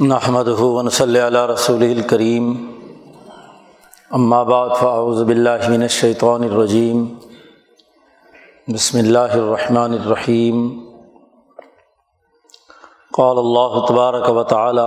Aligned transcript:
نحمد 0.00 0.48
ہُون 0.58 0.88
صلی 0.90 1.20
اللہ 1.20 1.44
رسول 1.46 1.82
الکریم 1.82 2.52
بعد 4.48 4.68
فاعوذ 4.80 5.22
باللہ 5.22 5.68
من 5.68 5.82
الشیطان 5.82 6.42
الرجیم 6.44 7.04
بسم 8.68 8.98
اللہ 8.98 9.36
الرحمن 9.36 9.92
الرحیم 9.92 10.68
قال 13.12 13.38
اللہ 13.38 13.78
تبارک 13.88 14.28
و 14.30 14.42
تعالی 14.42 14.86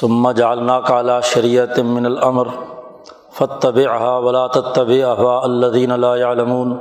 ثم 0.00 0.30
جعلناک 0.30 0.90
علی 0.90 1.18
شریعت 1.24 1.78
من 1.78 2.06
الامر 2.06 2.52
فتبعها 3.38 4.18
ولا 4.18 4.46
تتبع 4.48 5.00
اهواء 5.06 5.40
الذین 5.44 6.00
لا 6.00 6.16
يعلمون. 6.16 6.76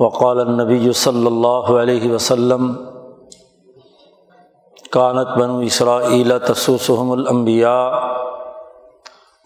وقال 0.00 0.40
النبی 0.40 0.92
صلی 0.92 1.26
اللہ 1.26 1.74
علیہ 1.80 2.12
وسلم 2.12 2.72
کانت 4.92 5.36
بنو 5.38 5.58
اسرائیل 5.66 6.38
تسوسحم 6.38 7.10
الانبیاء 7.10 7.90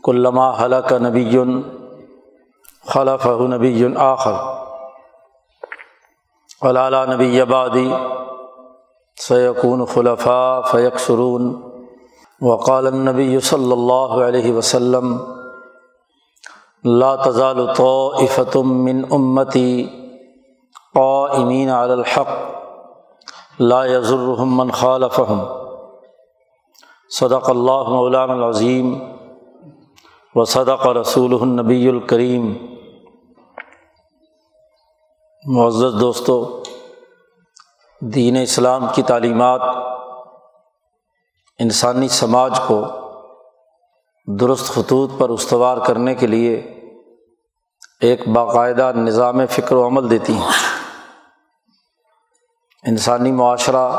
کلما 0.04 0.50
حلق 0.58 0.92
نبی 1.02 1.38
خلف 2.86 3.26
نبی 3.50 3.86
آخر 4.04 4.36
ولالا 6.62 7.04
نبی 7.04 7.40
آبادی 7.40 7.88
سیقون 9.18 9.84
خلفاء 9.86 10.60
فیق 10.70 10.98
سرون 10.98 11.52
وقال 12.40 12.86
النبی 12.86 13.38
صلی 13.50 13.72
اللہ 13.72 14.16
علیہ 14.26 14.52
وسلم 14.52 15.16
لا 16.84 17.14
تزال 17.16 17.66
طائفة 17.76 18.62
من 18.62 19.02
امتی 19.12 19.86
قائمین 20.94 21.70
علی 21.70 21.92
الحق 21.92 22.61
لا 23.60 23.86
یضرحم 23.86 24.56
من 24.56 24.70
خالفہم 24.70 25.40
صدق 27.10 27.50
اللہ 27.50 27.88
مولان 27.88 28.30
العظیم 28.30 28.94
و 30.34 30.44
صدق 30.44 30.86
رسول 30.86 31.34
النبی 31.40 31.88
الکریم. 31.88 32.54
معزز 35.46 36.00
دوستو، 36.00 36.62
دین 38.00 38.36
اسلام 38.36 38.86
کی 38.94 39.02
تعلیمات 39.02 39.60
انسانی 41.58 42.08
سماج 42.08 42.60
کو 42.66 42.84
درست 44.26 44.64
خطوط 44.64 45.10
پر 45.18 45.28
استوار 45.28 45.76
کرنے 45.76 46.14
کے 46.14 46.26
لیے 46.26 46.56
ایک 48.00 48.28
باقاعدہ 48.28 48.92
نظام 48.96 49.46
فکر 49.46 49.76
و 49.76 49.86
عمل 49.86 50.10
دیتی 50.10 50.32
ہیں۔ 50.32 50.81
انسانی 52.88 53.32
معاشرہ 53.32 53.90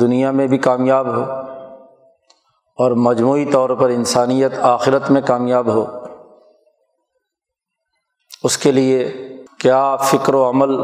دنیا 0.00 0.30
میں 0.30 0.46
بھی 0.46 0.58
کامیاب 0.58 1.06
ہو 1.06 1.22
اور 2.78 2.90
مجموعی 2.90 3.44
طور 3.52 3.70
پر 3.70 3.88
انسانیت 3.88 4.52
آخرت 4.58 5.10
میں 5.10 5.20
کامیاب 5.20 5.66
ہو، 5.68 5.84
اس 8.44 8.58
کے 8.58 8.72
لیے 8.72 9.12
کیا 9.60 9.96
فکر 9.96 10.34
و 10.34 10.48
عمل 10.48 10.74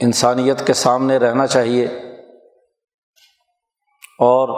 انسانیت 0.00 0.66
کے 0.66 0.72
سامنے 0.72 1.18
رہنا 1.18 1.46
چاہیے؟ 1.46 1.86
اور 4.18 4.48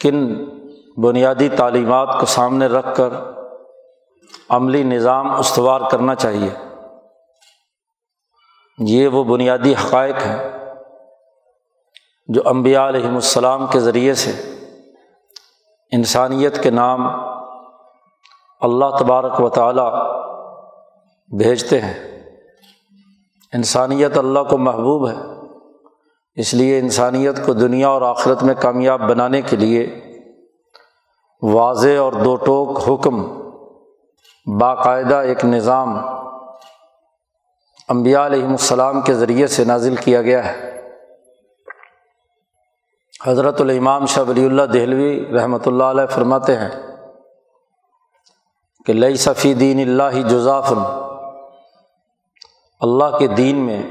کن 0.00 0.44
بنیادی 1.02 1.48
تعلیمات 1.48 2.20
کو 2.20 2.26
سامنے 2.26 2.66
رکھ 2.66 2.96
کر 2.96 3.12
عملی 4.48 4.82
نظام 4.82 5.30
استوار 5.30 5.80
کرنا 5.90 6.14
چاہیے؟ 6.14 6.50
یہ 8.78 9.08
وہ 9.08 9.24
بنیادی 9.24 9.72
حقائق 9.72 10.16
ہیں 10.26 10.59
جو 12.26 12.42
امبیا 12.44 12.88
علیہم 12.88 13.14
السلام 13.14 13.66
کے 13.66 13.80
ذریعے 13.80 14.14
سے 14.14 14.30
انسانیت 15.92 16.62
کے 16.62 16.70
نام 16.70 17.06
اللہ 18.60 18.84
تبارک 18.98 19.40
و 19.40 19.48
تعالیٰ 19.48 19.92
بھیجتے 21.38 21.80
ہیں۔ 21.80 22.28
انسانیت 23.52 24.18
اللہ 24.18 24.40
کو 24.40 24.58
محبوب 24.58 25.08
ہے۔ 25.08 25.16
اس 26.34 26.54
لیے 26.54 26.78
انسانیت 26.78 27.46
کو 27.46 27.52
دنیا 27.52 27.88
اور 27.88 28.02
آخرت 28.02 28.42
میں 28.42 28.54
کامیاب 28.54 29.00
بنانے 29.00 29.42
کے 29.42 29.56
لیے 29.56 30.00
واضح 31.42 31.98
اور 31.98 32.12
دو 32.12 32.36
ٹوک 32.36 32.78
حکم، 32.88 33.40
باقاعدہ 34.58 35.14
ایک 35.14 35.44
نظام 35.44 35.98
امبیا 37.88 38.26
علیہم 38.26 38.50
السلام 38.50 39.00
کے 39.00 39.14
ذریعے 39.14 39.46
سے 39.46 39.64
نازل 39.64 39.96
کیا 39.96 40.22
گیا 40.22 40.52
ہے۔ 40.52 40.69
حضرت 43.20 43.60
الامام 43.60 44.04
شاہ 44.06 44.24
ولی 44.28 44.44
اللہ 44.44 44.66
دہلوی 44.72 45.08
رحمۃ 45.34 45.66
اللہ 45.66 45.90
علیہ 45.94 46.06
فرماتے 46.10 46.56
ہیں 46.56 46.68
کہ 48.86 48.92
لئی 48.92 49.16
صفی 49.16 49.52
دین 49.54 49.80
اللہ 49.80 50.20
جزافن، 50.28 50.78
اللہ 52.80 53.16
کے 53.18 53.26
دین 53.26 53.56
میں 53.66 53.82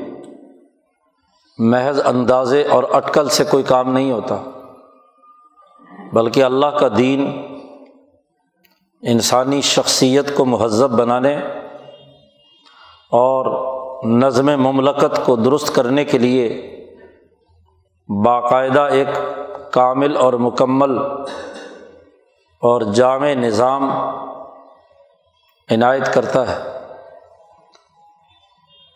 محض 1.59 1.99
اندازے 2.05 2.63
اور 2.71 2.83
اٹکل 2.91 3.29
سے 3.29 3.43
کوئی 3.51 3.63
کام 3.63 3.91
نہیں 3.93 4.11
ہوتا، 4.11 4.37
بلکہ 6.13 6.43
اللہ 6.43 6.79
کا 6.79 6.87
دین 6.97 7.25
انسانی 9.03 9.61
شخصیت 9.61 10.35
کو 10.37 10.45
مہذب 10.45 10.97
بنانے 10.99 11.35
اور 13.21 13.51
نظم 14.19 14.49
مملکت 14.63 15.25
کو 15.25 15.35
درست 15.35 15.75
کرنے 15.75 16.05
کے 16.05 16.17
لیے 16.17 16.49
باقاعدہ 18.09 18.79
ایک 18.79 19.07
کامل 19.71 20.17
اور 20.17 20.33
مکمل 20.33 20.97
اور 22.61 22.81
جامع 22.81 23.27
نظام 23.27 23.91
عنایت 25.71 26.13
کرتا 26.13 26.41
ہے۔ 26.47 26.77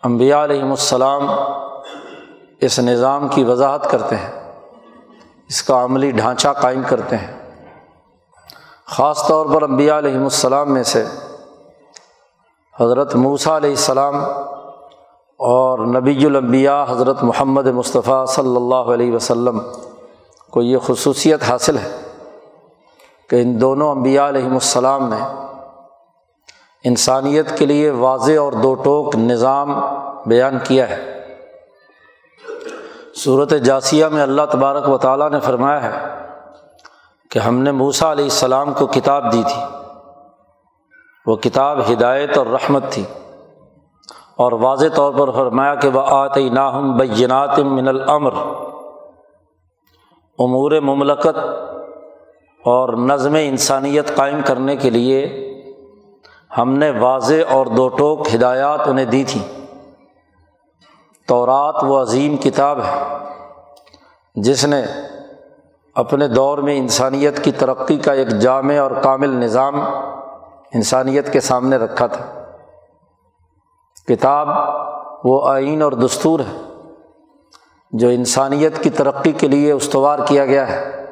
امبیا 0.03 0.43
علیہم 0.43 0.69
السلام 0.69 1.27
اس 2.61 2.79
نظام 2.79 3.27
کی 3.27 3.43
وضاحت 3.43 3.91
کرتے 3.91 4.15
ہیں۔ 4.15 4.61
اس 5.47 5.63
کا 5.63 5.83
عملی 5.83 6.11
ڈھانچہ 6.11 6.47
قائم 6.61 6.81
کرتے 6.87 7.17
ہیں۔ 7.17 7.51
خاص 8.85 9.27
طور 9.27 9.45
پر 9.45 9.61
امبیا 9.61 9.97
علیہم 9.97 10.23
السلام 10.23 10.73
میں 10.73 10.83
سے 10.83 11.05
حضرت 12.79 13.15
موسیٰ 13.15 13.55
علیہ 13.55 13.69
السلام 13.69 14.15
اور 15.45 15.79
نبی 15.79 16.25
الانبیاء 16.25 16.83
حضرت 16.89 17.23
محمد 17.23 17.67
مصطفیٰ 17.67 18.25
صلی 18.25 18.55
اللہ 18.55 18.75
علیہ 18.75 19.15
وسلم 19.15 19.61
کو 20.51 20.61
یہ 20.61 20.77
خصوصیت 20.77 21.43
حاصل 21.43 21.77
ہے 21.77 22.01
کہ 23.29 23.41
ان 23.41 23.61
دونوں 23.61 23.91
انبیاء 23.91 24.27
علیہم 24.27 24.53
السلام 24.53 25.13
نے 25.13 25.15
انسانیت 26.83 27.59
کے 27.59 27.65
لیے 27.65 27.89
واضح 27.89 28.39
اور 28.39 28.53
دو 28.53 28.73
ٹوک 28.73 29.15
نظام 29.15 29.79
بیان 30.25 30.57
کیا 30.63 30.89
ہے۔ 30.89 31.25
صورت 33.15 33.49
جاسیہ 33.49 34.05
میں 34.05 34.23
اللہ 34.23 34.41
تبارک 34.51 34.89
و 34.89 34.97
تعالیٰ 34.97 35.29
نے 35.29 35.39
فرمایا 35.39 35.83
ہے 35.83 36.15
کہ 37.31 37.39
ہم 37.39 37.57
نے 37.57 37.71
موسا 37.71 38.11
علیہ 38.11 38.23
السلام 38.23 38.73
کو 38.73 38.87
کتاب 38.87 39.33
دی 39.33 39.43
تھی۔ 39.43 39.61
وہ 41.25 41.35
کتاب 41.35 41.91
ہدایت 41.91 42.37
اور 42.37 42.45
رحمت 42.45 42.83
تھی۔ 42.89 43.03
اور 44.35 44.51
واضح 44.51 44.85
طور 44.95 45.13
پر 45.13 45.31
فرمایا 45.31 45.75
کہ 45.75 45.87
وہ 45.87 46.01
آتے 46.05 46.49
ناہم 46.49 46.97
بینات 46.97 47.59
من 47.59 47.87
العمر 47.87 48.33
امور 50.39 50.71
مملکت 50.71 51.37
اور 52.65 52.93
نظم 52.93 53.35
انسانیت 53.41 54.15
قائم 54.15 54.39
کرنے 54.45 54.75
کے 54.75 54.89
لیے 54.89 55.49
ہم 56.57 56.73
نے 56.73 56.91
واضح 56.99 57.33
اور 57.49 57.65
دو 57.65 57.87
ٹوک 57.87 58.27
ہدایات 58.35 58.79
انہیں 58.87 59.05
دی 59.05 59.23
تھیں۔ 59.23 59.61
تورات 61.27 61.83
و 61.83 62.01
عظیم 62.01 62.37
کتاب 62.37 62.79
ہے 62.79 63.01
جس 64.35 64.65
نے 64.65 64.81
اپنے 65.95 66.27
دور 66.27 66.57
میں 66.57 66.77
انسانیت 66.77 67.43
کی 67.43 67.51
ترقی 67.51 67.97
کا 67.97 68.13
ایک 68.13 68.29
جامع 68.29 68.79
اور 68.79 68.91
کامل 68.91 69.29
نظام 69.29 69.81
انسانیت 70.73 71.33
کے 71.33 71.39
سامنے 71.39 71.75
رکھا 71.75 72.07
تھا۔ 72.07 72.42
کتاب 74.07 74.47
وہ 75.23 75.49
آئین 75.49 75.81
اور 75.81 75.91
دستور 75.91 76.39
ہے 76.39 76.57
جو 77.91 78.07
انسانیت 78.07 78.83
کی 78.83 78.89
ترقی 78.89 79.31
کے 79.31 79.47
لیے 79.47 79.71
استوار 79.71 80.19
کیا 80.27 80.45
گیا 80.45 80.71
ہے۔ 80.71 81.05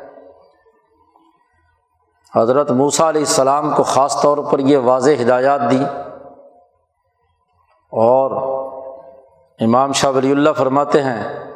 حضرت 2.36 2.72
موسیٰ 2.72 3.08
علیہ 3.08 3.22
السلام 3.22 3.74
کو 3.76 3.84
خاص 3.84 4.22
طور 4.22 4.38
پر 4.38 4.60
یہ 4.60 4.78
واضح 4.78 5.12
ہدایات 5.22 5.62
دی 5.72 5.84
اور 7.92 8.32
امام 9.60 9.92
شاہ 9.92 10.12
ولی 10.12 10.32
اللہ 10.32 10.50
فرماتے 10.58 11.02
ہیں 11.02 11.52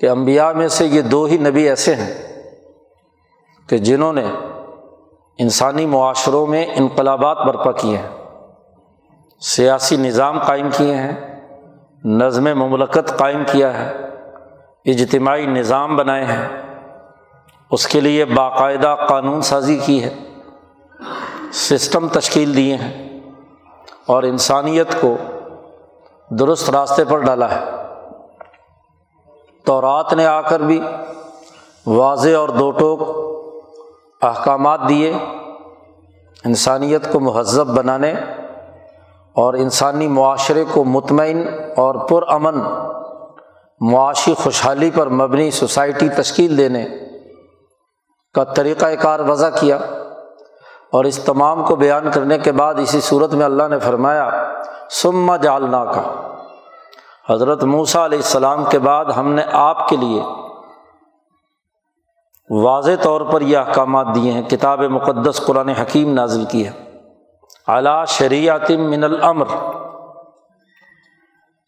کہ 0.00 0.08
امبیا 0.08 0.52
میں 0.52 0.68
سے 0.68 0.86
یہ 0.86 1.02
دو 1.02 1.24
ہی 1.24 1.38
نبی 1.38 1.68
ایسے 1.68 1.94
ہیں 1.94 2.42
کہ 3.68 3.78
جنہوں 3.78 4.12
نے 4.12 4.26
انسانی 5.38 5.86
معاشروں 5.86 6.46
میں 6.46 6.66
انقلابات 6.74 7.38
برپا 7.38 7.72
کیے 7.72 7.96
ہیں۔ 7.96 8.19
سیاسی 9.40 9.96
نظام 9.96 10.38
قائم 10.38 10.68
کیے 10.76 10.94
ہیں، 10.94 11.40
نظم 12.04 12.44
مملکت 12.44 13.18
قائم 13.18 13.42
کیا 13.52 13.78
ہے، 13.78 13.92
اجتماعی 14.84 15.46
نظام 15.46 15.96
بنائے 15.96 16.24
ہیں۔ 16.24 16.48
اس 17.70 17.86
کے 17.86 18.00
لیے 18.00 18.24
باقاعدہ 18.24 18.96
قانون 19.08 19.42
سازی 19.42 19.78
کی 19.84 20.04
ہے، 20.04 20.14
سسٹم 21.52 22.08
تشکیل 22.08 22.56
دیے 22.56 22.76
ہیں 22.76 23.20
اور 24.06 24.22
انسانیت 24.22 25.00
کو 25.00 25.16
درست 26.30 26.70
راستے 26.70 27.04
پر 27.04 27.18
ڈالا 27.18 27.50
ہے۔ 27.50 27.64
تو 29.64 29.80
رات 29.80 30.12
نے 30.12 30.26
آ 30.26 30.40
کر 30.40 30.60
بھی 30.60 30.80
واضح 31.86 32.36
اور 32.36 32.48
دو 32.48 32.70
ٹوک 32.70 33.00
احکامات 34.22 34.80
دیے، 34.88 35.12
انسانیت 36.44 37.12
کو 37.12 37.20
مہذب 37.20 37.66
بنانے 37.66 38.14
اور 39.34 39.54
انسانی 39.54 40.08
معاشرے 40.08 40.64
کو 40.72 40.84
مطمئن 40.84 41.46
اور 41.76 41.94
پرامن، 41.94 42.60
معاشی 43.80 44.34
خوشحالی 44.34 44.90
پر 44.94 45.08
مبنی 45.08 45.50
سوسائٹی 45.50 46.08
تشکیل 46.08 46.58
دینے 46.58 46.86
کا 48.34 48.44
طریقۂ 48.44 48.86
کار 49.00 49.20
وضع 49.20 49.50
کیا 49.60 49.76
اور 50.92 51.04
اس 51.04 51.18
تمام 51.18 51.64
کو 51.64 51.76
بیان 51.76 52.10
کرنے 52.10 52.38
کے 52.38 52.52
بعد 52.52 52.74
اسی 52.78 53.00
صورت 53.00 53.34
میں 53.34 53.44
اللہ 53.44 53.68
نے 53.70 53.78
فرمایا 53.78 54.30
سما 54.90 55.36
جالنا 55.36 55.84
کا 55.84 56.02
حضرت 57.30 57.64
موسیٰ 57.64 58.04
علیہ 58.04 58.18
السلام 58.18 58.64
کے 58.64 58.78
بعد 58.78 59.04
ہم 59.04 59.32
نے 59.32 59.42
آپ 59.52 59.88
کے 59.88 59.96
لیے 59.96 60.22
واضح 62.50 62.90
طور 63.02 63.20
پر 63.20 63.40
یہ 63.40 63.58
احکامات 63.58 64.06
دیے 64.14 64.32
ہیں، 64.32 64.42
کتاب 64.42 64.80
مقدس 64.80 65.40
قرآن 65.46 65.68
حکیم 65.68 66.12
نازل 66.14 66.44
کی 66.44 66.66
ہے۔ 66.66 66.89
اعلیٰ 67.70 68.06
شریعت 68.06 68.70
من 68.70 69.04
العمر 69.04 69.46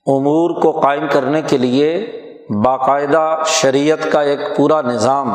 امور 0.06 0.62
کو 0.62 0.80
قائم 0.80 1.06
کرنے 1.12 1.42
کے 1.42 1.58
لیے 1.58 2.18
باقاعدہ 2.64 3.42
شریعت 3.46 4.12
کا 4.12 4.20
ایک 4.20 4.38
پورا 4.56 4.80
نظام۔ 4.80 5.34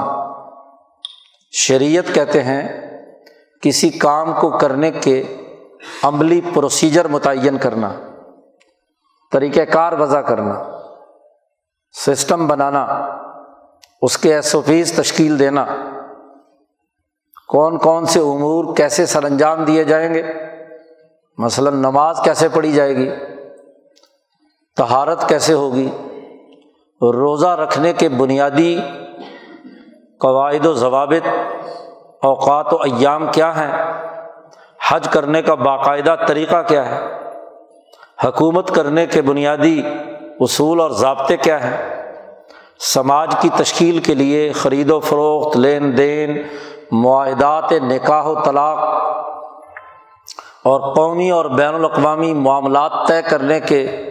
شریعت 1.52 2.16
کہتے 2.16 2.44
ہیں، 2.44 2.88
کسی 3.62 3.90
کام 3.90 4.34
کو 4.34 4.58
کرنے 4.58 4.92
کے 4.92 5.38
عملی 6.04 6.42
پروسیجر 6.54 7.08
متعین 7.08 7.58
کرنا 7.58 7.92
طریقۂ 9.31 9.72
کار 9.74 9.94
وضع 9.94 10.22
کرنا 10.22 10.80
سسٹم 12.06 12.48
بنانا، 12.48 12.88
اس 14.02 14.18
کے 14.18 14.36
ایس 14.36 14.56
او 14.56 14.62
پیز 14.62 14.94
تشکیل 14.94 15.40
دینا۔ 15.40 15.66
کون 17.48 17.78
کون 17.78 18.06
سے 18.06 18.20
امور 18.20 18.75
کیسے 18.75 19.06
سر 19.06 19.24
انجام 19.24 19.63
دیے 19.63 19.84
جائیں 19.84 20.13
گے؟ 20.13 20.47
مثلاً 21.38 21.75
نماز 21.75 22.19
کیسے 22.24 22.50
پڑھی 22.50 22.72
جائے 22.72 22.95
گی؟ 22.95 23.10
تہارت 24.78 25.30
کیسے 25.30 25.54
ہوگی؟ 25.54 25.89
روزہ 27.01 27.48
رکھنے 27.48 27.94
کے 27.94 28.10
بنیادی 28.10 28.80
قواعد 30.19 30.66
و 30.66 30.74
ضوابط، 30.74 31.28
اوقات 32.24 32.74
و 32.74 32.75
ایام 32.75 33.28
کیا 33.31 33.51
ہیں؟ 33.56 33.94
حج 34.89 35.07
کرنے 35.10 35.42
کا 35.42 35.56
باقاعدہ 35.56 36.16
طریقہ 36.28 36.62
کیا 36.68 36.86
ہے؟ 36.86 37.07
حکومت 38.24 38.75
کرنے 38.75 39.06
کے 39.06 39.22
بنیادی 39.22 39.81
اصول 40.39 40.80
اور 40.80 40.92
ضابطے 40.92 41.38
کیا 41.38 41.63
ہیں؟ 41.63 42.06
سماج 42.80 43.36
کی 43.42 43.50
تشکیل 43.57 44.00
کے 44.00 44.13
لیے 44.13 44.51
خرید 44.51 44.92
و 44.92 45.00
فروخت، 45.00 45.57
لین 45.57 45.98
دین، 45.98 46.42
معاہدات، 46.92 47.72
نکاح 47.72 48.24
و 48.24 48.42
طلاق 48.45 48.80
اور 50.68 50.96
قومی 50.96 51.31
اور 51.31 51.46
بین 51.46 51.75
الاقوامی 51.75 52.34
معاملات 52.34 52.92
طے 53.08 53.22
کرنے 53.22 53.60
کے 53.60 54.04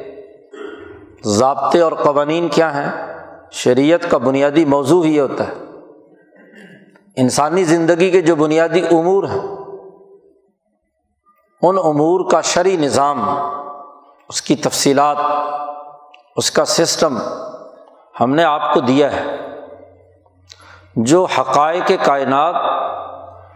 ضابطے 1.25 1.81
اور 1.81 1.93
قوانین 1.93 2.49
کیا 2.49 2.75
ہیں؟ 2.75 3.23
شریعت 3.51 4.11
کا 4.11 4.19
بنیادی 4.19 4.65
موضوع 4.65 5.05
ہی 5.05 5.21
ہوتا 5.21 5.49
ہے۔ 5.49 5.53
انسانی 7.17 7.65
زندگی 7.65 8.11
کے 8.11 8.21
جو 8.21 8.37
بنیادی 8.37 8.81
امور 8.81 9.25
ہیں، 9.25 9.57
ان 11.63 11.79
امور 11.79 12.31
کا 12.31 12.41
شرعی 12.41 12.77
نظام، 12.77 13.29
اس 14.29 14.43
کی 14.43 14.57
تفصیلات، 14.57 15.17
اس 16.37 16.51
کا 16.51 16.65
سسٹم 16.65 17.19
ہم 18.21 18.35
نے 18.35 18.45
آپ 18.45 18.75
کو 18.75 18.81
دیا 18.81 19.13
ہے۔ 19.13 19.37
جو 20.97 21.25
حقائق 21.25 21.93
کائنات 22.05 22.55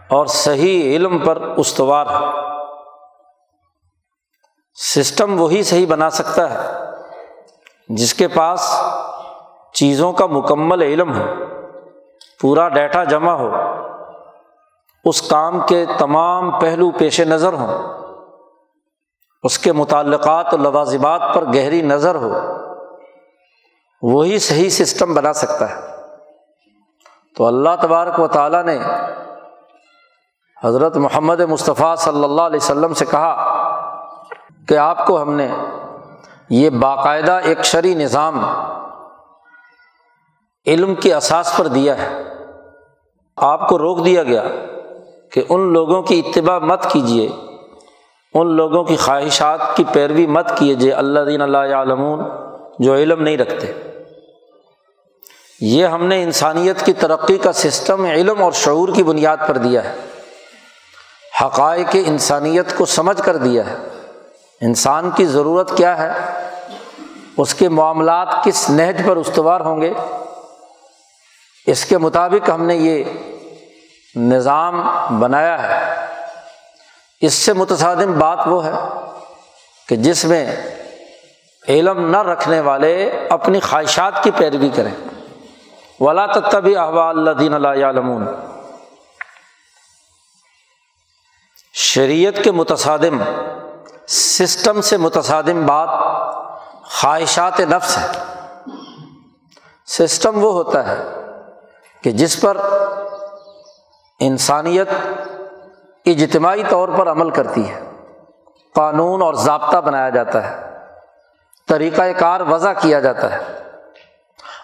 اور 0.09 0.25
صحیح 0.25 0.95
علم 0.95 1.17
پر 1.17 1.41
استوار 1.57 2.05
ہے۔ 2.05 2.50
سسٹم 4.75 5.41
وہی 5.41 5.63
صحیح 5.63 5.85
بنا 5.87 6.09
سکتا 6.09 6.49
ہے 6.49 6.69
جس 7.89 8.13
کے 8.13 8.27
پاس 8.27 8.81
چیزوں 9.73 10.13
کا 10.13 10.25
مکمل 10.25 10.81
علم 10.81 11.13
ہو، 11.17 11.25
پورا 12.41 12.69
ڈیٹا 12.69 13.03
جمع 13.03 13.33
ہو، 13.33 13.49
اس 15.05 15.21
کام 15.21 15.59
کے 15.67 15.85
تمام 15.97 16.59
پہلو 16.59 16.91
پیش 16.91 17.19
نظر 17.19 17.53
ہوں، 17.53 17.67
اس 19.43 19.59
کے 19.59 19.71
متعلقات 19.71 20.53
و 20.53 20.57
لوازمات 20.57 21.21
پر 21.33 21.45
گہری 21.45 21.81
نظر 21.81 22.15
ہو، 22.15 22.33
وہی 24.01 24.39
صحیح 24.39 24.69
سسٹم 24.69 25.13
بنا 25.13 25.33
سکتا 25.33 25.69
ہے۔ 25.69 25.79
تو 27.37 27.45
اللہ 27.45 27.69
تبارک 27.81 28.19
و 28.19 28.27
تعالیٰ 28.27 28.63
نے 28.63 28.79
حضرت 30.63 30.97
محمد 30.97 31.39
مصطفیٰ 31.39 31.95
صلی 31.95 32.23
اللہ 32.23 32.41
علیہ 32.41 32.59
وسلم 32.61 32.93
سے 32.93 33.05
کہا 33.05 33.33
کہ 34.67 34.77
آپ 34.77 35.07
کو 35.07 35.21
ہم 35.21 35.33
نے 35.33 35.47
یہ 36.49 36.69
باقاعدہ 36.69 37.39
ایک 37.43 37.65
شرعی 37.65 37.93
نظام 37.93 38.45
علم 40.65 40.95
کے 40.95 41.13
اساس 41.13 41.57
پر 41.57 41.67
دیا 41.67 41.97
ہے۔ 41.97 42.21
آپ 43.37 43.69
کو 43.69 43.77
روک 43.77 44.05
دیا 44.05 44.23
گیا 44.23 44.43
کہ 45.31 45.43
ان 45.49 45.73
لوگوں 45.73 46.01
کی 46.01 46.21
اتباع 46.25 46.59
مت 46.59 46.91
کیجیے 46.91 47.29
ان 48.33 48.55
لوگوں 48.55 48.83
کی 48.83 48.95
خواہشات 48.95 49.59
کی 49.75 49.83
پیروی 49.93 50.27
مت 50.27 50.57
کیجیے 50.57 50.91
اللہ 50.91 51.19
دین 51.19 51.41
اللہ 51.41 51.57
عالمون 51.57 52.19
جو 52.79 52.95
علم 52.95 53.23
نہیں 53.23 53.37
رکھتے۔ 53.37 53.73
یہ 55.61 55.85
ہم 55.85 56.05
نے 56.05 56.23
انسانیت 56.23 56.85
کی 56.85 56.93
ترقی 56.93 57.37
کا 57.37 57.53
سسٹم 57.53 58.05
علم 58.05 58.43
اور 58.43 58.51
شعور 58.51 58.89
کی 58.89 59.03
بنیاد 59.03 59.37
پر 59.47 59.57
دیا 59.57 59.83
ہے۔ 59.83 59.95
حقائق 61.43 61.95
انسانیت 62.05 62.77
کو 62.77 62.85
سمجھ 62.85 63.21
کر 63.21 63.37
دیا 63.37 63.69
ہے۔ 63.69 63.75
انسان 64.61 65.11
کی 65.11 65.25
ضرورت 65.25 65.77
کیا 65.77 65.97
ہے؟ 65.97 66.11
اس 67.37 67.55
کے 67.55 67.69
معاملات 67.69 68.27
کس 68.43 68.69
نہج 68.69 69.01
پر 69.05 69.15
استوار 69.15 69.61
ہوں 69.61 69.81
گے؟ 69.81 69.93
اس 71.65 71.85
کے 71.85 71.97
مطابق 71.97 72.49
ہم 72.49 72.63
نے 72.63 72.75
یہ 72.75 73.03
نظام 74.15 74.87
بنایا 75.19 75.63
ہے۔ 75.63 76.05
اس 77.21 77.33
سے 77.33 77.53
متصادم 77.53 78.19
بات 78.19 78.39
وہ 78.45 78.65
ہے 78.65 78.71
کہ 79.87 79.95
جس 79.95 80.25
میں 80.25 80.55
علم 81.67 82.09
نہ 82.09 82.17
رکھنے 82.17 82.59
والے 82.59 83.11
اپنی 83.29 83.59
خواہشات 83.59 84.23
کی 84.23 84.31
پیروی 84.31 84.69
کریں۔ 84.69 84.95
ولا 85.99 86.25
تبی 86.25 86.75
احوا 86.75 87.09
اللہ 87.09 87.31
دین 87.31 87.53
اللہ 87.53 87.67
علمون 87.67 88.25
شریعت 91.73 92.43
کے 92.43 92.51
متصادم 92.51 93.21
سسٹم 94.11 94.81
سے 94.81 94.97
متصادم 94.97 95.65
بات 95.65 95.89
خواہشات 96.91 97.59
نفس 97.59 97.97
ہے 97.97 98.07
سسٹم 99.87 100.43
وہ 100.43 100.51
ہوتا 100.53 100.87
ہے 100.87 101.03
کہ 102.03 102.11
جس 102.11 102.39
پر 102.41 102.57
انسانیت 104.19 104.89
اجتماعی 106.05 106.63
طور 106.69 106.89
پر 106.89 107.11
عمل 107.11 107.29
کرتی 107.29 107.67
ہے، 107.69 107.79
قانون 108.75 109.21
اور 109.21 109.33
ضابطہ 109.33 109.77
بنایا 109.77 110.09
جاتا 110.09 110.43
ہے 110.43 110.69
طریقۂ 111.69 112.19
کار 112.19 112.41
وضع 112.41 112.73
کیا 112.73 112.99
جاتا 112.99 113.31
ہے، 113.31 113.39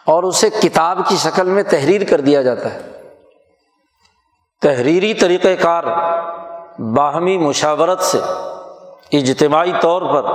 اور 0.05 0.23
اسے 0.23 0.49
کتاب 0.61 0.99
کی 1.09 1.15
شکل 1.17 1.49
میں 1.49 1.63
تحریر 1.63 2.03
کر 2.03 2.21
دیا 2.21 2.41
جاتا 2.41 2.73
ہے۔ 2.73 2.79
تحریری 4.61 5.13
طریقۂ 5.13 5.61
کار 5.61 5.83
باہمی 6.95 7.37
مشاورت 7.37 8.01
سے 8.01 8.19
اجتماعی 9.11 9.71
طور 9.81 10.01
پر 10.01 10.31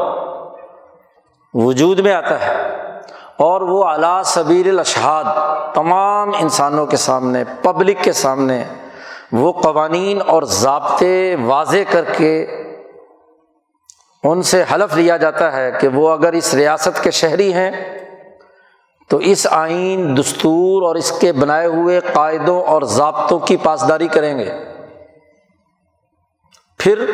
وجود 1.54 1.98
میں 1.98 2.12
آتا 2.12 2.46
ہے 2.46 2.68
اور 3.36 3.60
وہ 3.60 3.84
اعلیٰ 3.84 4.24
صبیر 4.24 4.66
الاشہاد 4.66 5.24
تمام 5.74 6.30
انسانوں 6.40 6.86
کے 6.86 6.96
سامنے 6.96 7.44
پبلک 7.62 7.96
کے 8.02 8.12
سامنے 8.12 8.64
وہ 9.32 9.52
قوانین 9.52 10.18
اور 10.26 10.42
ضابطے 10.42 11.36
واضح 11.44 11.76
کر 11.90 12.04
کے 12.16 12.46
ان 14.24 14.42
سے 14.42 14.64
حلف 14.74 14.96
لیا 14.96 15.16
جاتا 15.16 15.52
ہے 15.52 15.72
کہ 15.80 15.88
وہ 15.88 16.10
اگر 16.10 16.32
اس 16.32 16.54
ریاست 16.54 17.02
کے 17.02 17.10
شہری 17.10 17.52
ہیں 17.52 17.98
تو 19.10 19.16
اس 19.16 19.46
آئین، 19.50 20.16
دستور 20.16 20.82
اور 20.82 20.94
اس 20.94 21.18
کے 21.18 21.32
بنائے 21.32 21.66
ہوئے 21.66 22.00
قاعدوں 22.12 22.62
اور 22.62 22.82
ضابطوں 22.82 23.38
کی 23.38 23.56
پاسداری 23.56 24.08
کریں 24.08 24.38
گے۔ 24.38 24.52
پھر 26.78 27.04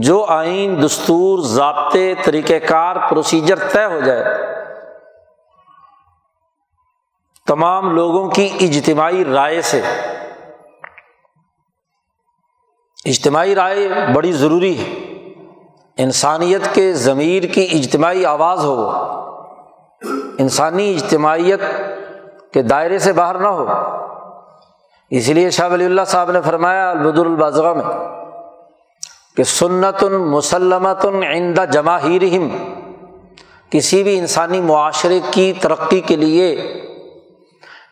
جو 0.00 0.24
آئین، 0.28 0.84
دستور، 0.84 1.38
ضابطے 1.42 2.14
طریقۂ 2.24 2.54
کار 2.68 2.96
پروسیجر 3.10 3.58
طے 3.72 3.84
ہو 3.84 4.00
جائے۔ 4.00 4.24
تمام 7.46 7.90
لوگوں 7.90 8.30
کی 8.30 8.50
اجتماعی 8.60 9.24
رائے 9.24 9.62
سے۔ 9.62 9.80
اجتماعی 13.04 13.54
رائے 13.54 13.88
بڑی 14.14 14.32
ضروری 14.32 14.78
ہے۔ 14.78 15.12
انسانیت 15.96 16.74
کے 16.74 16.92
ضمیر 16.92 17.42
کی 17.42 17.68
اجتماعی 17.72 18.24
آواز 18.24 18.64
ہو۔ 18.64 18.90
انسانی 20.38 20.94
اجتماعیت 20.94 21.60
کے 22.52 22.62
دائرے 22.62 22.98
سے 22.98 23.12
باہر 23.12 23.38
نہ 23.38 23.48
ہو۔ 23.48 23.66
اسی 25.10 25.32
لیے 25.32 25.50
شاہ 25.50 25.68
ولی 25.72 25.84
اللہ 25.84 26.02
صاحب 26.06 26.30
نے 26.30 26.40
فرمایا، 26.40 26.90
البدر 26.90 27.26
الباضغ 27.26 27.76
میں 27.76 28.23
کہ 29.36 29.42
سنت 29.42 30.04
مسلمت 30.04 31.06
عندہ 31.06 31.64
جماہیر 31.72 32.22
کسی 33.70 34.02
بھی 34.02 34.18
انسانی 34.18 34.60
معاشرے 34.60 35.20
کی 35.30 35.52
ترقی 35.60 36.00
کے 36.00 36.16
لیے 36.16 36.52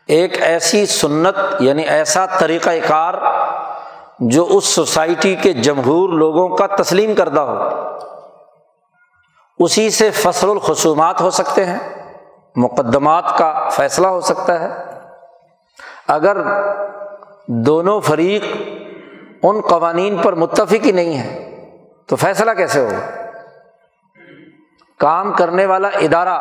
ایک 0.07 0.41
ایسی 0.41 0.85
سنت 0.85 1.37
یعنی 1.59 1.83
ایسا 1.83 2.25
طریقۂ 2.25 2.71
کار 2.87 3.13
جو 4.19 4.47
اس 4.49 4.65
سوسائٹی 4.65 5.35
کے 5.35 5.53
جمہور 5.53 6.09
لوگوں 6.09 6.57
کا 6.57 6.67
تسلیم 6.67 7.15
کردہ 7.15 7.39
ہو۔ 7.39 7.69
اسی 9.59 9.89
سے 9.89 10.11
فصل 10.11 10.49
الخصومات 10.49 11.21
ہو 11.21 11.29
سکتے 11.29 11.65
ہیں، 11.65 11.79
مقدمات 12.55 13.37
کا 13.37 13.69
فیصلہ 13.69 14.07
ہو 14.07 14.21
سکتا 14.21 14.59
ہے۔ 14.59 14.69
اگر 16.07 16.37
دونوں 17.47 17.99
فریق 17.99 18.43
ان 19.43 19.61
قوانین 19.61 20.17
پر 20.17 20.33
متفق 20.33 20.85
ہی 20.85 20.91
نہیں 20.91 21.17
ہے، 21.17 21.59
تو 22.07 22.15
فیصلہ 22.15 22.51
کیسے 22.51 22.79
ہوگا؟ 22.79 22.99
کام 24.99 25.33
کرنے 25.33 25.65
والا 25.65 25.87
ادارہ، 25.87 26.39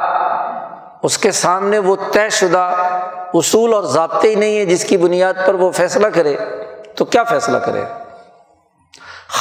اس 1.02 1.18
کے 1.18 1.30
سامنے 1.30 1.78
وہ 1.78 1.96
طے 2.12 2.30
شدہ 2.30 2.70
اصول 3.34 3.74
اور 3.74 3.82
ضابطے 3.82 4.28
ہی 4.28 4.34
نہیں 4.34 4.58
ہے 4.58 4.64
جس 4.64 4.84
کی 4.84 4.96
بنیاد 4.96 5.34
پر 5.46 5.54
وہ 5.54 5.70
فیصلہ 5.70 6.06
کرے، 6.06 6.36
تو 6.96 7.04
کیا 7.04 7.24
فیصلہ 7.24 7.58
کرے؟ 7.58 7.84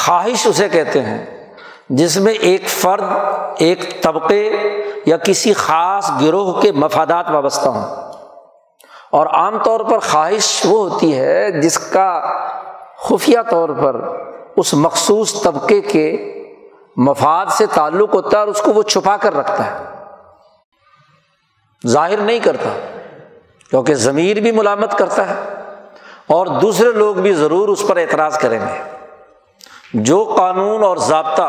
خواہش 0.04 0.46
اسے 0.46 0.68
کہتے 0.68 1.02
ہیں، 1.02 1.48
جس 1.88 2.16
میں 2.16 2.32
ایک 2.32 2.68
فرد، 2.68 3.04
ایک 3.58 4.02
طبقے 4.02 4.52
یا 5.06 5.16
کسی 5.16 5.52
خاص 5.52 6.10
گروہ 6.20 6.60
کے 6.60 6.72
مفادات 6.72 7.30
وابستہ 7.30 7.68
ہوں۔ 7.68 8.12
اور 9.10 9.26
عام 9.26 9.58
طور 9.62 9.80
پر 9.80 9.98
خواہش 9.98 10.62
وہ 10.64 10.90
ہوتی 10.90 11.18
ہے 11.18 11.60
جس 11.60 11.78
کا 11.78 12.22
خفیہ 13.04 13.38
طور 13.50 13.68
پر 13.68 13.96
اس 14.56 14.74
مخصوص 14.74 15.42
طبقے 15.42 15.80
کے 15.80 16.34
مفاد 16.96 17.46
سے 17.46 17.66
تعلق 17.66 18.14
ہوتا 18.14 18.28
ہے 18.32 18.38
اور 18.38 18.48
اس 18.48 18.62
کو 18.62 18.72
وہ 18.72 18.82
چھپا 18.82 19.16
کر 19.16 19.34
رکھتا 19.34 19.66
ہے۔ 19.66 19.84
ظاہر 21.88 22.16
نہیں 22.16 22.38
کرتا، 22.38 22.68
کیونکہ 23.70 23.94
ضمیر 23.94 24.40
بھی 24.40 24.52
ملامت 24.52 24.98
کرتا 24.98 25.28
ہے 25.28 25.34
اور 26.26 26.46
دوسرے 26.46 26.92
لوگ 26.92 27.14
بھی 27.14 27.32
ضرور 27.32 27.68
اس 27.68 27.84
پر 27.88 27.96
اعتراض 27.96 28.38
کریں 28.38 28.58
گے۔ 28.58 28.96
جو 29.94 30.34
قانون 30.36 30.84
اور 30.84 30.96
ضابطہ 30.96 31.48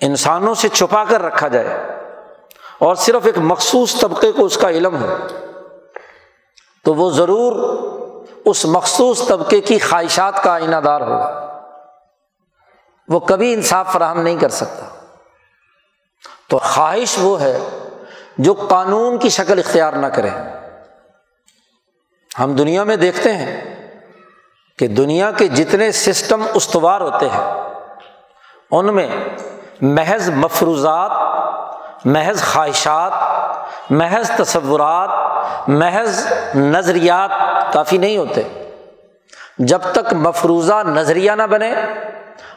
انسانوں 0.00 0.54
سے 0.54 0.68
چھپا 0.68 1.04
کر 1.04 1.22
رکھا 1.22 1.48
جائے 1.48 1.98
اور 2.78 2.94
صرف 2.94 3.26
ایک 3.26 3.38
مخصوص 3.38 4.00
طبقے 4.00 4.32
کو 4.32 4.44
اس 4.44 4.56
کا 4.56 4.70
علم 4.70 5.02
ہو، 5.02 5.16
تو 6.84 6.94
وہ 6.94 7.10
ضرور 7.10 7.52
اس 8.44 8.64
مخصوص 8.64 9.28
طبقے 9.28 9.60
کی 9.60 9.78
خواہشات 9.78 10.42
کا 10.42 10.52
آئینہ 10.52 10.76
دار 10.76 11.00
ہوگا۔ 11.00 11.60
وہ 13.08 13.20
کبھی 13.20 13.54
انصاف 13.54 13.92
فراہم 13.92 14.20
نہیں 14.20 14.38
کر 14.38 14.48
سکتا۔ 14.48 14.86
تو 16.48 16.58
خواہش 16.58 17.18
وہ 17.20 17.40
ہے 17.40 17.58
جو 18.38 18.54
قانون 18.54 19.18
کی 19.18 19.28
شکل 19.28 19.58
اختیار 19.58 19.92
نہ 19.92 20.06
کرے۔ 20.06 20.28
ہم 22.38 22.52
دنیا 22.52 22.84
میں 22.84 22.96
دیکھتے 22.96 23.32
ہیں 23.32 23.72
کہ 24.78 24.86
دنیا 24.86 25.30
کے 25.30 25.48
جتنے 25.48 25.92
سسٹم 25.92 26.42
استوار 26.54 27.00
ہوتے 27.00 27.26
ہیں، 27.26 27.64
ان 28.70 28.94
میں 28.94 29.08
محض 29.80 30.30
مفروضات 30.30 31.10
محض 32.04 32.42
خواہشات، 32.42 33.12
محض 33.90 34.30
تصورات، 34.38 35.10
محض 35.68 36.32
نظریات 36.54 37.30
کافی 37.72 37.98
نہیں 37.98 38.16
ہوتے۔ 38.16 38.42
جب 39.58 39.78
تک 39.92 40.12
مفروضہ 40.12 40.74
نظریہ 40.74 41.32
نہ 41.32 41.42
بنے 41.42 41.74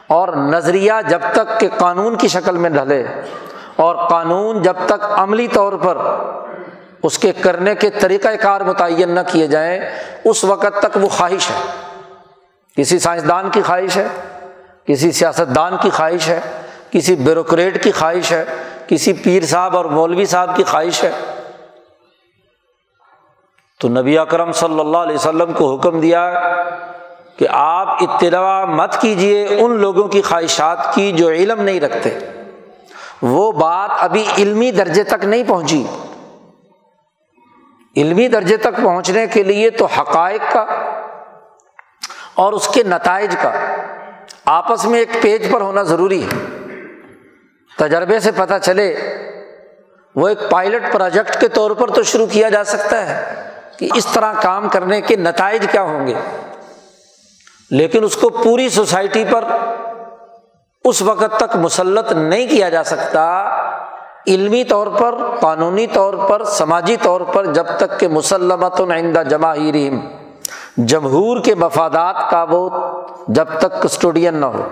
اور 0.06 0.28
نظریہ 0.28 0.92
جب 1.08 1.20
تک 1.32 1.60
کہ 1.60 1.68
قانون 1.78 2.16
کی 2.16 2.28
شکل 2.28 2.56
میں 2.56 2.70
ڈھلے 2.70 3.06
اور 3.76 4.08
قانون 4.08 4.62
جب 4.62 4.76
تک 4.86 5.04
عملی 5.10 5.48
طور 5.48 5.72
پر 5.72 5.98
اس 7.02 7.18
کے 7.18 7.32
کرنے 7.32 7.74
کے 7.74 7.90
طریقۂ 7.90 8.28
کار 8.40 8.60
متعین 8.60 9.10
نہ 9.10 9.20
کیے 9.26 9.46
جائیں، 9.46 9.80
اس 10.24 10.44
وقت 10.44 10.82
تک 10.82 10.98
وہ 11.00 11.08
خواہش 11.08 11.50
ہے۔ 11.50 11.60
کسی 12.76 12.98
سائنسدان 12.98 13.50
کی 13.50 13.62
خواہش 13.62 13.96
ہے، 13.96 14.06
کسی 14.86 15.12
سیاستدان 15.12 15.76
کی 15.80 15.90
خواہش 15.90 16.28
ہے، 16.28 16.40
کسی 16.90 17.14
بیوروکریٹ 17.14 17.84
کی 17.84 17.92
خواہش 17.92 18.32
ہے 18.32 18.44
کسی 18.88 19.12
پیر 19.12 19.42
صاحب 19.42 19.76
اور 19.76 19.84
مولوی 19.84 20.24
صاحب 20.24 20.56
کی 20.56 20.64
خواہش 20.64 21.04
ہے۔ 21.04 21.10
تو 23.80 23.88
نبی 23.88 24.18
اکرم 24.18 24.52
صلی 24.52 24.80
اللہ 24.80 24.98
علیہ 24.98 25.14
وسلم 25.14 25.52
کو 25.52 25.74
حکم 25.74 26.00
دیا 26.00 26.32
کہ 27.36 27.46
آپ 27.50 27.88
اطلاع 27.88 28.64
مت 28.64 29.00
کیجیے 29.00 29.46
ان 29.50 29.76
لوگوں 29.76 30.08
کی 30.08 30.22
خواہشات 30.22 30.94
کی 30.94 31.12
جو 31.12 31.30
علم 31.30 31.62
نہیں 31.62 31.80
رکھتے۔ 31.80 32.18
وہ 33.22 33.52
بات 33.52 33.90
ابھی 33.98 34.24
علمی 34.38 34.70
درجے 34.70 35.02
تک 35.02 35.24
نہیں 35.24 35.42
پہنچی۔ 35.46 35.86
علمی 37.96 38.28
درجے 38.28 38.56
تک 38.56 38.76
پہنچنے 38.82 39.26
کے 39.26 39.42
لیے 39.42 39.70
تو 39.70 39.84
حقائق 39.84 40.40
کا 40.52 40.66
اور 42.34 42.52
اس 42.52 42.68
کے 42.68 42.82
نتائج 42.82 43.36
کا۔ 43.42 43.52
آپس 44.44 44.84
میں 44.84 44.98
ایک 44.98 45.08
پیج 45.22 45.52
پر 45.52 45.60
ہونا 45.60 45.82
ضروری 45.82 46.24
ہے۔ 46.24 46.55
تجربے 47.78 48.20
سے 48.20 48.30
پتہ 48.36 48.54
چلے، 48.62 48.96
وہ 50.14 50.28
ایک 50.28 50.38
پائلٹ 50.50 50.92
پروجیکٹ 50.92 51.40
کے 51.40 51.48
طور 51.48 51.70
پر 51.70 51.90
تو 51.90 52.02
شروع 52.02 52.26
کیا 52.26 52.48
جا 52.48 52.64
سکتا 52.64 53.06
ہے 53.06 53.34
کہ 53.78 53.88
اس 53.94 54.06
طرح 54.06 54.32
کام 54.42 54.68
کرنے 54.68 55.00
کے 55.00 55.16
نتائج 55.16 55.66
کیا 55.70 55.82
ہوں 55.82 56.06
گے۔ 56.06 56.14
لیکن 57.70 58.04
اس 58.04 58.16
کو 58.16 58.28
پوری 58.28 58.68
سوسائٹی 58.68 59.24
پر 59.30 59.44
اس 60.84 61.02
وقت 61.02 61.36
تک 61.36 61.56
مسلط 61.56 62.12
نہیں 62.12 62.46
کیا 62.46 62.68
جا 62.68 62.84
سکتا۔ 62.84 63.56
علمی 64.26 64.64
طور 64.64 64.86
پر، 64.86 65.14
قانونی 65.40 65.86
طور 65.86 66.14
پر، 66.14 66.44
سماجی 66.44 66.96
طور 67.02 67.20
پر 67.20 67.44
جب 67.44 67.66
تک 67.76 68.00
کہ 68.00 68.08
مسلمت 68.08 68.80
نئندہ 68.80 69.22
جماہیر 69.28 69.92
جمہور 70.76 71.40
کے 71.44 71.54
مفادات 71.54 72.30
کا 72.30 72.46
وہ 72.50 72.70
جب 73.28 73.44
تک 73.58 73.82
کسٹوڈین 73.82 74.34
نہ 74.34 74.46
ہو۔ 74.46 74.62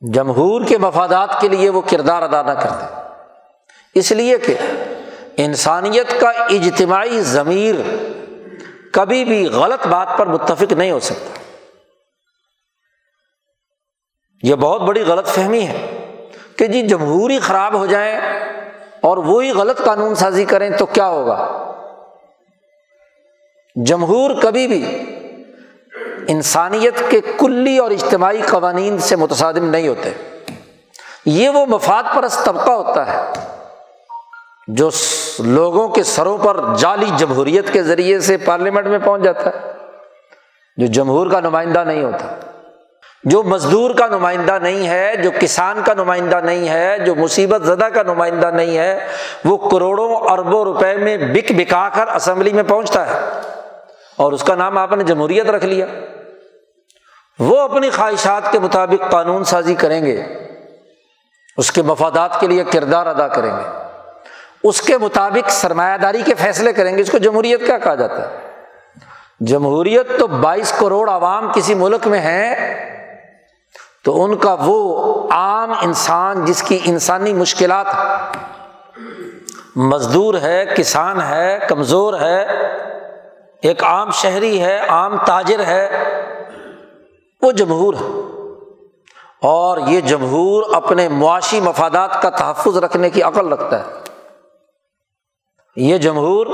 جمہور 0.00 0.64
کے 0.64 0.78
مفادات 0.78 1.40
کے 1.40 1.48
لیے 1.48 1.70
وہ 1.70 1.80
کردار 1.80 2.22
ادا 2.22 2.42
نہ 2.42 2.50
کرتے۔ 2.50 2.84
اس 3.94 4.12
لیے 4.12 4.38
کہ 4.38 4.54
انسانیت 5.36 6.20
کا 6.20 6.28
اجتماعی 6.28 7.20
ضمیر 7.20 7.74
کبھی 8.92 9.24
بھی 9.24 9.46
غلط 9.46 9.86
بات 9.86 10.08
پر 10.16 10.26
متفق 10.26 10.72
نہیں 10.72 10.90
ہو 10.90 11.00
سکتا۔ 11.00 11.40
یہ 14.42 14.54
بہت 14.54 14.80
بڑی 14.80 15.02
غلط 15.02 15.26
فہمی 15.26 15.66
ہے 15.66 16.08
کہ 16.56 16.66
جی 16.66 16.82
جمہوری 16.82 17.38
خراب 17.38 17.74
ہو 17.74 17.86
جائے 17.86 18.20
اور 19.00 19.16
وہی 19.16 19.52
غلط 19.52 19.84
قانون 19.84 20.14
سازی 20.14 20.44
کریں 20.44 20.70
تو 20.70 20.86
کیا 20.86 21.08
ہوگا؟ 21.08 21.66
جمہور 23.86 24.30
کبھی 24.42 24.66
بھی 24.66 25.09
انسانیت 26.30 27.10
کے 27.10 27.20
کلی 27.38 27.78
اور 27.78 27.90
اجتماعی 27.90 28.42
قوانین 28.42 28.98
سے 28.98 29.16
متصادم 29.16 29.64
نہیں 29.64 29.88
ہوتے۔ 29.88 30.10
یہ 31.26 31.48
وہ 31.48 31.66
مفاد 31.66 32.02
پرست 32.14 32.44
طبقہ 32.44 32.70
ہوتا 32.70 33.06
ہے 33.06 33.30
جو 34.68 34.90
لوگوں 35.38 35.88
کے 35.88 36.02
سروں 36.02 36.38
پر 36.38 36.56
جعلی 36.78 37.06
جمہوریت 37.16 37.72
کے 37.72 37.82
ذریعے 37.82 38.20
سے 38.20 38.36
پارلیمنٹ 38.36 38.86
میں 38.86 38.98
پہنچ 38.98 39.22
جاتا 39.22 39.46
ہے، 39.46 39.72
جو 40.76 40.86
جمہور 40.86 41.26
کا 41.30 41.40
نمائندہ 41.40 41.84
نہیں 41.84 42.02
ہوتا۔ 42.02 42.36
جو 43.24 43.42
مزدور 43.42 43.90
کا 43.90 44.06
نمائندہ 44.06 44.58
نہیں 44.62 44.88
ہے، 44.88 45.16
جو 45.16 45.30
کسان 45.40 45.82
کا 45.84 45.94
نمائندہ 45.94 46.36
نہیں 46.36 46.68
ہے، 46.68 46.98
جو 46.98 47.14
مصیبت 47.14 47.62
زدہ 47.62 47.84
کا 47.84 48.02
نمائندہ 48.02 48.46
نہیں 48.46 48.78
ہے، 48.78 49.06
وہ 49.44 49.70
کروڑوں 49.70 50.16
اربوں 50.16 50.64
روپے 50.64 50.96
میں 50.96 51.16
بک 51.16 51.52
بکا 51.52 51.88
کر 51.88 52.08
اسمبلی 52.08 52.52
میں 52.52 52.62
پہنچتا 52.62 53.06
ہے۔ 53.06 53.20
اور 54.16 54.32
اس 54.32 54.44
کا 54.44 54.54
نام 54.54 54.78
آپ 54.78 54.92
نے 54.92 55.04
جمہوریت 55.04 55.50
رکھ 55.50 55.64
لیا۔ 55.64 55.86
وہ 57.40 57.60
اپنی 57.60 57.90
خواہشات 57.90 58.52
کے 58.52 58.58
مطابق 58.58 59.10
قانون 59.10 59.44
سازی 59.44 59.74
کریں 59.74 60.04
گے، 60.04 60.22
اس 61.56 61.72
کے 61.72 61.82
مفادات 61.82 62.40
کے 62.40 62.46
لیے 62.46 62.64
کردار 62.64 63.06
ادا 63.06 63.28
کریں 63.28 63.50
گے، 63.50 63.64
اس 64.62 64.80
کے 64.82 64.98
مطابق 64.98 65.50
سرمایہ 65.50 65.96
داری 65.96 66.22
کے 66.22 66.34
فیصلے 66.34 66.72
کریں 66.72 66.96
گے، 66.96 67.02
اس 67.02 67.10
کو 67.10 67.18
جمہوریت 67.18 67.66
کیا 67.66 67.78
کہا 67.78 67.94
جاتا 67.94 68.30
ہے؟ 68.30 68.36
جمہوریت 69.40 70.06
تو 70.18 70.26
بائیس 70.26 70.72
کروڑ 70.72 71.08
عوام 71.10 71.52
کسی 71.52 71.74
ملک 71.74 72.06
میں 72.06 72.20
ہے 72.20 72.54
تو 74.04 74.24
ان 74.24 74.36
کا 74.36 74.56
وہ 74.60 75.28
عام 75.30 75.72
انسان 75.80 76.44
جس 76.44 76.62
کی 76.62 76.78
انسانی 76.84 77.32
مشکلات 77.32 77.86
مزدور 79.76 80.34
ہے، 80.34 80.64
کسان 80.76 81.20
ہے، 81.20 81.58
کمزور 81.68 82.20
ہے، 82.20 82.44
ایک 83.62 83.84
عام 83.84 84.10
شہری 84.10 84.60
ہے، 84.62 84.78
عام 84.88 85.16
تاجر 85.26 85.66
ہے 85.66 85.88
وہ 87.42 87.52
جمہور 87.52 87.94
ہے 87.94 88.20
اور 89.42 89.78
یہ 89.86 90.00
جمہور 90.00 90.62
اپنے 90.72 91.08
معاشی 91.08 91.60
مفادات 91.60 92.22
کا 92.22 92.30
تحفظ 92.30 92.76
رکھنے 92.76 93.10
کی 93.10 93.22
عقل 93.22 93.48
رکھتا 93.48 93.78
ہے۔ 93.78 93.84
یہ 95.76 95.98
جمہور 95.98 96.46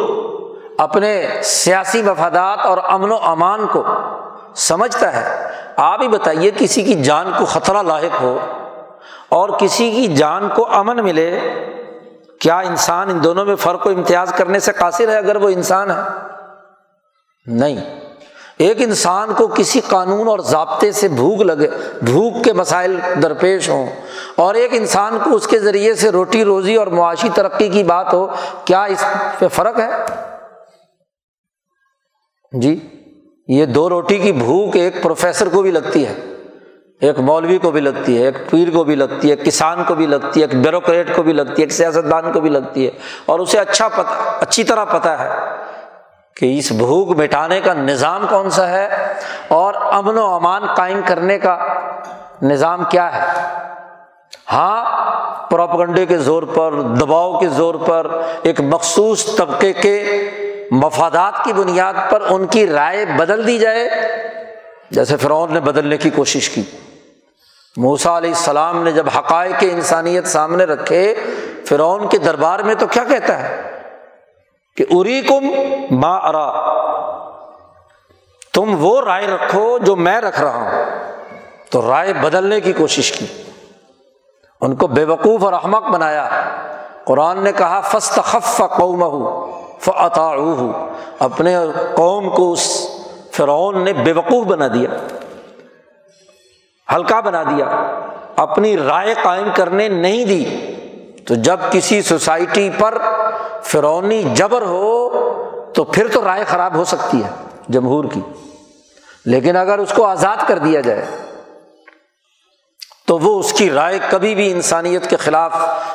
اپنے 0.79 1.27
سیاسی 1.43 2.03
مفادات 2.03 2.59
اور 2.59 2.79
امن 2.83 3.11
و 3.11 3.17
امان 3.23 3.67
کو 3.67 3.85
سمجھتا 4.55 5.13
ہے۔ 5.13 5.51
آپ 5.77 6.03
ہی 6.03 6.09
بتائیے 6.09 6.51
کسی 6.57 6.83
کی 6.83 7.05
جان 7.05 7.31
کو 7.39 7.45
خطرہ 7.45 7.83
لاحق 7.83 8.23
ہو 8.23 8.39
اور 9.29 9.49
کسی 9.49 9.91
کی 9.91 10.17
جان 10.17 10.49
کو 10.49 10.69
امن 10.73 11.05
ملے، 11.05 11.41
کیا 12.41 12.59
انسان 12.59 13.11
ان 13.11 13.25
دونوں 13.25 13.45
میں 13.45 13.57
فرق 13.57 13.87
و 13.87 13.91
امتیاز 13.91 14.33
کرنے 14.37 14.59
سے 14.59 14.73
قاصر 14.73 15.09
ہے 15.09 15.17
اگر 15.17 15.37
وہ 15.37 15.49
انسان 15.49 15.91
ہے 15.91 16.03
نہیں۔ 17.47 18.01
ایک 18.59 18.77
انسان 18.81 19.35
کو 19.35 19.47
کسی 19.47 19.81
قانون 19.89 20.29
اور 20.29 20.39
ضابطے 20.39 20.93
سے 20.93 21.09
بھوک 21.09 21.43
لگے، 21.43 21.69
بھوک 22.03 22.45
کے 22.45 22.53
مسائل 22.53 22.99
درپیش 23.23 23.69
ہوں۔ 23.69 23.87
اور 24.37 24.55
ایک 24.55 24.71
انسان 24.73 25.19
کو 25.25 25.35
اس 25.35 25.47
کے 25.47 25.59
ذریعے 25.59 25.95
سے 25.95 26.11
روٹی، 26.11 26.45
روزی 26.45 26.77
اور 26.77 26.87
معاشی 26.87 27.29
ترقی 27.35 27.69
کی 27.69 27.83
بات 27.83 28.15
ہو، 28.15 28.27
کیا 28.65 28.85
اس 28.85 29.05
پہ 29.39 29.49
فرق 29.49 29.81
ہے؟ 29.81 29.91
جی 32.61 32.89
یہ 33.49 33.67
دو 33.67 33.89
روٹی 33.89 34.19
کی 34.19 34.33
بھوک 34.33 34.77
ایک 34.77 35.03
پروفیسر 35.03 35.49
کو 35.49 35.63
بھی 35.63 35.71
لگتی 35.71 36.07
ہے، 36.07 36.15
ایک 37.01 37.19
مولوی 37.19 37.59
کو 37.59 37.71
بھی 37.71 37.81
لگتی 37.81 38.19
ہے، 38.19 38.25
ایک 38.25 38.51
پیر 38.51 38.71
کو 38.71 38.85
بھی 38.85 38.95
لگتی 38.95 39.29
ہے، 39.29 39.33
ایک 39.33 39.45
کسان 39.45 39.85
کو 39.85 39.95
بھی 39.95 40.07
لگتی 40.07 40.41
ہے، 40.41 40.47
ایک 40.47 40.63
بیوروکریٹ 40.63 41.17
کو 41.17 41.23
بھی 41.23 41.33
لگتی 41.33 41.51
ہے، 41.51 41.63
ایک 41.63 41.73
سیاست 41.73 42.11
دان 42.11 42.33
کو 42.33 42.41
بھی 42.41 42.51
لگتی 42.51 42.87
ہے۔ 42.87 42.91
اور 43.27 43.41
اسے 43.41 43.59
اچھا 43.59 43.89
پتہ 43.89 44.13
اچھی 44.41 44.65
طرح 44.65 44.85
پتہ 44.85 45.09
ہے۔ 45.09 45.57
کہ 46.37 46.59
اس 46.59 46.73
بھوک 46.73 47.19
مٹانے 47.19 47.61
کا 47.61 47.73
نظام 47.73 48.27
کون 48.31 48.51
سا 48.51 48.69
ہے 48.69 49.13
اور 49.49 49.75
امن 49.75 50.19
و 50.19 50.35
امان 50.35 50.67
قائم 50.67 51.01
کرنے 51.05 51.39
کا 51.39 51.59
نظام 52.43 52.85
کیا 52.85 53.15
ہے؟ 53.15 53.43
ہاں 54.53 54.85
پروپگنڈے 55.51 56.07
کے 56.07 56.19
زور 56.19 56.43
پر، 56.43 56.73
دباؤ 56.73 57.39
کے 57.39 57.49
زور 57.49 57.75
پر، 57.75 58.23
ایک 58.43 58.61
مخصوص 58.61 59.37
طبقے 59.37 59.73
کے 59.73 60.29
مفادات 60.71 61.45
کی 61.45 61.53
بنیاد 61.53 61.95
پر 62.11 62.23
ان 62.29 62.47
کی 62.47 62.67
رائے 62.67 63.05
بدل 63.05 63.47
دی 63.47 63.59
جائے۔ 63.59 63.89
جیسے 64.91 65.17
فرعون 65.17 65.55
نے 65.55 65.61
بدلنے 65.61 65.97
کی 65.97 66.11
کوشش 66.11 66.51
کی۔ 66.51 66.63
موسا 67.77 68.19
علیہ 68.19 68.31
السلام 68.31 68.83
نے 68.83 68.93
جب 68.93 69.07
حقائق 69.19 69.57
انسانیت 69.61 70.27
سامنے 70.27 70.65
رکھے، 70.65 71.15
فرعون 71.65 72.09
کے 72.09 72.19
دربار 72.19 72.59
میں 72.59 72.75
تو 72.75 72.87
کیا 72.87 73.05
کہتا 73.05 73.39
ہے؟ 73.39 73.76
کہ 74.77 74.85
اری 74.91 75.21
کم 75.21 75.45
ما 75.91 76.17
ارا۔ 76.17 76.77
تم 78.55 78.77
وہ 78.79 79.01
رائے 79.01 79.27
رکھو 79.27 79.79
جو 79.79 79.97
میں 79.97 80.21
رکھ 80.21 80.41
رہا 80.41 80.57
ہوں۔ 80.57 80.85
تو 81.71 81.91
رائے 81.91 82.13
بدلنے 82.13 82.61
کی 82.61 82.73
کوشش 82.73 83.13
کی۔ 83.13 83.27
ان 84.61 84.77
کو 84.77 84.87
بے 84.87 85.05
وقوف 85.05 85.45
اور 85.45 85.53
احمق 85.53 85.83
بنایا۔ 85.83 86.29
قرآن 87.05 87.45
نے 87.45 87.53
کہا 87.53 87.81
فسط 87.81 88.19
خف 88.25 88.63
قوم 88.77 89.29
فعطا 89.81 90.35
اپنے 91.19 91.57
قوم 91.97 92.31
کو 92.31 92.53
اس 92.53 92.89
فرعون 93.33 93.85
نے 93.85 93.93
بے 93.93 94.13
وقوف 94.13 94.47
بنا 94.47 94.67
دیا۔ 94.75 94.91
ہلکا 96.97 97.21
بنا 97.21 97.43
دیا۔ 97.43 97.65
اپنی 98.37 98.77
رائے 98.77 99.15
قائم 99.23 99.49
کرنے 99.55 99.89
نہیں 99.89 100.25
دی۔ 100.25 100.66
تو 101.27 101.35
جب 101.35 101.61
کسی 101.71 102.03
سوسائٹی 102.03 102.71
پر 102.79 102.99
فرونی 103.63 104.23
جبر 104.23 104.63
ہو 104.63 105.11
تو 105.75 105.85
پھر 105.85 106.09
تو 106.09 106.25
رائے 106.25 106.45
خراب 106.45 106.75
ہو 106.75 106.85
سکتی 106.85 107.25
ہے 107.25 107.29
جمہور 107.69 108.05
کی۔ 108.05 108.21
لیکن 109.25 109.57
اگر 109.57 109.79
اس 109.79 109.93
کو 109.93 110.05
آزاد 110.05 110.37
کر 110.47 110.59
دیا 110.59 110.81
جائے 110.81 111.05
تو 113.07 113.19
وہ 113.19 113.41
اس 113.41 113.53
کی 113.53 113.71
رائے 113.71 113.99
کبھی 114.11 114.35
بھی 114.35 114.53
انسانیت 114.53 115.11
کے 115.11 115.17
خلاف، 115.17 115.53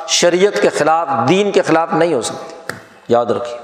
شریعت 0.08 0.62
کے 0.62 0.68
خلاف، 0.68 1.08
دین 1.28 1.52
کے 1.52 1.62
خلاف 1.62 1.92
نہیں 1.92 2.14
ہو 2.14 2.22
سکتی۔ 2.22 2.54
یاد 3.08 3.26
رکھیے۔ 3.26 3.58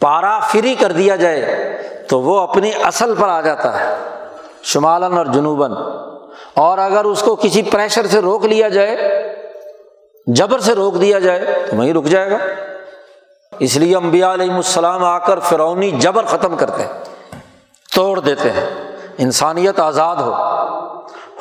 پارا 0.00 0.38
فری 0.38 0.74
کر 0.74 0.92
دیا 0.92 1.16
جائے 1.16 1.42
تو 2.08 2.20
وہ 2.20 2.40
اپنی 2.40 2.70
اصل 2.82 3.14
پر 3.14 3.28
آ 3.28 3.40
جاتا 3.40 3.80
ہے 3.80 3.94
شمالن 4.62 5.18
اور 5.18 5.26
جنوباً۔ 5.26 5.72
اور 6.54 6.78
اگر 6.78 7.04
اس 7.04 7.22
کو 7.22 7.36
کسی 7.36 7.62
پریشر 7.62 8.06
سے 8.06 8.18
روک 8.18 8.44
لیا 8.44 8.68
جائے 8.68 9.23
جبر 10.26 10.58
سے 10.58 10.74
روک 10.74 11.00
دیا 11.00 11.18
جائے 11.18 11.40
تو 11.70 11.76
وہیں 11.76 11.92
رک 11.94 12.04
جائے 12.04 12.30
گا۔ 12.30 12.36
اس 13.58 13.76
لیے 13.76 13.96
امبیا 13.96 14.32
علیہ 14.34 14.52
السلام 14.52 15.04
آ 15.04 15.18
کر 15.18 15.38
فرونی 15.38 15.90
جبر 15.90 16.24
ختم 16.26 16.56
کرتے 16.56 16.82
ہیں، 16.82 16.92
توڑ 17.94 18.18
دیتے 18.20 18.50
ہیں۔ 18.50 18.66
انسانیت 19.18 19.80
آزاد 19.80 20.16
ہو، 20.16 20.32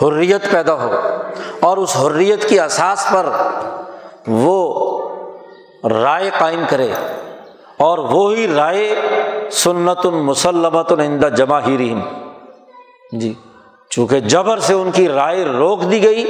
حریت 0.02 0.50
پیدا 0.52 0.74
ہو 0.74 0.92
اور 1.60 1.78
اس 1.78 1.96
حریت 1.98 2.48
کی 2.50 2.60
اساس 2.60 3.06
پر 3.12 3.30
وہ 4.28 4.58
رائے 5.90 6.30
قائم 6.40 6.64
کرے 6.70 6.92
اور 7.78 7.98
وہی 7.98 8.48
رائے 8.48 8.94
سنت 9.52 10.06
المسلمت 10.06 10.92
الدا 10.92 11.30
جمع 11.30 11.60
ہی 11.68 11.78
رحم 11.78 12.02
جی 13.20 13.34
چونکہ 13.92 14.20
جبر 14.20 14.60
سے 14.60 14.74
ان 14.74 14.92
کی 14.92 15.08
رائے 15.10 15.44
روک 15.46 15.82
دی 15.92 16.04
گئی، 16.04 16.26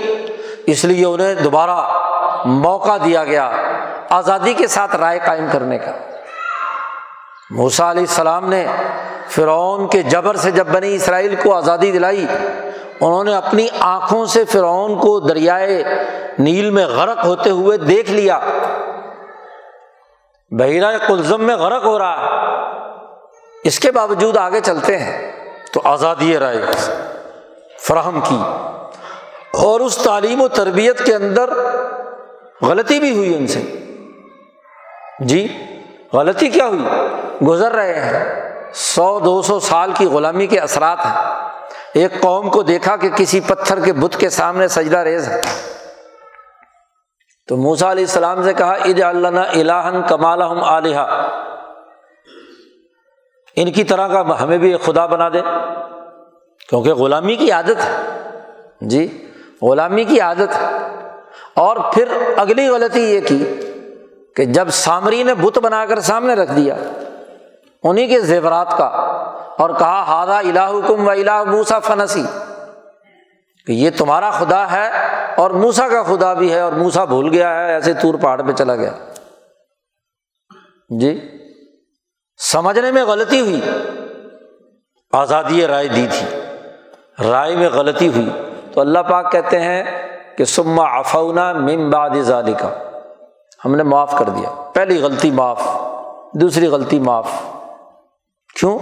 اس 0.66 0.86
لیے 0.86 1.06
انہیں 1.06 1.36
دوبارہ 1.36 1.78
موقع 2.45 2.97
دیا 3.06 3.23
گیا 3.23 3.51
آزادی 4.10 4.53
کے 4.53 4.67
ساتھ 4.67 4.95
رائے 4.95 5.19
قائم 5.25 5.45
کرنے 5.51 5.77
کا۔ 5.77 5.91
موسا 7.49 7.91
علیہ 7.91 8.01
السلام 8.01 8.49
نے 8.49 8.65
فرعون 9.29 9.88
کے 9.88 10.03
جبر 10.03 10.36
سے 10.36 10.51
جب 10.51 10.67
بنی 10.67 10.95
اسرائیل 10.95 11.36
کو 11.36 11.56
آزادی 11.56 11.91
دلائی، 11.91 12.25
انہوں 12.99 13.23
نے 13.23 13.36
اپنی 13.36 13.67
آنکھوں 13.79 14.25
سے 14.25 14.45
فرعون 14.45 14.99
کو 14.99 15.19
دریائے 15.19 15.84
نیل 16.39 16.69
میں 16.69 16.86
غرق 16.86 17.25
ہوتے 17.25 17.49
ہوئے 17.49 17.77
دیکھ 17.77 18.12
لیا۔ 18.12 18.39
بحیرہ 20.51 20.97
کلزم 21.08 21.43
میں 21.43 21.56
غرق 21.56 21.84
ہو 21.86 21.99
رہا۔ 21.99 22.25
ہے 22.25 22.53
اس 23.63 23.79
کے 23.79 23.91
باوجود 23.91 24.38
آگے 24.38 24.60
چلتے 24.60 24.97
ہیں۔ 24.97 25.32
تو 25.73 25.82
آزادی 25.84 26.38
رائے 26.38 26.62
فراہم 27.79 28.19
کی۔ 28.21 28.41
اور 29.53 29.79
اس 29.79 29.97
تعلیم 29.97 30.41
و 30.41 30.47
تربیت 30.47 31.06
کے 31.06 31.15
اندر 31.15 31.49
غلطی 32.63 32.99
بھی 32.99 33.17
ہوئی 33.17 33.36
ان 33.36 33.47
سے۔ 33.47 33.62
جی 35.19 35.58
غلطی 36.13 36.49
کیا 36.49 36.67
ہوئی؟ 36.67 36.86
گزر 37.45 37.71
رہے 37.71 37.99
ہیں۔ 37.99 38.52
سو، 38.73 39.19
دو 39.19 39.41
سو 39.41 39.60
سال 39.60 39.91
کی 39.97 40.06
غلامی 40.06 40.47
کے 40.47 40.60
اثرات 40.60 40.99
ہیں۔ 41.06 41.49
ایک 41.93 42.21
قوم 42.21 42.49
کو 42.49 42.63
دیکھا 42.63 42.95
کہ 42.95 43.10
کسی 43.10 43.39
پتھر 43.39 43.80
کے 43.80 43.93
بت 43.93 44.19
کے 44.19 44.30
سامنے 44.30 44.67
سجدہ 44.67 44.97
ریز 44.97 45.30
ہے۔ 45.30 45.41
تو 47.47 47.58
موسا 47.58 47.91
علیہ 47.91 48.04
السلام 48.04 48.43
سے 48.43 48.54
کہا 48.54 48.73
اج 48.73 49.02
اللہ 49.02 49.28
الہن 49.28 50.02
کمال 50.08 50.41
علیہ 50.41 50.97
ان 53.56 53.71
کی 53.71 53.84
طرح 53.84 54.08
کا 54.08 54.43
ہمیں 54.43 54.58
بھی 54.58 54.71
ایک 54.71 54.82
خدا 54.82 55.06
بنا 55.06 55.30
دے۔ 55.30 55.41
کیونکہ 56.69 56.93
غلامی 56.93 57.36
کی 57.36 57.52
عادت 57.52 57.86
ہے۔ 57.86 58.19
جی 58.82 59.30
غلامی 59.62 60.04
کی 60.04 60.19
عادت 60.19 60.62
ہے۔ 60.62 60.67
اور 61.56 61.94
پھر 61.94 62.08
اگلی 62.38 62.70
غلطی 62.70 63.02
یہ 63.02 63.20
کی 63.28 63.60
کہ 64.36 64.46
جب 64.46 64.68
سامری 64.70 65.24
نے 65.24 65.34
بت 65.34 65.58
بنا 65.58 65.86
کر 65.86 66.00
سامنے 66.00 66.34
رکھ 66.34 66.52
دیا 66.52 66.76
انہیں 67.84 68.08
کے 68.08 68.20
زیورات 68.20 68.78
کا 68.78 68.86
اور 69.58 69.70
کہا 69.70 70.02
ہادہ 70.02 70.32
الہ 70.32 70.60
حکم 70.60 71.08
و 71.08 71.10
الہ 71.10 71.44
موسا 71.44 71.80
فنسی 71.80 72.24
کہ 73.68 73.72
یہ 73.72 73.89
تمہارا 73.98 74.32
خدا 74.32 74.72
ہے 74.72 74.92
اور 75.38 75.52
موسا 75.52 75.88
کا 75.88 76.04
خدا 76.04 76.34
بھی 76.34 76.54
ہے 76.54 76.60
اور 76.60 76.72
موسا 76.72 77.06
بھول 77.06 77.30
گیا 77.30 77.56
ہے، 77.56 77.74
ایسے 77.74 77.94
تور 77.94 78.13
پہاڑ 78.13 78.42
پہ 78.42 78.52
چلا 78.52 78.76
گیا۔ 78.76 78.92
جی 81.00 81.38
سمجھنے 82.38 82.92
میں 82.92 83.04
غلطی 83.04 83.39
ہوئی۔ 83.39 83.62
آزادی 85.12 85.68
رائے 85.68 85.88
دی 85.88 86.08
تھی۔ 86.12 86.39
رائے 87.30 87.56
میں 87.56 87.70
غلطی 87.70 88.08
ہوئی۔ 88.08 88.30
تو 88.74 88.82
اللہ 88.82 89.00
پاک 89.00 89.32
کہتے 89.32 89.60
ہیں 89.60 89.84
کہ 90.38 90.46
سما 90.46 90.84
افونا 90.84 91.54
ممباد 91.54 92.10
ظالی 92.22 92.54
کا 92.54 92.69
ہم 93.65 93.76
نے 93.76 93.84
معاف 93.84 94.15
کر 94.19 94.30
دیا۔ 94.30 94.50
پہلی 94.74 95.02
غلطی 95.02 95.32
معاف، 95.32 95.67
دوسری 96.34 96.67
غلطی 96.67 97.00
معاف۔ 97.00 97.32
کیوں؟ 98.60 98.80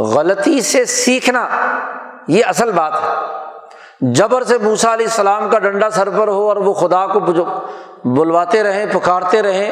غلطی 0.00 0.60
سے 0.60 0.84
سیکھنا، 0.84 1.48
یہ 2.28 2.42
اصل 2.46 2.72
بات۔ 2.72 2.92
ہے 2.92 3.08
جبر 4.00 4.42
سے 4.42 4.58
موسا 4.58 4.94
علیہ 4.94 5.06
السلام 5.06 5.50
کا 5.50 5.58
ڈنڈا 5.58 5.90
سر 5.90 6.10
پر 6.10 6.28
ہو 6.28 6.48
اور 6.48 6.56
وہ 6.56 6.72
خدا 6.72 7.06
کو 7.06 7.20
بلواتے 8.04 8.62
رہیں، 8.62 8.86
پکارتے 8.92 9.42
رہیں، 9.42 9.70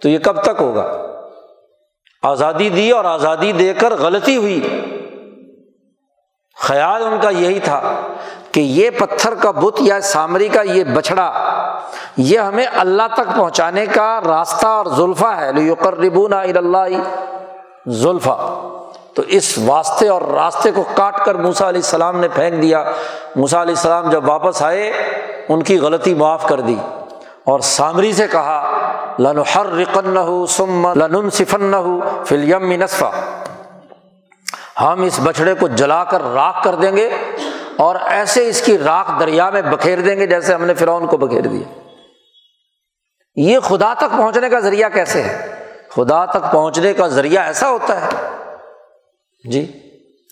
تو 0.00 0.08
یہ 0.08 0.18
کب 0.18 0.42
تک 0.42 0.60
ہوگا؟ 0.60 1.06
آزادی 2.22 2.68
دی 2.68 2.90
اور 2.90 3.04
آزادی 3.04 3.52
دے 3.52 3.74
کر 3.74 3.94
غلطی 3.94 4.36
ہوئی۔ 4.36 4.80
خیال 6.56 7.06
ان 7.06 7.20
کا 7.22 7.30
یہی 7.30 7.60
تھا۔ 7.60 8.00
کہ 8.52 8.60
یہ 8.60 8.90
پتھر 8.90 9.34
کا 9.34 9.50
بت 9.50 9.76
یا 9.80 10.00
سامری 10.00 10.48
کا 10.48 10.62
یہ 10.62 10.84
بچڑا 10.84 11.32
یہ 12.16 12.38
ہمیں 12.38 12.66
اللہ 12.76 13.02
تک 13.14 13.36
پہنچانے 13.36 13.86
کا 13.86 14.20
راستہ 14.26 14.66
اور 14.66 14.86
زلفا 14.86 15.40
ہے۔ 15.40 15.48
اللہ 16.54 16.86
زلفا۔ 17.86 18.36
تو 19.14 19.22
اس 19.26 19.58
واسطے 19.58 20.08
اور 20.08 20.22
راستے 20.22 20.70
کو 20.70 20.84
کاٹ 20.94 21.24
کر 21.24 21.34
موسا 21.34 21.68
علیہ 21.68 21.80
السلام 21.84 22.20
نے 22.20 22.28
پھینک 22.28 22.62
دیا۔ 22.62 22.84
موسا 23.36 23.62
علیہ 23.62 23.74
السلام 23.74 24.10
جب 24.10 24.28
واپس 24.28 24.62
آئے، 24.62 24.92
ان 25.48 25.62
کی 25.62 25.78
غلطی 25.78 26.14
معاف 26.14 26.46
کر 26.48 26.60
دی 26.60 26.76
اور 27.44 27.60
سامری 27.60 28.12
سے 28.12 28.28
کہا 28.28 28.78
لن 29.18 29.38
ہر 29.54 29.66
رقن 29.66 30.46
سم 30.48 30.92
لن 30.92 31.30
صفن 31.30 31.74
فلیم 32.24 32.72
نصفہ 32.72 33.04
ہم 34.80 35.02
اس 35.02 35.20
بچڑے 35.22 35.54
کو 35.54 35.68
جلا 35.68 36.04
کر 36.04 36.22
راکھ 36.34 36.64
کر 36.64 36.74
دیں 36.74 36.96
گے 36.96 37.10
اور 37.76 37.96
ایسے 38.06 38.48
اس 38.48 38.62
کی 38.62 38.78
راکھ 38.78 39.10
دریا 39.20 39.50
میں 39.50 39.62
بکھیر 39.62 40.00
دیں 40.00 40.16
گے 40.16 40.26
جیسے 40.26 40.54
ہم 40.54 40.64
نے 40.64 40.74
فرعون 40.74 41.06
کو 41.06 41.16
بکھیر 41.16 41.42
دیا۔ 41.42 41.78
یہ 43.36 43.58
خدا 43.60 43.94
تک 43.94 44.10
پہنچنے 44.10 44.48
کا 44.48 44.60
ذریعہ 44.60 44.88
کیسے 44.88 45.22
ہے؟ 45.22 45.64
خدا 45.88 46.24
تک 46.24 46.52
پہنچنے 46.52 46.92
کا 46.92 47.08
ذریعہ 47.08 47.42
ایسا 47.42 47.70
ہوتا 47.70 48.00
ہے۔ 48.00 48.08
جی 49.50 49.80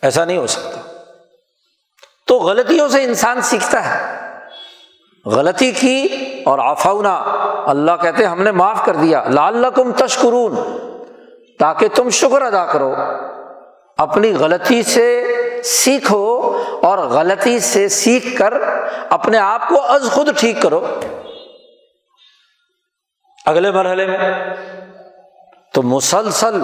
ایسا 0.03 0.25
نہیں 0.25 0.37
ہو 0.37 0.47
سکتا۔ 0.47 0.81
تو 2.27 2.39
غلطیوں 2.39 2.89
سے 2.89 3.05
انسان 3.05 3.41
سیکھتا 3.41 3.79
ہے۔ 3.85 4.29
غلطی 5.27 5.73
کی 5.73 6.09
اور 6.47 6.59
آفاؤنا 6.59 7.15
اللہ 7.67 7.93
کہتے 8.03 8.25
ہم 8.25 8.43
نے 8.43 8.51
معاف 8.51 8.85
کر 8.85 8.97
دیا۔ 8.97 9.25
لال 9.29 9.65
کم 9.75 9.93
تشکرون، 9.93 10.57
تاکہ 11.59 11.89
تم 11.95 12.09
شکر 12.09 12.43
ادا 12.43 12.67
کرو۔ 12.67 12.95
اپنی 13.97 14.33
غلطی 14.35 14.83
سے 14.83 15.25
سیکھو۔ 15.65 16.50
اور 16.83 16.99
غلطی 16.99 17.59
سے 17.59 17.89
سیکھ 17.89 18.39
کر 18.39 18.55
اپنے 19.11 19.39
آپ 19.39 19.69
کو 19.69 19.83
از 19.83 20.11
خود 20.13 20.39
ٹھیک 20.39 20.63
کرو۔ 20.63 20.87
اگلے 23.47 23.71
مرحلے 23.71 24.07
میں۔ 24.07 24.19
تو 25.75 25.83
مسلسل 25.83 26.63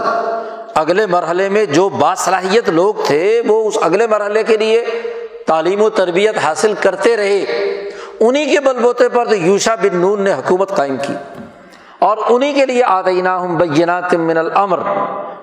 اگلے 0.74 1.06
مرحلے 1.06 1.48
میں 1.48 1.64
جو 1.64 1.88
باصلاحیت 1.88 2.68
لوگ 2.68 2.94
تھے، 3.06 3.42
وہ 3.46 3.68
اس 3.68 3.78
اگلے 3.82 4.06
مرحلے 4.06 4.42
کے 4.42 4.56
لیے 4.56 4.84
تعلیم 5.46 5.82
و 5.82 5.90
تربیت 5.90 6.38
حاصل 6.38 6.72
کرتے 6.72 7.16
رہے۔ 7.16 7.38
انہیں 8.20 8.52
کے 8.52 8.60
بل 8.60 8.78
بوتے 8.78 9.08
پر 9.08 9.26
تو 9.26 9.34
یوشا 9.34 9.74
بن 9.74 9.96
نون 9.96 10.22
نے 10.22 10.32
حکومت 10.32 10.70
قائم 10.76 10.96
کی۔ 10.96 11.14
اور 11.98 12.18
انہیں 12.30 12.54
کے 12.54 12.66
لیے 12.66 12.84
آدینہ 12.84 13.28
ہم 13.28 13.56
بینات 13.56 14.14
من 14.14 14.38
الامر، 14.38 14.78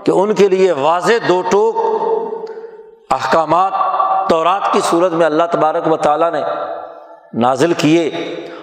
کہ 0.04 0.12
ان 0.12 0.36
کے 0.36 0.48
لیے 0.48 0.72
واضح 0.72 1.14
دو 1.28 1.42
ٹوک 1.42 1.76
احکامات 3.10 3.74
تورات 4.34 4.74
کی 4.74 4.80
صورت 4.84 5.12
میں 5.12 5.26
اللہ 5.26 5.44
تبارک 5.52 5.92
و 5.92 5.98
تعالیٰ 5.98 6.32
نے 6.32 6.42
نازل 7.34 7.74
کیے 7.74 8.08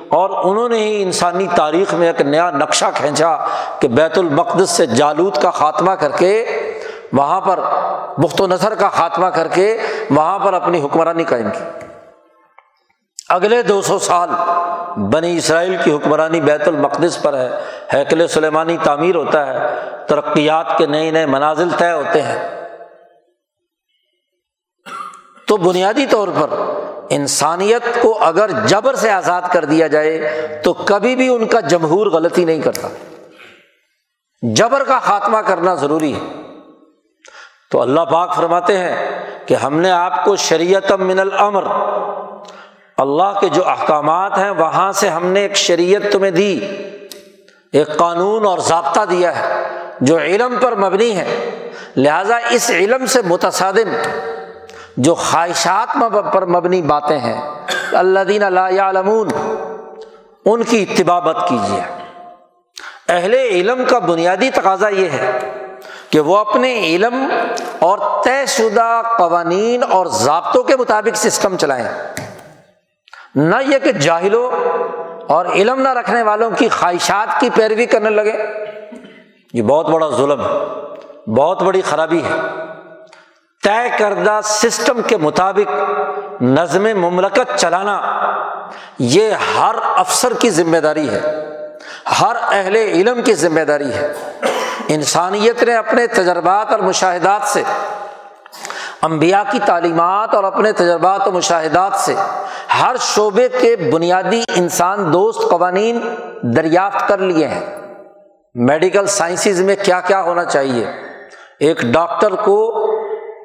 اور 0.09 0.31
انہوں 0.31 0.69
نے 0.69 0.77
ہی 0.77 1.03
انسانی 1.03 1.47
تاریخ 1.57 1.95
میں 1.95 2.07
ایک 2.07 2.21
نیا 2.21 2.51
نقشہ 2.51 2.85
کھینچا 2.95 3.37
کہ 3.79 3.89
بیت 3.89 4.19
المقدس 4.19 4.71
سے 4.71 4.87
جالود 4.87 5.37
کا 5.37 5.51
خاتمہ 5.51 5.91
کر 5.91 6.11
کے 6.11 6.47
وہاں 7.13 7.41
پر 7.41 7.61
بخت 8.19 8.41
و 8.41 8.47
نثر 8.47 8.75
کا 8.75 8.89
خاتمہ 8.89 9.27
کر 9.27 9.49
کے 9.49 9.79
وہاں 10.11 10.39
پر 10.39 10.55
اپنی 10.55 10.85
حکمرانی 10.85 11.25
قائم 11.25 11.51
کی۔ 11.51 11.87
اگلے 13.29 13.63
دو 13.63 13.83
سو 13.83 13.99
سال 13.99 14.29
بنی 14.97 15.37
اسرائیل 15.37 15.77
کی 15.85 15.93
حکمرانی 15.93 16.41
بیت 16.41 16.69
المقدس 16.69 17.23
پر 17.23 17.35
ہے 17.35 17.51
حیکل 17.95 18.29
سلیمانی 18.29 18.77
تعمیر 18.83 19.15
ہوتا 19.15 19.47
ہے، 19.47 19.75
ترقیات 20.07 20.79
کے 20.79 20.87
نئے 20.87 21.11
نئے 21.11 21.27
منازل 21.27 21.69
طے 21.79 21.93
ہوتے 21.93 22.23
ہیں۔ 22.23 22.60
تو 25.51 25.57
بنیادی 25.57 26.07
طور 26.07 26.29
پر 26.29 26.51
انسانیت 27.11 28.03
کو 28.03 28.19
اگر 28.23 28.51
جبر 28.67 28.95
سے 28.95 29.11
آزاد 29.11 29.43
کر 29.53 29.65
دیا 29.65 29.87
جائے 29.87 30.37
تو 30.65 30.73
کبھی 30.73 31.17
بھی 31.17 31.29
ان 31.29 31.47
کا 31.47 31.61
جمہور 31.61 32.07
غلطی 32.07 32.45
نہیں 32.45 32.61
کرتا۔ 32.61 32.89
جبر 34.43 34.85
کا 34.85 34.99
خاتمہ 34.99 35.39
کرنا 35.39 35.75
ضروری 35.75 36.15
ہے۔ 36.15 36.43
تو 37.71 37.83
اللہ 37.83 38.01
پاک 38.01 38.37
فرماتے 38.37 38.79
ہیں 38.79 39.21
کہ 39.47 39.55
ہم 39.55 39.81
نے 39.81 39.91
آپ 39.91 40.25
کو 40.25 40.37
شریعت 40.37 40.93
من 40.93 41.19
العمر 41.19 41.65
اللہ 42.97 43.41
کے 43.41 43.49
جو 43.49 43.69
احکامات 43.69 44.39
ہیں 44.39 44.51
وہاں 44.51 44.93
سے 44.93 45.09
ہم 45.09 45.27
نے 45.27 45.41
ایک 45.41 45.57
شریعت 45.57 46.13
تمہیں 46.13 46.31
دی، 46.31 46.61
ایک 47.73 47.97
قانون 47.97 48.47
اور 48.47 48.59
ضابطہ 48.59 49.01
دیا 49.11 49.39
ہے 49.39 49.69
جو 50.01 50.19
علم 50.19 50.55
پر 50.61 50.75
مبنی 50.75 51.17
ہے۔ 51.17 51.61
لہذا 51.97 52.37
اس 52.51 52.71
علم 52.71 53.07
سے 53.07 53.23
متصادم۔ 53.25 53.97
جو 54.97 55.15
خواہشات 55.15 55.97
پر 56.33 56.47
مبنی 56.47 56.83
باتیں 56.83 57.19
ہیں 57.19 57.67
اللہ 57.93 58.21
دین 58.21 58.43
اللہ 58.43 58.61
علمون 58.61 59.29
ان 60.45 60.63
کی 60.63 60.87
اتبابت 60.89 61.49
کیجیے۔ 61.49 61.81
اہل 63.09 63.35
علم 63.35 63.85
کا 63.85 63.99
بنیادی 63.99 64.51
تقاضا 64.51 64.89
یہ 64.89 65.09
ہے 65.09 65.51
کہ 66.11 66.21
وہ 66.21 66.37
اپنے 66.37 66.79
علم 66.79 67.29
اور 67.79 67.99
طے 68.25 68.47
شدہ 68.47 69.03
قوانین 69.19 69.83
اور 69.91 70.07
ضابطوں 70.07 70.63
کے 70.63 70.77
مطابق 70.77 71.17
سسٹم 71.17 71.57
چلائیں۔ 71.57 71.89
نہ 73.35 73.57
یہ 73.67 73.79
کہ 73.79 73.93
جاہلوں 73.93 74.51
اور 75.29 75.47
علم 75.47 75.81
نہ 75.81 75.89
رکھنے 75.89 76.23
والوں 76.23 76.51
کی 76.51 76.69
خواہشات 76.69 77.41
کی 77.41 77.51
پیروی 77.55 77.87
کرنے 77.87 78.11
لگے۔ 78.11 78.33
یہ 79.53 79.63
بہت 79.63 79.87
بڑا 79.87 80.09
ظلم 80.09 80.41
ہے 80.41 80.81
بہت 81.31 81.63
بڑی 81.63 81.81
خرابی 81.81 82.19
ہے۔ 82.19 82.60
طے 83.63 83.89
کردہ 83.99 84.41
سسٹم 84.45 85.03
کے 85.07 85.17
مطابق 85.17 85.73
نظم 86.43 86.83
مملکت 86.83 87.57
چلانا 87.57 88.01
یہ 88.99 89.33
ہر 89.59 89.75
افسر 89.97 90.33
کی 90.33 90.51
ذمہ 90.51 90.77
داری 90.77 91.09
ہے، 91.09 91.21
ہر 92.21 92.37
اہل 92.49 92.77
علم 92.77 93.23
کی 93.23 93.35
ذمہ 93.35 93.61
داری 93.61 93.93
ہے۔ 93.93 94.13
انسانیت 94.89 95.63
نے 95.63 95.75
اپنے 95.75 96.07
تجربات 96.07 96.71
اور 96.71 96.79
مشاہدات 96.79 97.49
سے 97.49 97.63
امبیا 99.03 99.43
کی 99.51 99.59
تعلیمات 99.67 100.35
اور 100.35 100.45
اپنے 100.45 100.73
تجربات 100.73 101.29
و 101.29 101.31
مشاہدات 101.31 101.93
سے 101.95 102.15
ہر 102.81 102.97
شعبے 103.01 103.49
کے 103.49 103.77
بنیادی 103.77 104.41
انسان 104.57 105.13
دوست 105.13 105.51
قوانین 105.51 106.15
دریافت 106.43 107.09
کر 107.09 107.19
لیے 107.19 107.49
ہیں۔ 107.49 107.67
میڈیکل 108.55 109.07
سائنسز 109.07 109.61
میں 109.61 109.77
کیا 109.85 110.01
کیا 110.01 110.23
ہونا 110.23 110.45
چاہیے؟ 110.45 110.91
ایک 111.61 111.81
ڈاکٹر 111.83 112.31
کو 112.31 112.87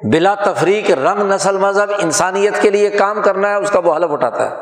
بلا 0.02 0.34
تفریق 0.34 0.90
رنگ 0.90 1.32
نسل 1.32 1.56
مذہب 1.56 1.92
انسانیت 1.98 2.62
کے 2.62 2.70
لیے 2.70 2.90
کام 2.90 3.22
کرنا 3.22 3.48
ہے، 3.48 3.54
اس 3.54 3.70
کا 3.70 3.78
وہ 3.78 3.96
حلف 3.96 4.10
اٹھاتا 4.10 4.50
ہے۔ 4.50 4.54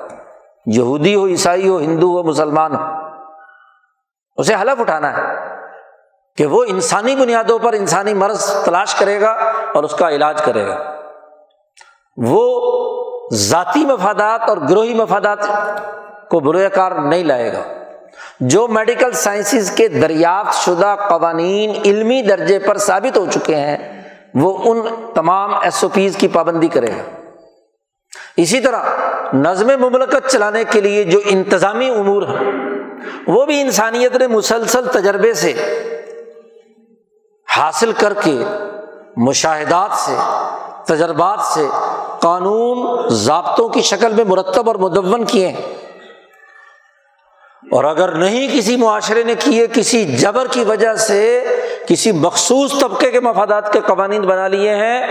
یہودی 0.66 1.14
ہو، 1.14 1.26
عیسائی 1.26 1.68
ہو، 1.68 1.78
ہندو 1.78 2.06
ہو، 2.06 2.22
مسلمان 2.22 2.74
ہو، 2.74 2.80
اسے 4.36 4.54
حلف 4.54 4.80
اٹھانا 4.80 5.16
ہے 5.16 5.22
کہ 6.36 6.46
وہ 6.46 6.64
انسانی 6.68 7.16
بنیادوں 7.16 7.58
پر 7.58 7.72
انسانی 7.72 8.14
مرض 8.14 8.64
تلاش 8.64 8.94
کرے 8.94 9.20
گا 9.20 9.30
اور 9.74 9.84
اس 9.84 9.94
کا 9.94 10.10
علاج 10.10 10.42
کرے 10.42 10.66
گا۔ 10.66 10.94
وہ 12.16 12.70
ذاتی 13.32 13.86
مفادات 13.86 14.48
اور 14.48 14.56
گروہی 14.70 14.94
مفادات 14.94 15.38
کو 16.30 16.40
برے 16.40 16.68
کار 16.68 16.92
نہیں 16.92 17.24
لائے 17.24 17.52
گا۔ 17.52 17.62
جو 18.40 18.68
میڈیکل 18.68 19.12
سائنسز 19.12 19.70
کے 19.70 19.88
دریافت 19.88 20.54
شدہ 20.54 20.96
قوانین 21.08 21.80
علمی 21.84 22.22
درجے 22.22 22.58
پر 22.58 22.76
ثابت 22.78 23.16
ہو 23.16 23.26
چکے 23.30 23.56
ہیں 23.56 24.03
وہ 24.34 24.58
ان 24.64 24.88
تمام 25.14 25.54
ایس 25.54 25.84
او 25.84 25.90
پیز 25.92 26.16
کی 26.16 26.28
پابندی 26.28 26.68
کرے 26.68 26.86
گا۔ 26.86 27.30
اسی 28.36 28.60
طرح 28.60 28.82
نظم 29.34 29.66
مملکت 29.66 30.28
چلانے 30.28 30.64
کے 30.64 30.80
لیے 30.80 31.04
جو 31.04 31.20
انتظامی 31.24 31.90
امور 31.90 32.22
ہیں، 32.22 32.52
وہ 33.26 33.44
بھی 33.44 33.60
انسانیت 33.60 34.16
نے 34.16 34.26
مسلسل 34.26 34.88
تجربے 34.88 35.34
سے 35.34 35.52
حاصل 37.56 37.92
کر 37.92 38.12
کے، 38.12 38.44
مشاہدات 39.16 39.90
سے، 39.92 40.14
تجربات 40.86 41.40
سے 41.40 41.68
قانون 42.20 43.08
ضابطوں 43.08 43.68
کی 43.68 43.82
شکل 43.82 44.12
میں 44.12 44.24
مرتب 44.24 44.68
اور 44.68 44.76
مدون 44.76 45.24
کیے 45.24 45.48
ہیں۔ 45.48 45.74
اور 47.72 47.84
اگر 47.84 48.12
نہیں 48.12 48.58
کسی 48.58 48.76
معاشرے 48.76 49.22
نے 49.22 49.34
کیے، 49.34 49.66
کسی 49.72 50.04
جبر 50.04 50.46
کی 50.50 50.64
وجہ 50.64 50.94
سے 50.94 51.44
کسی 51.88 52.12
مخصوص 52.12 52.78
طبقے 52.80 53.10
کے 53.10 53.20
مفادات 53.20 53.72
کے 53.72 53.80
قوانین 53.80 54.22
بنا 54.22 54.48
لیے 54.48 54.74
ہیں، 54.74 55.06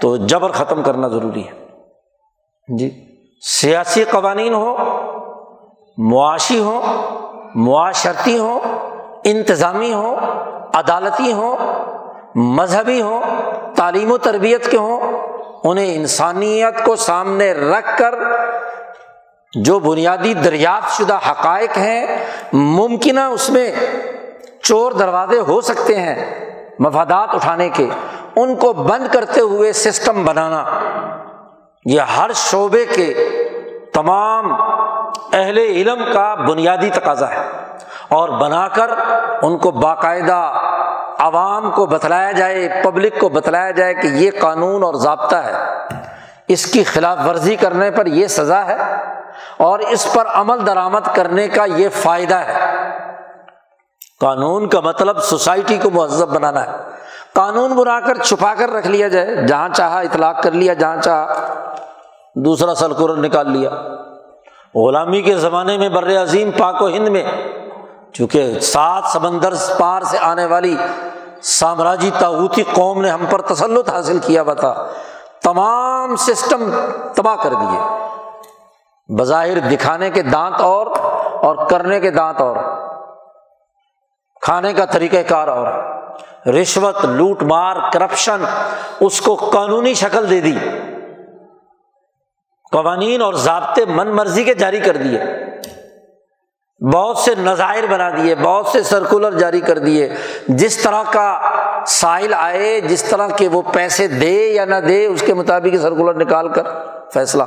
تو 0.00 0.16
جبر 0.16 0.50
ختم 0.50 0.82
کرنا 0.82 1.08
ضروری 1.08 1.42
ہے۔ 1.46 2.76
جی 2.76 2.90
سیاسی 3.42 4.04
قوانین 4.04 4.54
ہو 4.54 4.76
معاشی 5.98 6.58
ہو 6.58 6.80
معاشرتی 7.54 8.38
ہو 8.38 8.60
انتظامی 9.24 9.92
ہو 9.92 10.16
عدالتی 10.74 11.32
ہوں، 11.32 11.56
مذہبی 12.34 13.00
ہوں، 13.02 13.20
تعلیم 13.74 14.12
و 14.12 14.18
تربیت 14.18 14.70
کے 14.70 14.76
ہوں، 14.76 15.00
انہیں 15.64 15.94
انسانیت 15.94 16.84
کو 16.84 16.96
سامنے 16.96 17.52
رکھ 17.52 17.98
کر 17.98 18.14
جو 19.52 19.78
بنیادی 19.78 20.34
دریافت 20.34 20.96
شدہ 20.96 21.18
حقائق 21.30 21.78
ہیں، 21.78 22.06
ممکنہ 22.52 23.20
اس 23.20 23.50
میں 23.50 23.70
چور 24.64 24.92
دروازے 24.92 25.38
ہو 25.38 25.60
سکتے 25.60 25.96
ہیں 25.96 26.44
مفادات 26.78 27.34
اٹھانے 27.34 27.68
کے، 27.68 27.88
ان 28.36 28.56
کو 28.56 28.72
بند 28.72 29.14
کرتے 29.14 29.40
ہوئے 29.40 29.72
سسٹم 29.72 30.24
بنانا۔ 30.24 30.64
یہ 31.84 32.00
ہر 32.00 32.30
شعبے 32.34 32.86
کے 32.86 33.14
تمام 33.94 34.52
اہل 35.32 35.58
علم 35.58 36.04
کا 36.12 36.34
بنیادی 36.34 36.90
تقاضا 36.90 37.30
ہے۔ 37.30 37.48
اور 38.08 38.28
بنا 38.28 38.68
کر 38.68 38.90
ان 39.42 39.58
کو 39.58 39.70
باقاعدہ 39.70 40.52
عوام 41.18 41.70
کو 41.70 41.86
بتلایا 41.86 42.32
جائے، 42.32 42.68
پبلک 42.84 43.18
کو 43.20 43.28
بتلایا 43.28 43.70
جائے 43.70 43.94
کہ 43.94 44.06
یہ 44.06 44.30
قانون 44.40 44.82
اور 44.82 44.94
ضابطہ 44.94 45.36
ہے۔ 45.36 45.52
اس 46.48 46.66
کی 46.66 46.84
خلاف 46.84 47.18
ورزی 47.28 47.56
کرنے 47.56 47.90
پر 47.90 48.06
یہ 48.06 48.26
سزا 48.26 48.66
ہے 48.66 48.76
اور 49.56 49.78
اس 49.78 50.12
پر 50.12 50.26
عمل 50.26 50.66
درآمد 50.66 51.14
کرنے 51.14 51.48
کا 51.48 51.64
یہ 51.64 51.88
فائدہ 51.88 52.34
ہے۔ 52.34 52.84
قانون 54.20 54.68
کا 54.68 54.80
مطلب 54.80 55.22
سوسائٹی 55.22 55.78
کو 55.78 55.90
مہذب 55.90 56.28
بنانا 56.28 56.64
ہے۔ 56.64 56.70
قانون 57.34 57.72
بنا 57.72 58.00
کر 58.00 58.14
چھپا 58.14 58.54
کر 58.54 58.70
رکھ 58.70 58.86
لیا 58.86 59.08
جائے، 59.08 59.46
جہاں 59.46 59.68
چاہا 59.68 60.00
اطلاق 60.00 60.42
کر 60.42 60.50
لیا، 60.50 60.74
جہاں 60.74 60.96
چاہا 60.96 61.32
دوسرا 62.36 62.74
سلکور 62.74 63.16
نکال 63.16 63.50
لیا۔ 63.50 63.70
غلامی 64.74 65.22
کے 65.22 65.36
زمانے 65.36 65.78
میں 65.78 65.88
بر 65.88 66.22
عظیم 66.22 66.50
پاک 66.50 66.82
و 66.82 66.88
ہند 66.88 67.08
میں، 67.08 67.24
چونکہ 68.12 68.60
سات 68.60 69.02
سمندر 69.12 69.54
پار 69.78 70.02
سے 70.02 70.18
آنے 70.18 70.46
والی 70.46 70.76
سامراجی 71.42 72.10
تاوتی 72.18 72.62
قوم 72.72 73.00
نے 73.00 73.10
ہم 73.10 73.24
پر 73.30 73.40
تسلط 73.40 73.90
حاصل 73.90 74.18
کیا 74.18 74.42
ہوا 74.42 74.54
تھا۔ 74.54 74.86
تمام 75.42 76.16
سسٹم 76.16 76.70
تباہ 77.14 77.36
کر 77.42 77.50
دیے۔ 77.50 78.06
بظاہر 79.18 79.58
دکھانے 79.58 80.10
کے 80.10 80.22
دانت 80.22 80.60
اور 80.60 80.86
اور 81.42 81.66
کرنے 81.66 82.00
کے 82.00 82.10
دانت 82.10 82.40
اور۔ 82.40 82.56
کھانے 84.44 84.72
کا 84.72 84.84
طریقہ 84.84 85.16
کار 85.28 85.48
اور 85.48 85.66
رشوت، 86.48 87.04
لوٹ 87.04 87.42
مار، 87.42 87.76
کرپشن، 87.92 88.44
اس 89.00 89.20
کو 89.20 89.34
قانونی 89.34 89.94
شکل 89.94 90.30
دے 90.30 90.40
دی۔ 90.40 90.58
قوانین 92.72 93.22
اور 93.22 93.34
ضابطے 93.34 93.84
من 93.84 94.08
مرضی 94.08 94.44
کے 94.44 94.54
جاری 94.54 94.80
کر 94.80 94.96
دیے۔ 94.96 95.20
بہت 96.92 97.18
سے 97.18 97.34
نظائر 97.38 97.86
بنا 97.86 98.10
دیے، 98.10 98.34
بہت 98.34 98.66
سے 98.66 98.82
سرکولر 98.82 99.32
جاری 99.32 99.60
کر 99.60 99.78
دیے۔ 99.78 100.14
جس 100.48 100.76
طرح 100.76 101.02
کا 101.12 101.40
سائل 101.86 102.34
آئے، 102.34 102.80
جس 102.80 103.02
طرح 103.02 103.28
کے 103.28 103.48
وہ 103.48 103.62
پیسے 103.72 104.08
دے 104.08 104.52
یا 104.52 104.64
نہ 104.64 104.76
دے، 104.76 105.06
اس 105.06 105.22
کے 105.26 105.34
مطابق 105.34 105.76
سرکولر 105.82 106.14
نکال 106.14 106.48
کر 106.48 106.62
فیصلہ۔ 107.12 107.42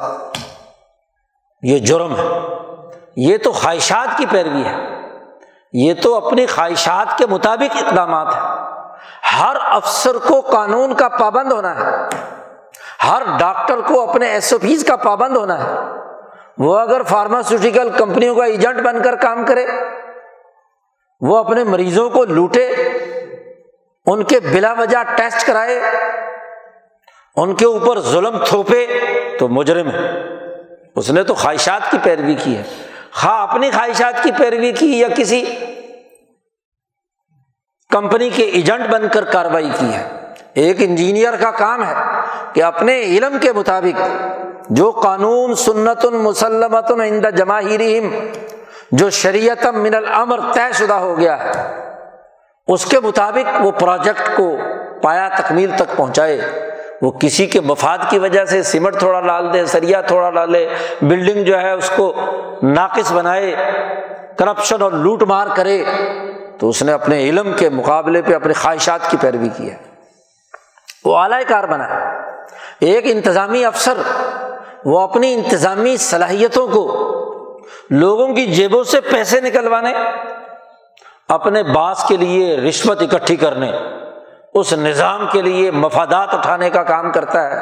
یہ 1.62 1.80
جرم 1.80 2.16
ہے۔ 2.16 2.40
یہ 3.16 3.38
تو 3.38 3.52
خواہشات 3.52 4.18
کی 4.18 4.26
پیروی 4.26 4.64
ہے۔ 4.66 4.97
یہ 5.73 5.93
تو 5.93 6.27
اپنی 6.27 6.45
خواہشات 6.45 7.17
کے 7.17 7.25
مطابق 7.25 7.84
اقدامات 7.84 8.27
ہیں۔ 8.27 8.67
ہر 9.39 9.58
افسر 9.62 10.17
کو 10.27 10.41
قانون 10.41 10.93
کا 10.93 11.10
پابند 11.10 11.51
ہونا 11.51 11.75
ہے۔ 11.75 12.08
ہر 13.08 13.21
ڈاکٹر 13.39 13.82
کو 13.88 14.10
اپنے 14.10 14.27
ایس 14.27 14.53
او 14.53 14.60
پیز 14.60 14.86
کا 14.86 14.95
پابند 14.95 15.38
ہونا 15.38 15.63
ہے۔ 15.63 15.73
وہ 16.58 16.80
اگر 16.80 17.03
فارماسیوٹیکل 17.03 17.89
کمپنیوں 17.89 18.36
کا 18.36 18.45
ایجنٹ 18.45 18.82
بن 18.82 19.01
کر 19.03 19.15
کام 19.15 19.45
کرے، 19.45 19.65
وہ 21.21 21.38
اپنے 21.38 21.63
مریضوں 21.63 22.10
کو 22.10 22.25
لوٹے، 22.25 22.67
ان 24.06 24.23
کے 24.23 24.39
بلا 24.39 24.73
وجہ 24.73 24.97
ٹیسٹ 25.15 25.47
کرائے، 25.47 25.80
ان 27.36 27.56
کے 27.56 27.65
اوپر 27.65 27.99
ظلم 27.99 28.38
تھوپے، 28.45 28.88
تو 29.39 29.47
مجرم 29.47 29.91
ہے۔ 29.91 30.23
اس 30.95 31.12
نے 31.12 31.23
تو 31.23 31.34
خواہشات 31.34 31.91
کی 31.91 31.97
پیروی 32.03 32.36
کی 32.36 32.58
ہے۔ 32.58 32.63
خواہ 33.21 33.41
اپنی 33.41 33.71
خواہشات 33.71 34.23
کی 34.23 34.32
پیروی 34.38 34.71
کی 34.71 34.99
یا 34.99 35.08
کسی 35.15 35.43
کمپنی 37.89 38.30
کے 38.30 38.43
ایجنٹ 38.43 38.89
بن 38.89 39.08
کر 39.13 39.23
کاروائی 39.23 39.69
کی 39.80 39.93
ہے۔ 39.93 40.03
ایک 40.53 40.77
انجینئر 40.80 41.36
کا 41.36 41.51
کام 41.51 41.84
ہے 41.84 41.93
کہ 42.53 42.63
اپنے 42.63 43.01
علم 43.01 43.38
کے 43.41 43.53
مطابق 43.53 44.01
جو 44.69 44.91
قانون 44.91 45.56
سنت 45.56 46.06
مسلمت 46.06 46.91
عند 46.91 47.25
جماہیرہم، 47.38 48.10
جو 48.91 49.10
شریعت 49.10 49.65
من 49.65 49.95
الامر 49.95 50.39
طے 50.53 50.71
شدہ 50.73 50.93
ہو 50.93 51.17
گیا 51.17 51.38
ہے، 51.43 51.51
اس 52.67 52.86
کے 52.86 52.99
مطابق 52.99 53.62
وہ 53.62 53.71
پروجیکٹ 53.71 54.30
کو 54.36 54.58
پایا 55.03 55.27
تکمیل 55.38 55.71
تک 55.75 55.95
پہنچائے۔ 55.95 56.66
وہ 57.02 57.12
کسی 57.12 57.46
کے 57.46 57.62
مفاد 57.62 57.98
کی 58.10 58.20
وجہ 58.20 58.46
سے 58.46 58.64
سیمنٹ 58.64 59.00
تھوڑا 59.00 59.22
ڈال 59.22 59.54
دے، 59.54 59.66
سریا 59.66 60.02
تھوڑا 60.02 60.30
ڈالے 60.30 60.68
بلڈنگ 61.02 61.44
جو 61.44 61.60
ہے 61.60 61.72
اس 61.72 61.92
کو 61.96 62.14
ناقص 62.64 63.12
بنائے 63.12 63.56
کرپشن 64.38 64.82
اور 64.82 64.92
لوٹ 64.92 65.24
مار 65.24 65.48
کرے، 65.56 65.84
تو 66.60 66.70
اس 66.70 66.84
نے 66.84 66.92
اپنے 66.92 67.30
علم 67.30 67.52
کے 67.58 67.70
مقابلے 67.70 68.22
پہ 68.22 68.34
اپنی 68.34 68.54
خواہشات 68.54 69.12
کی 69.12 69.18
پیروی 69.22 69.50
کی 69.58 69.70
ہے۔ 69.70 69.76
وہ 71.06 71.18
اعلی 71.18 71.44
کار 71.48 71.64
بنا 71.64 71.88
ایک 72.80 73.06
انتظامی 73.08 73.66
افسر، 73.66 73.98
وہ 74.86 75.00
اپنی 75.02 75.34
انتظامی 75.34 75.98
صلاحیتوں 75.98 76.68
کو 76.68 77.04
لوگوں 77.90 78.28
کی 78.36 78.46
جیبوں 78.46 78.84
سے 78.84 79.02
پیسے 79.02 79.42
نکلوانے، 79.42 79.94
اپنے 81.28 81.64
باس 81.64 82.04
کے 82.08 82.18
لیے 82.18 82.58
رشوت 82.58 83.02
اکٹھی 83.02 83.36
کرنے۔ 83.36 83.72
اس 84.60 84.74
نظام 84.74 85.26
کے 85.32 85.41
لیے 85.41 85.72
مفادات 85.72 86.34
اٹھانے 86.34 86.70
کا 86.70 86.84
کام 86.84 87.12
کرتا 87.12 87.50
ہے 87.50 87.60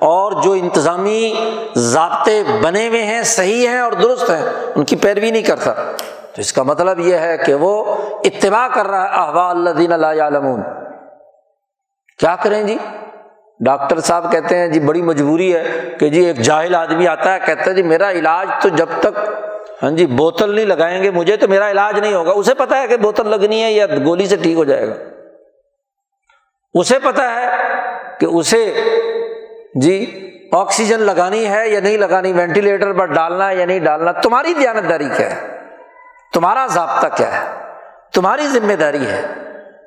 اور 0.00 0.32
جو 0.42 0.52
انتظامی 0.52 1.32
ضابطے 1.76 2.42
بنے 2.62 2.88
ہوئے 2.88 3.02
ہیں، 3.02 3.22
صحیح 3.22 3.68
ہیں 3.68 3.80
اور 3.80 3.92
درست 3.92 4.30
ہیں، 4.30 4.42
ان 4.74 4.84
کی 4.84 4.96
پیروی 4.96 5.30
نہیں 5.30 5.42
کرتا۔ 5.42 5.72
تو 6.32 6.40
اس 6.40 6.52
کا 6.52 6.62
مطلب 6.62 6.98
یہ 6.98 7.16
ہے 7.16 7.36
کہ 7.36 7.54
وہ 7.54 7.84
اتباع 8.24 8.68
کر 8.68 8.86
رہا 8.86 9.04
ہے، 9.04 9.08
احوا 9.08 9.50
اللہ 9.50 9.70
دین 9.70 9.92
اللہ 9.92 10.56
کیا 12.18 12.36
کریں 12.42 12.62
جی؟ 12.62 12.76
ڈاکٹر 13.60 14.00
صاحب 14.00 14.32
کہتے 14.32 14.56
ہیں 14.56 14.68
جی 14.68 14.80
بڑی 14.80 15.02
مجبوری 15.02 15.54
ہے 15.56 15.62
کہ 16.00 16.08
جی 16.08 16.24
ایک 16.24 16.38
جاہل 16.38 16.74
آدمی 16.74 17.08
آتا 17.08 17.34
ہے، 17.34 17.38
کہتا 17.46 17.70
ہے 17.70 17.74
جی 17.74 17.82
میرا 17.82 18.10
علاج 18.10 18.48
تو 18.62 18.68
جب 18.68 18.88
تک 19.00 19.18
ہاں 19.82 19.90
جی 19.90 20.06
بوتل 20.06 20.54
نہیں 20.54 20.66
لگائیں 20.66 21.02
گے 21.02 21.10
مجھے 21.10 21.36
تو 21.36 21.48
میرا 21.48 21.70
علاج 21.70 21.98
نہیں 21.98 22.14
ہوگا۔ 22.14 22.32
اسے 22.32 22.54
پتا 22.54 22.80
ہے 22.80 22.86
کہ 22.86 22.96
بوتل 22.96 23.28
لگنی 23.28 23.62
ہے 23.62 23.72
یا 23.72 23.86
گولی 24.04 24.26
سے 24.26 24.36
ٹھیک 24.36 24.56
ہو 24.56 24.64
جائے 24.64 24.88
گا۔ 24.88 24.94
اسے 26.74 26.98
پتا 26.98 27.34
ہے 27.34 27.46
کہ 28.20 28.26
اسے 28.26 28.74
جی 29.74 30.24
آکسیجن 30.52 31.00
لگانی 31.00 31.46
ہے 31.46 31.68
یا 31.68 31.80
نہیں 31.80 31.96
لگانی، 31.96 32.32
وینٹیلیٹر 32.32 32.92
پر 32.92 33.04
ڈالنا 33.04 33.48
ہے 33.48 33.56
یا 33.56 33.66
نہیں 33.66 33.80
ڈالنا، 33.80 34.12
تمہاری 34.12 34.54
دیانتداری 34.54 35.08
کیا 35.16 35.30
ہے؟ 35.30 35.56
تمہارا 36.32 36.66
ضابطہ 36.66 37.06
کیا 37.16 37.40
ہے؟ 37.40 37.52
تمہاری 38.14 38.46
ذمہ 38.46 38.72
داری 38.72 39.06
ہے 39.06 39.26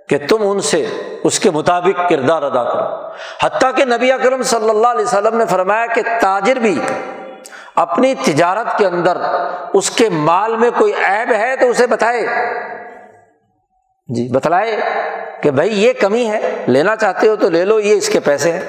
کہ 0.09 0.17
تم 0.29 0.37
ان 0.41 0.59
سے 0.59 0.85
اس 1.23 1.39
کے 1.39 1.51
مطابق 1.51 2.09
کردار 2.09 2.41
ادا 2.41 2.63
کرو۔ 2.63 3.07
حتیٰ 3.43 3.75
کہ 3.75 3.85
نبی 3.85 4.11
اکرم 4.11 4.41
صلی 4.41 4.69
اللہ 4.69 4.87
علیہ 4.87 5.05
وسلم 5.05 5.37
نے 5.37 5.45
فرمایا 5.45 5.85
کہ 5.85 6.01
تاجر 6.21 6.55
بھی 6.55 6.79
اپنی 7.75 8.15
تجارت 8.15 8.77
کے 8.77 8.85
اندر 8.85 9.17
اس 9.73 9.89
کے 9.89 10.09
مال 10.09 10.57
میں 10.57 10.69
کوئی 10.77 10.93
عیب 10.93 11.31
ہے 11.31 11.55
تو 11.59 11.69
اسے 11.69 11.87
بتائے۔ 11.87 12.27
جی 14.15 14.27
بتلائے 14.33 14.79
کہ 15.41 15.51
بھائی 15.51 15.83
یہ 15.83 15.93
کمی 15.93 16.29
ہے، 16.29 16.63
لینا 16.67 16.95
چاہتے 16.95 17.27
ہو 17.27 17.35
تو 17.35 17.49
لے 17.49 17.65
لو، 17.65 17.79
یہ 17.79 17.95
اس 17.95 18.09
کے 18.09 18.19
پیسے 18.19 18.51
ہیں۔ 18.51 18.61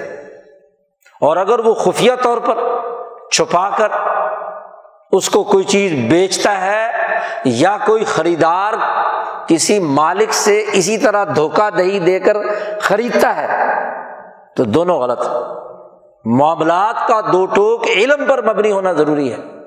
اور 1.20 1.36
اگر 1.36 1.58
وہ 1.58 1.74
خفیہ 1.74 2.12
طور 2.22 2.38
پر 2.38 2.54
چھپا 3.30 3.70
کر 3.78 3.88
اس 5.12 5.30
کو 5.30 5.44
کوئی 5.44 5.64
چیز 5.64 6.10
بیچتا 6.10 6.60
ہے 6.60 6.92
یا 7.44 7.76
کوئی 7.86 8.04
خریدار 8.04 8.72
کسی 9.46 9.78
مالک 9.78 10.32
سے 10.32 10.64
اسی 10.72 10.98
طرح 10.98 11.24
دھوکہ 11.36 11.70
دہی 11.70 11.98
دے 11.98 12.20
کر 12.20 12.36
خریدتا 12.80 13.36
ہے، 13.36 13.46
تو 14.56 14.64
دونوں 14.64 14.98
غلط۔ 14.98 15.26
معاملات 16.24 17.08
کا 17.08 17.20
دو 17.32 17.46
ٹوک 17.46 17.86
علم 17.96 18.26
پر 18.28 18.42
مبنی 18.42 18.72
ہونا 18.72 18.92
ضروری 18.92 19.32
ہے۔ 19.32 19.61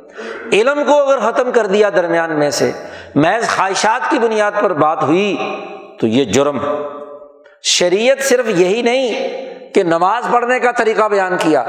علم 0.54 0.84
کو 0.88 1.04
اگر 1.04 1.32
ختم 1.32 1.52
کر 1.52 1.66
دیا 1.66 1.90
درمیان 1.90 2.40
میں 2.40 2.50
سے، 2.50 2.72
محض 3.16 3.50
خواہشات 3.50 4.12
کی 4.12 4.20
بنیاد 4.20 4.52
پر 4.62 4.74
بات 4.74 5.04
ہوئی، 5.04 5.38
تو 6.00 6.08
یہ 6.08 6.24
جرم 6.24 6.60
ہے۔ 6.60 6.84
شریعت 7.64 8.24
صرف 8.24 8.46
یہی 8.48 8.82
نہیں 8.82 9.14
کہ 9.74 9.84
نماز 9.84 10.24
پڑھنے 10.32 10.60
کا 10.60 10.72
طریقہ 10.72 11.08
بیان 11.08 11.38
کیا، 11.40 11.64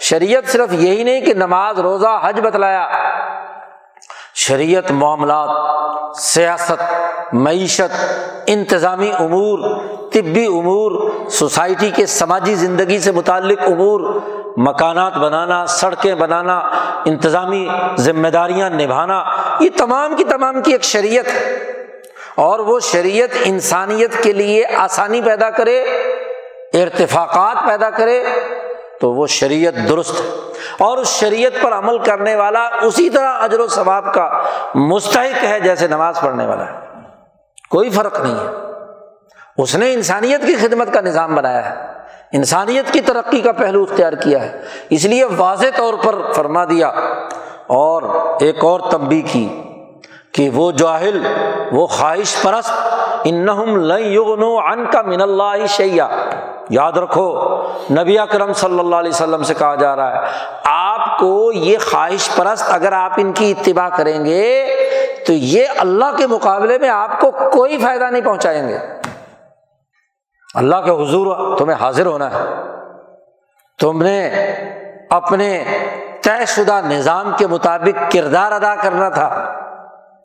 شریعت 0.00 0.50
صرف 0.50 0.72
یہی 0.72 1.02
نہیں 1.02 1.20
کہ 1.20 1.34
نماز، 1.34 1.78
روزہ، 1.78 2.20
حج 2.22 2.40
بتلایا۔ 2.40 2.88
شریعت، 4.40 4.90
معاملات، 4.90 5.48
سیاست، 6.16 6.94
معیشت، 7.32 8.14
انتظامی 8.46 9.10
امور، 9.18 9.58
طبی 10.12 10.46
امور، 10.46 11.10
سوسائٹی 11.30 11.90
کے 11.90 12.06
سماجی 12.06 12.54
زندگی 12.54 12.98
سے 12.98 13.12
متعلق 13.12 13.58
امور، 13.66 14.00
مکانات 14.56 15.14
بنانا، 15.16 15.66
سڑکیں 15.66 16.14
بنانا، 16.14 16.58
انتظامی 17.04 17.68
ذمہ 17.98 18.28
داریاں 18.28 18.70
نبھانا، 18.70 19.24
یہ 19.60 19.70
تمام 19.76 20.16
کی 20.16 20.24
تمام 20.24 20.62
کی 20.62 20.72
ایک 20.72 20.84
شریعت 20.84 21.26
ہے۔ 21.26 21.58
اور 22.34 22.58
وہ 22.58 22.80
شریعت 22.80 23.28
انسانیت 23.44 24.22
کے 24.22 24.32
لیے 24.32 24.66
آسانی 24.66 25.20
پیدا 25.20 25.50
کرے، 25.50 25.82
ارتفاقات 26.72 27.56
پیدا 27.68 27.90
کرے 27.90 28.24
تو 29.00 29.12
وہ 29.12 29.26
شریعت 29.26 29.74
درست 29.88 30.20
ہے۔ 30.20 30.26
اور 30.78 30.98
اس 30.98 31.08
شریعت 31.08 31.52
پر 31.62 31.72
عمل 31.72 31.98
کرنے 31.98 32.34
والا 32.34 32.68
اسی 32.82 33.10
طرح 33.10 33.32
اجر 33.40 33.60
و 33.60 33.66
ثواب 33.66 34.14
کا 34.14 34.40
مستحق 34.74 35.44
ہے 35.44 35.60
جیسے 35.60 35.86
نماز 35.86 36.20
پڑھنے 36.20 36.46
والا 36.46 36.66
ہے۔ 36.66 36.78
کوئی 37.70 37.90
فرق 37.90 38.20
نہیں 38.20 38.34
ہے۔ 38.34 38.50
اس 39.58 39.74
نے 39.74 39.92
انسانیت 39.92 40.46
کی 40.46 40.54
خدمت 40.56 40.92
کا 40.92 41.00
نظام 41.00 41.34
بنایا 41.34 41.70
ہے۔ 41.70 41.74
انسانیت 42.32 42.92
کی 42.92 43.00
ترقی 43.00 43.40
کا 43.40 43.52
پہلو 43.52 43.82
اختیار 43.82 44.12
کیا 44.12 44.42
ہے۔ 44.42 44.62
اس 44.90 45.04
لیے 45.04 45.24
واضح 45.24 45.66
طور 45.76 45.94
پر 46.04 46.32
فرما 46.32 46.64
دیا۔ 46.64 46.88
اور 47.66 48.02
ایک 48.40 48.64
اور 48.64 48.80
تنبی 48.90 49.22
کی 49.22 49.62
کہ 50.32 50.50
وہ 50.50 50.72
جاہل، 50.72 51.26
وہ 51.72 51.86
خواہش 51.86 52.42
پرست 52.42 52.72
ان 53.24 53.46
کا 54.92 55.02
من 55.02 55.20
اللہ 55.20 55.66
شیا 55.68 56.08
یاد 56.70 56.92
رکھو، 56.92 57.62
نبی 57.90 58.18
اکرم 58.18 58.52
صلی 58.52 58.78
اللہ 58.78 58.96
علیہ 58.96 59.10
وسلم 59.10 59.42
سے 59.42 59.54
کہا 59.54 59.74
جا 59.74 59.96
رہا 59.96 60.22
ہے، 60.22 60.26
آپ 60.64 61.18
کو 61.18 61.52
یہ 61.52 61.78
خواہش 61.90 62.36
پرست 62.36 62.64
اگر 62.68 62.92
آپ 62.92 63.12
ان 63.16 63.32
کی 63.32 63.50
اتباع 63.50 63.88
کریں 63.88 64.24
گے، 64.24 64.74
تو 65.26 65.32
یہ 65.32 65.66
اللہ 65.78 66.16
کے 66.16 66.26
مقابلے 66.26 66.78
میں 66.78 66.88
آپ 66.88 67.20
کو 67.20 67.30
کوئی 67.30 67.78
فائدہ 67.78 68.04
نہیں 68.04 68.24
پہنچائیں 68.24 68.68
گے۔ 68.68 68.78
اللہ 70.54 70.76
کے 70.76 70.90
حضور 70.90 71.56
تمہیں 71.58 71.76
حاضر 71.80 72.06
ہونا 72.06 72.30
ہے۔ 72.30 72.44
تم 73.80 74.02
نے 74.02 74.30
اپنے 75.10 75.64
طے 76.22 76.46
شدہ 76.46 76.80
نظام 76.84 77.32
کے 77.38 77.46
مطابق 77.46 78.12
کردار 78.12 78.52
ادا 78.52 78.74
کرنا 78.74 79.08
تھا۔ 79.08 79.52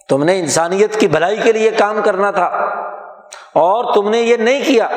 تم 0.10 0.23
نے 0.23 0.39
انسانیت 0.39 0.99
کی 0.99 1.08
بھلائی 1.08 1.38
کے 1.38 1.51
لیے 1.51 1.71
کام 1.71 1.99
کرنا 2.06 2.32
تھا۔ 2.32 2.45
اور 3.53 3.93
تم 3.93 4.10
نے 4.10 4.17
یہ 4.17 4.36
نہیں 4.36 4.63
کیا۔ 4.65 4.88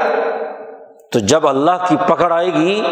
تو 1.12 1.18
جب 1.18 1.46
اللہ 1.48 1.84
کی 1.88 1.96
پکڑ 2.06 2.32
آئے 2.32 2.52
گی، 2.54 2.82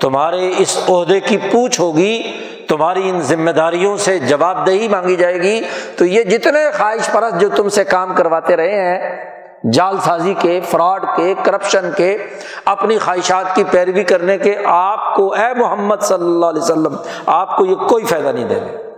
تمہارے 0.00 0.50
اس 0.58 0.78
عہدے 0.88 1.20
کی 1.20 1.36
پوچھ 1.52 1.80
ہوگی، 1.80 2.22
تمہاری 2.68 3.08
ان 3.08 3.20
ذمہ 3.20 3.50
داریوں 3.50 3.96
سے 3.96 4.18
جواب 4.18 4.66
دہی 4.66 4.88
مانگی 4.88 5.16
جائے 5.16 5.40
گی، 5.42 5.60
تو 5.96 6.04
یہ 6.04 6.22
جتنے 6.22 6.58
خواہش 6.76 7.10
پرست 7.12 7.40
جو 7.40 7.48
تم 7.56 7.68
سے 7.68 7.84
کام 7.84 8.14
کرواتے 8.14 8.56
رہے 8.56 8.80
ہیں، 8.80 9.70
جال 9.72 9.96
سازی 10.04 10.34
کے، 10.40 10.60
فراڈ 10.70 11.04
کے، 11.16 11.34
کرپشن 11.44 11.90
کے، 11.96 12.16
اپنی 12.64 12.98
خواہشات 12.98 13.54
کی 13.54 13.64
پیروی 13.70 14.04
کرنے 14.04 14.38
کے، 14.38 14.56
آپ 14.66 15.14
کو 15.14 15.32
اے 15.34 15.52
محمد 15.56 16.02
صلی 16.02 16.24
اللہ 16.24 16.46
علیہ 16.46 16.62
وسلم، 16.62 16.96
آپ 17.26 17.56
کو 17.56 17.66
یہ 17.66 17.88
کوئی 17.88 18.04
فائدہ 18.04 18.28
نہیں 18.28 18.48
دیں 18.48 18.60
گے 18.60 18.92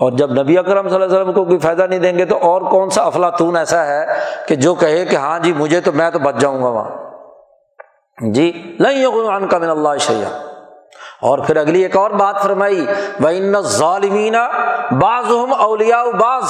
اور 0.00 0.12
جب 0.12 0.42
نبی 0.42 0.58
اکرم 0.58 0.88
صلی 0.88 0.94
اللہ 0.94 1.06
علیہ 1.06 1.16
وسلم 1.16 1.32
کو 1.32 1.44
کوئی 1.44 1.58
فائدہ 1.58 1.82
نہیں 1.82 1.98
دیں 1.98 2.18
گے 2.18 2.24
تو 2.24 2.36
اور 2.36 2.62
کون 2.62 2.90
سا 2.90 3.02
افلاطون 3.02 3.56
ایسا 3.56 3.86
ہے 3.86 4.06
کہ 4.46 4.54
جو 4.54 4.74
کہے 4.74 5.04
کہ 5.04 5.16
ہاں 5.16 5.38
جی 5.38 5.52
مجھے 5.52 5.80
تو 5.80 5.92
میں 5.92 6.10
تو 6.10 6.18
بچ 6.18 6.34
جاؤں 6.34 6.62
گا 6.62 6.68
وہاں۔ 6.68 6.90
جی 8.32 8.76
نہیں 8.80 9.46
کا 9.50 9.58
من 9.58 9.70
اللہ 9.70 9.96
شیا 10.00 10.28
اور 11.22 11.38
پھر 11.38 11.56
اگلی 11.56 11.82
ایک 11.82 11.96
اور 11.96 12.10
بات 12.10 12.42
فرمائی 12.42 12.86
وہ 13.20 13.60
ظالمین 13.60 14.34
بعض 14.90 15.30
اولیا 15.58 16.04
بعض۔ 16.04 16.42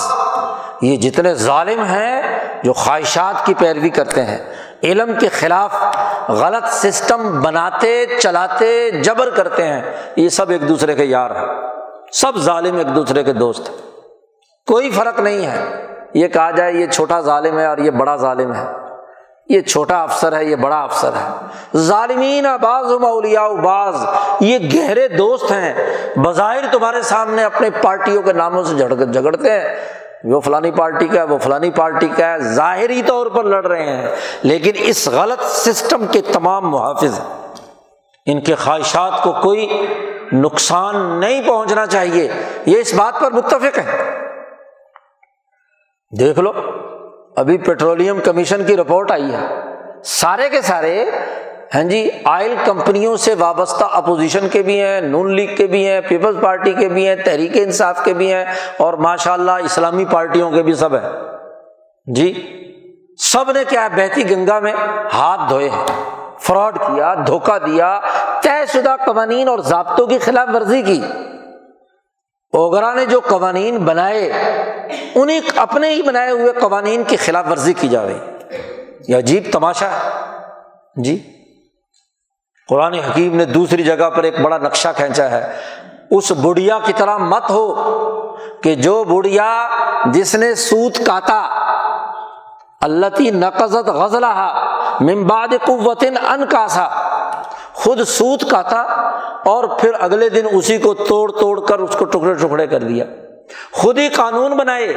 یہ 0.82 0.96
جتنے 0.96 1.34
ظالم 1.34 1.82
ہیں 1.84 2.22
جو 2.62 2.72
خواہشات 2.72 3.46
کی 3.46 3.54
پیروی 3.54 3.88
کرتے 3.88 4.24
ہیں، 4.24 4.38
علم 4.82 5.10
کے 5.20 5.28
خلاف 5.28 5.74
غلط 6.28 6.68
سسٹم 6.68 7.40
بناتے، 7.42 8.06
چلاتے، 8.22 8.90
جبر 8.90 9.30
کرتے 9.30 9.64
ہیں، 9.64 9.82
یہ 10.16 10.28
سب 10.28 10.50
ایک 10.50 10.68
دوسرے 10.68 10.94
کے 10.94 11.04
یار 11.04 11.30
ہیں۔ 11.30 11.79
سب 12.12 12.36
ظالم 12.38 12.76
ایک 12.76 12.94
دوسرے 12.94 13.22
کے 13.22 13.32
دوست 13.32 13.70
کوئی 14.66 14.90
فرق 14.90 15.20
نہیں 15.20 15.46
ہے۔ 15.46 15.86
یہ 16.14 16.28
کہا 16.28 16.50
جائے 16.50 16.72
یہ 16.72 16.86
چھوٹا 16.86 17.20
ظالم 17.20 17.58
ہے 17.58 17.66
اور 17.66 17.78
یہ 17.78 17.90
بڑا 17.90 18.16
ظالم 18.16 18.54
ہے۔ 18.54 18.64
یہ 19.48 19.60
چھوٹا 19.60 20.02
افسر 20.02 20.36
ہے، 20.36 20.44
یہ 20.44 20.56
بڑا 20.56 20.82
افسر 20.82 21.10
ہے۔ 21.12 21.28
ظالمین 21.76 22.46
بعض 22.62 22.84
مولیا 22.84 23.48
بعض، 23.48 23.94
یہ 24.40 24.58
گہرے 24.74 25.08
دوست 25.08 25.52
ہیں۔ 25.52 25.96
بظاہر 26.16 26.72
تمہارے 26.72 27.02
سامنے 27.02 27.44
اپنے 27.44 27.70
پارٹیوں 27.82 28.22
کے 28.22 28.32
ناموں 28.32 28.62
سے 28.62 28.74
جھگڑتے 29.06 29.50
ہیں۔ 29.50 29.68
وہ 30.24 30.40
فلانی 30.40 30.70
پارٹی 30.70 31.08
کا 31.08 31.14
ہے، 31.14 31.22
وہ 31.22 31.38
فلانی 31.38 31.70
پارٹی 31.70 32.08
کا 32.08 32.32
ہے۔ 32.32 32.38
ظاہری 32.38 33.02
طور 33.02 33.26
پر 33.26 33.44
لڑ 33.44 33.66
رہے 33.66 33.82
ہیں۔ 33.82 34.08
لیکن 34.42 34.72
اس 34.76 35.08
غلط 35.08 35.42
سسٹم 35.42 36.06
کے 36.06 36.20
تمام 36.20 36.70
محافظ 36.70 37.20
ان 38.26 38.40
کے 38.40 38.54
خواہشات 38.54 39.22
کو 39.22 39.32
کوئی 39.32 39.86
نقصان 40.32 41.20
نہیں 41.20 41.48
پہنچنا 41.48 41.86
چاہیے۔ 41.86 42.28
یہ 42.66 42.78
اس 42.78 42.94
بات 42.94 43.20
پر 43.20 43.30
متفق 43.30 43.78
ہے 43.78 44.18
دیکھ 46.20 46.38
لو، 46.38 46.52
ابھی 47.36 47.58
پیٹرولیم 47.58 48.20
کمیشن 48.20 48.64
کی 48.64 48.76
رپورٹ 48.76 49.10
آئی 49.10 49.32
ہے۔ 49.32 49.46
سارے 50.04 50.48
کے 50.48 50.62
سارے 50.62 51.04
ہاں 51.74 51.82
جی 51.82 52.08
آئل 52.24 52.54
کمپنیوں 52.64 53.16
سے 53.16 53.34
وابستہ 53.34 53.84
اپوزیشن 53.84 54.48
کے 54.48 54.62
بھی 54.62 54.80
ہیں، 54.80 55.00
نون 55.00 55.34
لیگ 55.36 55.56
کے 55.56 55.66
بھی 55.66 55.86
ہیں، 55.88 56.00
پیپلز 56.00 56.36
پارٹی 56.42 56.72
کے 56.72 56.88
بھی 56.88 57.08
ہیں، 57.08 57.16
تحریک 57.16 57.50
انصاف 57.54 58.04
کے 58.04 58.14
بھی 58.14 58.32
ہیں، 58.32 58.44
اور 58.78 58.94
ماشاء 58.94 59.32
اللہ 59.32 59.50
اسلامی 59.50 60.04
پارٹیوں 60.04 60.50
کے 60.50 60.62
بھی 60.62 60.74
سب 60.74 60.94
ہیں۔ 60.94 61.10
جی 62.06 62.32
سب 63.18 63.50
نے 63.50 63.64
کیا 63.68 63.88
بہتی 63.88 64.30
گنگا 64.30 64.58
میں 64.60 64.72
ہاتھ 65.12 65.40
دھوئے 65.50 65.68
ہیں۔ 65.68 65.86
فراڈ 66.40 66.78
کیا، 66.78 67.14
دھوکہ 67.26 67.58
دیا، 67.58 68.00
طے 68.42 68.66
شدہ 68.66 68.96
قوانین 69.06 69.48
اور 69.48 69.58
ضابطوں 69.58 70.06
کی 70.06 70.18
خلاف 70.18 70.48
ورزی 70.54 70.82
کی۔ 70.82 71.02
اوگرا 72.52 72.94
نے 72.94 73.06
جو 73.06 73.20
قوانین 73.28 73.78
بنائے، 73.78 74.32
انہیں 75.14 75.40
اپنے 75.56 75.90
ہی 75.90 76.02
بنائے 76.02 76.30
ہوئے 76.30 76.52
قوانین 76.52 77.02
کی 77.04 77.16
خلاف 77.16 77.44
ورزی 77.50 77.72
کی 77.72 77.88
جا 77.88 78.02
رہی 78.02 78.18
یہ 79.08 79.16
عجیب 79.16 79.42
تماشا 79.52 79.86
ہے۔ 79.86 80.10
جی؟ 80.96 81.32
قرآن 82.68 82.94
حکیم 82.94 83.36
نے 83.36 83.44
دوسری 83.44 83.82
جگہ 83.82 84.10
پر 84.10 84.22
ایک 84.22 84.40
بڑا 84.40 84.58
نقشہ 84.58 84.88
کھینچا 84.96 85.30
ہے۔ 85.30 85.52
اس 86.10 86.32
بڑھیا 86.32 86.78
کی 86.84 86.92
طرح 86.96 87.16
مت 87.16 87.50
ہو 87.50 87.74
کہ 88.62 88.74
جو 88.74 89.04
بڑھیا 89.04 89.68
جس 90.06 90.34
نے 90.34 90.54
سوت 90.54 90.98
کاتا 91.06 91.42
اللہ 92.80 93.20
نقزت 93.20 93.88
غزلہ 93.88 94.66
ممباد 95.00 95.48
قوت 95.66 96.04
ان 96.28 96.44
کاسا 96.50 96.88
خود 97.72 98.00
سوت 98.00 98.50
کاتا 98.50 98.80
اور 99.44 99.64
پھر 99.64 99.90
اگلے 100.00 100.28
دن 100.28 100.46
اسی 100.52 100.78
کو 100.78 100.94
توڑ 100.94 101.32
توڑ 101.32 101.60
کر 101.60 101.78
اس 101.78 101.96
کو 101.96 102.04
ٹکڑے 102.04 102.34
ٹکڑے 102.34 102.66
کر 102.66 102.78
دیا۔ 102.78 103.04
خود 103.72 103.98
ہی 103.98 104.08
قانون 104.08 104.56
بنائے 104.56 104.88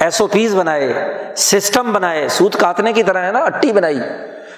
ایس 0.00 0.20
او 0.20 0.26
پیز 0.26 0.54
بنائے 0.54 1.14
سسٹم 1.36 1.92
بنائے، 1.92 2.28
سوت 2.28 2.56
کاٹنے 2.60 2.92
کی 2.92 3.02
طرح 3.02 3.18
ہے 3.18 3.32
نا، 3.32 3.38
اٹی 3.38 3.72
بنائی۔ 3.72 3.98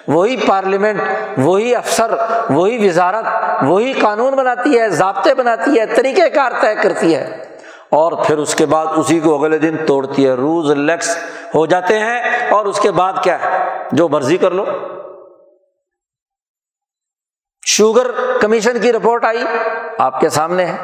وہی 0.08 0.36
پارلیمنٹ 0.36 1.00
وہی 1.38 1.74
افسر، 1.74 2.14
وہی 2.50 2.88
وزارت، 2.88 3.24
وہی 3.62 3.92
قانون 3.92 4.34
بناتی 4.34 4.78
ہے، 4.78 4.88
ضابطے 4.88 5.34
بناتی 5.34 5.80
ہے، 5.80 5.86
طریقہ 5.86 6.28
کار 6.34 6.52
طے 6.60 6.74
کرتی 6.74 7.14
ہے۔ 7.14 7.53
اور 7.94 8.12
پھر 8.12 8.38
اس 8.38 8.54
کے 8.54 8.66
بعد 8.66 8.86
اسی 8.96 9.20
کو 9.20 9.38
اگلے 9.38 9.58
دن 9.58 9.76
توڑتی 9.86 10.26
ہے۔ 10.26 10.32
روز 10.32 10.70
لیکس 10.70 11.16
ہو 11.54 11.66
جاتے 11.66 11.98
ہیں 11.98 12.48
اور 12.50 12.64
اس 12.64 12.80
کے 12.80 12.90
بعد 12.90 13.12
کیا 13.22 13.38
ہے؟ 13.42 13.68
جو 13.92 14.08
مرضی 14.08 14.36
کر 14.36 14.50
لو۔ 14.50 14.64
شوگر 17.66 18.06
کمیشن 18.40 18.80
کی 18.80 18.92
رپورٹ 18.92 19.24
آئی، 19.24 19.44
آپ 19.98 20.20
کے 20.20 20.28
سامنے 20.28 20.64
ہے۔ 20.64 20.76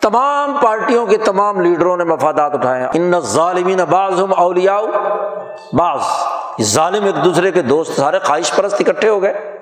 تمام 0.00 0.56
پارٹیوں 0.62 1.06
کے 1.06 1.16
تمام 1.16 1.60
لیڈروں 1.60 1.96
نے 1.96 2.04
مفادات 2.04 2.54
اٹھائے 2.54 2.84
ان 2.94 3.20
ظالمین 3.20 3.78
بعض 3.78 4.22
ہم 4.22 4.34
اولیا 4.36 4.80
بعض 5.72 6.00
ظالم 6.62 7.04
ایک 7.04 7.24
دوسرے 7.24 7.50
کے 7.50 7.62
دوست 7.62 7.92
سارے 7.92 8.18
خواہش 8.18 8.56
پرست 8.56 8.74
اکٹھے 8.80 9.08
ہو 9.08 9.22
گئے۔ 9.22 9.58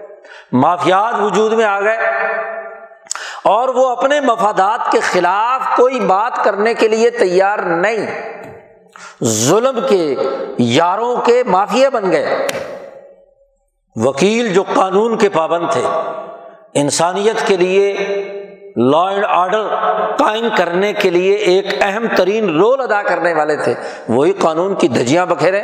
مافیات 0.53 1.21
وجود 1.21 1.53
میں 1.53 1.65
آ 1.65 1.81
گئے۔ 1.81 1.97
اور 3.45 3.69
وہ 3.69 3.89
اپنے 3.89 4.21
مفادات 4.21 4.93
کے 4.93 5.01
خلاف 5.01 5.77
کوئی 5.77 6.01
بات 6.01 6.45
کرنے 6.45 6.75
کے 6.75 6.89
لیے 6.89 7.11
تیار 7.11 7.59
نہیں۔ 7.59 8.07
ظلم 9.25 9.79
کے 9.89 10.15
یاروں 10.59 11.17
کے 11.17 11.43
مافیا 11.47 11.89
بن 11.89 12.13
گئے۔ 12.13 12.47
وکیل 13.97 14.55
جو 14.55 14.63
قانون 14.75 15.19
کے 15.19 15.29
پابند 15.29 15.71
تھے۔ 15.71 15.83
انسانیت 16.75 17.47
کے 17.47 17.57
لیے 17.57 17.93
لا 18.77 19.09
اینڈ 19.09 19.25
آرڈر 19.29 19.69
قائم 20.19 20.49
کرنے 20.57 20.93
کے 20.93 21.11
لیے 21.11 21.35
ایک 21.35 21.67
اہم 21.81 22.07
ترین 22.17 22.61
رول 22.61 22.81
ادا 22.81 23.03
کرنے 23.03 23.35
والے 23.35 23.57
تھے۔ 23.57 23.75
وہی 24.09 24.33
قانون 24.33 24.75
کی 24.75 24.89
دھجیاں 24.89 25.27
بکھیرے۔ 25.27 25.63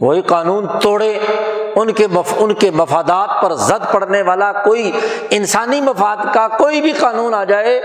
وہی 0.00 0.22
قانون 0.22 0.66
توڑے۔ 0.82 1.18
ان 1.80 1.92
کے 1.92 2.06
مف، 2.06 2.34
ان 2.36 2.54
کے 2.54 2.70
مفادات 2.70 3.42
پر 3.42 3.54
زد 3.54 3.92
پڑنے 3.92 4.22
والا 4.22 4.52
کوئی 4.52 4.92
انسانی 5.30 5.80
مفاد 5.80 6.16
کا 6.34 6.48
کوئی 6.48 6.80
بھی 6.80 6.92
قانون 6.92 7.34
آ 7.34 7.44
جائے، 7.44 7.78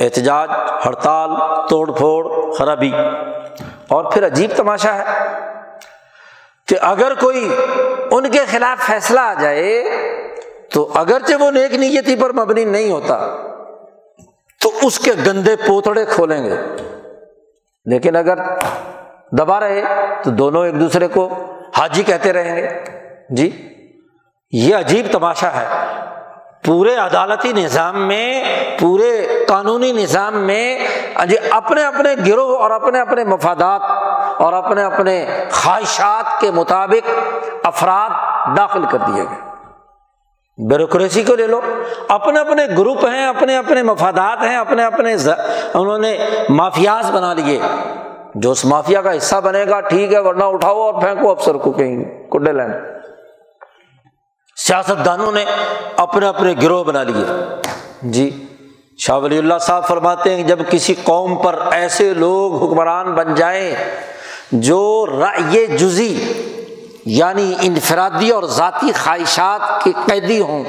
احتجاج، 0.00 0.48
ہڑتال، 0.86 1.30
توڑ 1.68 1.92
پھوڑ، 1.92 2.52
خرابی۔ 2.52 2.92
اور 3.88 4.04
پھر 4.04 4.26
عجیب 4.26 4.50
تماشا 4.56 4.94
ہے 4.94 5.04
کہ 6.68 6.76
اگر 6.80 7.14
کوئی 7.14 7.54
ان 8.10 8.30
کے 8.30 8.38
خلاف 8.50 8.86
فیصلہ 8.86 9.20
آ 9.20 9.34
جائے، 9.40 9.84
تو 10.72 10.88
اگرچہ 10.94 11.34
وہ 11.40 11.50
نیک 11.50 11.74
نیتی 11.74 12.16
پر 12.16 12.32
مبنی 12.32 12.64
نہیں 12.64 12.90
ہوتا، 12.90 13.36
تو 14.60 14.70
اس 14.82 14.98
کے 14.98 15.12
گندے 15.26 15.56
پوتڑے 15.56 16.04
کھولیں 16.04 16.44
گے۔ 16.44 16.56
لیکن 17.84 18.16
اگر 18.16 18.38
دبا 19.32 19.60
رہے، 19.60 19.82
تو 20.24 20.30
دونوں 20.30 20.64
ایک 20.66 20.80
دوسرے 20.80 21.08
کو 21.08 21.47
حاجی 21.78 22.02
کہتے 22.02 22.32
رہیں 22.32 22.56
گے۔ 22.56 22.68
جی 23.30 23.68
یہ 24.50 24.76
عجیب 24.76 25.06
تماشا 25.12 25.48
ہے۔ 25.48 25.66
پورے 26.64 26.94
عدالتی 26.94 27.52
نظام 27.52 28.08
میں، 28.08 28.44
پورے 28.80 29.26
قانونی 29.48 29.92
نظام 29.92 30.38
میں 30.38 30.78
جی 31.28 31.36
اپنے 31.50 31.84
اپنے 31.84 32.10
گروہ 32.26 32.58
اور 32.58 32.70
اپنے 32.70 33.00
اپنے 33.00 33.24
مفادات 33.24 33.80
اور 34.40 34.52
اپنے 34.52 34.82
اپنے 34.82 35.26
خواہشات 35.50 36.40
کے 36.40 36.50
مطابق 36.50 37.10
افراد 37.62 38.10
داخل 38.56 38.84
کر 38.90 38.98
دیے 38.98 39.22
گئے۔ 39.22 39.50
بیوروکریسی 40.68 41.22
کو 41.22 41.34
لے 41.34 41.46
لو۔ 41.46 41.60
اپنے 42.08 42.40
اپنے 42.40 42.66
گروپ 42.78 43.04
ہیں، 43.04 43.26
اپنے 43.26 43.56
اپنے 43.56 43.82
مفادات 43.82 44.42
ہیں، 44.42 44.56
اپنے 44.56 44.84
اپنے 44.84 45.16
انہوں 45.74 45.98
نے 45.98 46.18
مافیاز 46.48 47.10
بنا 47.10 47.34
لیے۔ 47.34 47.60
جو 48.34 48.50
اس 48.50 48.64
مافیا 48.64 49.02
کا 49.02 49.16
حصہ 49.16 49.36
بنے 49.36 49.64
گا، 49.68 49.80
ٹھیک 49.80 50.12
ہے، 50.12 50.18
ورنہ 50.18 50.44
اٹھاؤ 50.44 50.80
اور 50.80 51.02
پھینکو 51.02 51.30
افسر 51.30 51.54
کو 51.54 51.72
کہیں 51.72 52.30
کڈے 52.30 52.52
لین۔ 52.52 52.70
سیاست 54.56 55.04
دانوں 55.04 55.32
نے 55.32 55.44
اپنے 55.96 56.26
اپنے 56.26 56.54
گروہ 56.62 56.84
بنا 56.84 57.02
لیے۔ 57.02 57.24
جی 58.02 58.44
شاہ 58.98 59.18
ولی 59.18 59.38
اللہ 59.38 59.54
صاحب 59.60 59.88
فرماتے 59.88 60.36
ہیں، 60.36 60.42
جب 60.42 60.58
کسی 60.70 60.94
قوم 61.02 61.36
پر 61.36 61.58
ایسے 61.70 62.14
لوگ 62.14 62.64
حکمران 62.64 63.14
بن 63.14 63.34
جائیں 63.34 63.74
جو 64.52 65.06
رائے 65.20 65.66
جزی 65.66 66.32
یعنی 67.06 67.54
انفرادی 67.60 68.30
اور 68.30 68.42
ذاتی 68.42 68.92
خواہشات 69.04 69.84
کے 69.84 69.92
قیدی 70.06 70.40
ہوں، 70.40 70.64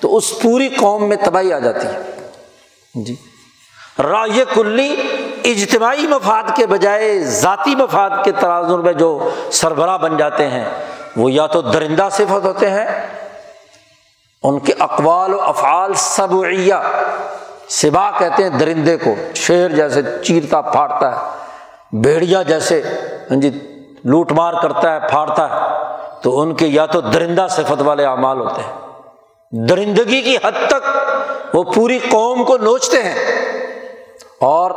تو 0.00 0.16
اس 0.16 0.40
پوری 0.42 0.68
قوم 0.68 1.08
میں 1.08 1.16
تباہی 1.24 1.52
آ 1.52 1.58
جاتی 1.58 1.86
ہے۔ 1.86 2.02
جی۔ 2.94 3.16
رائے 3.98 4.44
کلی 4.54 4.96
اجتماعی 5.44 6.06
مفاد 6.06 6.42
کے 6.56 6.66
بجائے 6.66 7.18
ذاتی 7.18 7.74
مفاد 7.74 8.10
کے 8.24 8.32
ترازن 8.32 8.80
میں 8.80 8.92
جو 8.92 9.30
سربراہ 9.52 9.98
بن 9.98 10.16
جاتے 10.16 10.48
ہیں، 10.48 10.64
وہ 11.16 11.32
یا 11.32 11.46
تو 11.46 11.60
درندہ 11.60 12.08
صفت 12.12 12.44
ہوتے 12.44 12.70
ہیں، 12.70 12.86
ان 14.42 14.58
کے 14.58 14.72
اقوال 14.78 15.34
و 15.34 15.40
افعال 15.40 15.94
سبعیہ 15.94 16.74
سبا 17.68 18.10
کہتے 18.18 18.42
ہیں 18.42 18.50
درندے 18.50 18.96
کو، 18.96 19.14
شیر 19.34 19.68
جیسے 19.68 20.02
چیرتا 20.24 20.60
پھاڑتا 20.60 21.10
ہے، 21.10 21.98
بھیڑیا 22.00 22.42
جیسے 22.42 22.82
ہاں 23.30 23.40
جی 23.40 23.50
لوٹ 24.04 24.32
مار 24.32 24.54
کرتا 24.62 24.94
ہے، 24.94 25.08
پھاڑتا 25.08 25.48
ہے، 25.50 25.68
تو 26.22 26.40
ان 26.40 26.54
کے 26.54 26.66
یا 26.66 26.86
تو 26.86 27.00
درندہ 27.00 27.46
صفت 27.50 27.82
والے 27.82 28.04
اعمال 28.04 28.38
ہوتے 28.38 28.62
ہیں۔ 28.62 28.72
درندگی 29.68 30.20
کی 30.20 30.36
حد 30.36 30.68
تک 30.68 31.54
وہ 31.54 31.62
پوری 31.62 31.98
قوم 31.98 32.44
کو 32.44 32.56
نوچتے 32.56 33.02
ہیں۔ 33.02 33.14
اور 34.40 34.70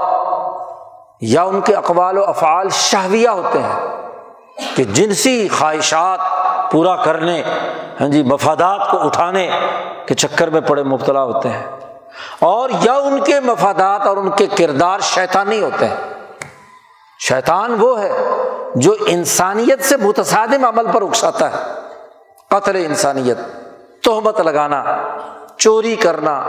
یا 1.21 1.43
ان 1.43 1.61
کے 1.61 1.75
اقوال 1.75 2.17
و 2.17 2.23
افعال 2.23 2.69
شہویہ 2.69 3.29
ہوتے 3.29 3.59
ہیں 3.61 4.09
کہ 4.75 4.83
جنسی 4.83 5.47
خواہشات 5.47 6.19
پورا 6.71 6.95
کرنے 6.95 7.43
ہاں 8.01 8.07
جی 8.07 8.23
مفادات 8.23 8.91
کو 8.91 9.01
اٹھانے 9.01 9.49
کے 10.07 10.15
چکر 10.15 10.47
میں 10.47 10.61
پڑے 10.61 10.83
مبتلا 10.83 11.23
ہوتے 11.23 11.49
ہیں۔ 11.49 11.65
اور 12.39 12.69
یا 12.81 12.93
ان 12.93 13.19
کے 13.23 13.39
مفادات 13.39 14.01
اور 14.01 14.17
ان 14.17 14.29
کے 14.29 14.47
کردار 14.47 14.99
شیطانی 14.99 15.61
ہوتے 15.61 15.87
ہیں۔ 15.87 15.95
شیطان 17.19 17.75
وہ 17.79 18.01
ہے 18.01 18.11
جو 18.75 18.95
انسانیت 19.05 19.83
سے 19.83 19.97
متصادم 19.97 20.65
عمل 20.65 20.91
پر 20.91 21.01
اکساتا 21.01 21.51
ہے۔ 21.51 21.73
قتل 22.49 22.75
انسانیت، 22.75 23.37
تہمت 24.03 24.41
لگانا 24.41 24.83
چوری 25.57 25.95
کرنا، 25.95 26.43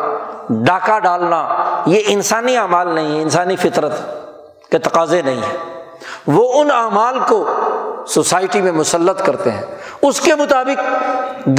ڈاکہ 0.51 0.99
ڈالنا، 0.99 1.49
یہ 1.87 2.01
انسانی 2.07 2.57
اعمال 2.57 2.89
نہیں 2.89 3.17
ہے، 3.17 3.23
انسانی 3.23 3.57
فطرت 3.57 3.93
کے 4.71 4.79
تقاضے 4.79 5.23
نہیں 5.23 5.41
ہے 5.43 5.57
وہ 6.27 6.61
ان 6.61 6.71
اعمال 6.71 7.19
کو 7.29 7.51
سوسائٹی 8.07 8.61
میں 8.61 8.73
مسلط 8.73 9.23
کرتے 9.23 9.51
ہیں۔ 9.51 9.63
اس 10.03 10.21
کے 10.21 10.35
مطابق 10.35 10.81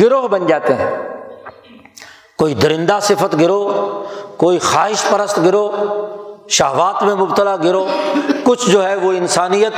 گروہ 0.02 0.28
بن 0.28 0.48
جاتے 0.48 0.74
ہیں۔ 0.74 0.98
کوئی 2.38 2.54
درندہ 2.54 3.00
صفت 3.02 3.36
گروہ، 3.39 4.04
کوئی 4.38 4.60
خواہش 4.60 5.06
پرست 5.10 5.38
گروہ، 5.38 5.72
شہوات 6.50 7.04
میں 7.04 7.16
مبتلا 7.16 7.56
گروہ، 7.56 7.86
کچھ 8.43 8.70
جو 8.70 8.88
ہے 8.88 8.96
وہ 8.96 9.12
انسانیت 9.12 9.74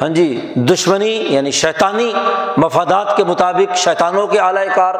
ہاں 0.00 0.08
جی 0.08 0.52
دشمنی 0.54 1.26
یعنی 1.28 1.50
شیطانی 1.50 2.12
مفادات 2.56 3.16
کے 3.16 3.24
مطابق 3.24 3.76
شیطانوں 3.76 4.26
کے 4.26 4.38
اعلی 4.38 4.68
کار، 4.74 4.94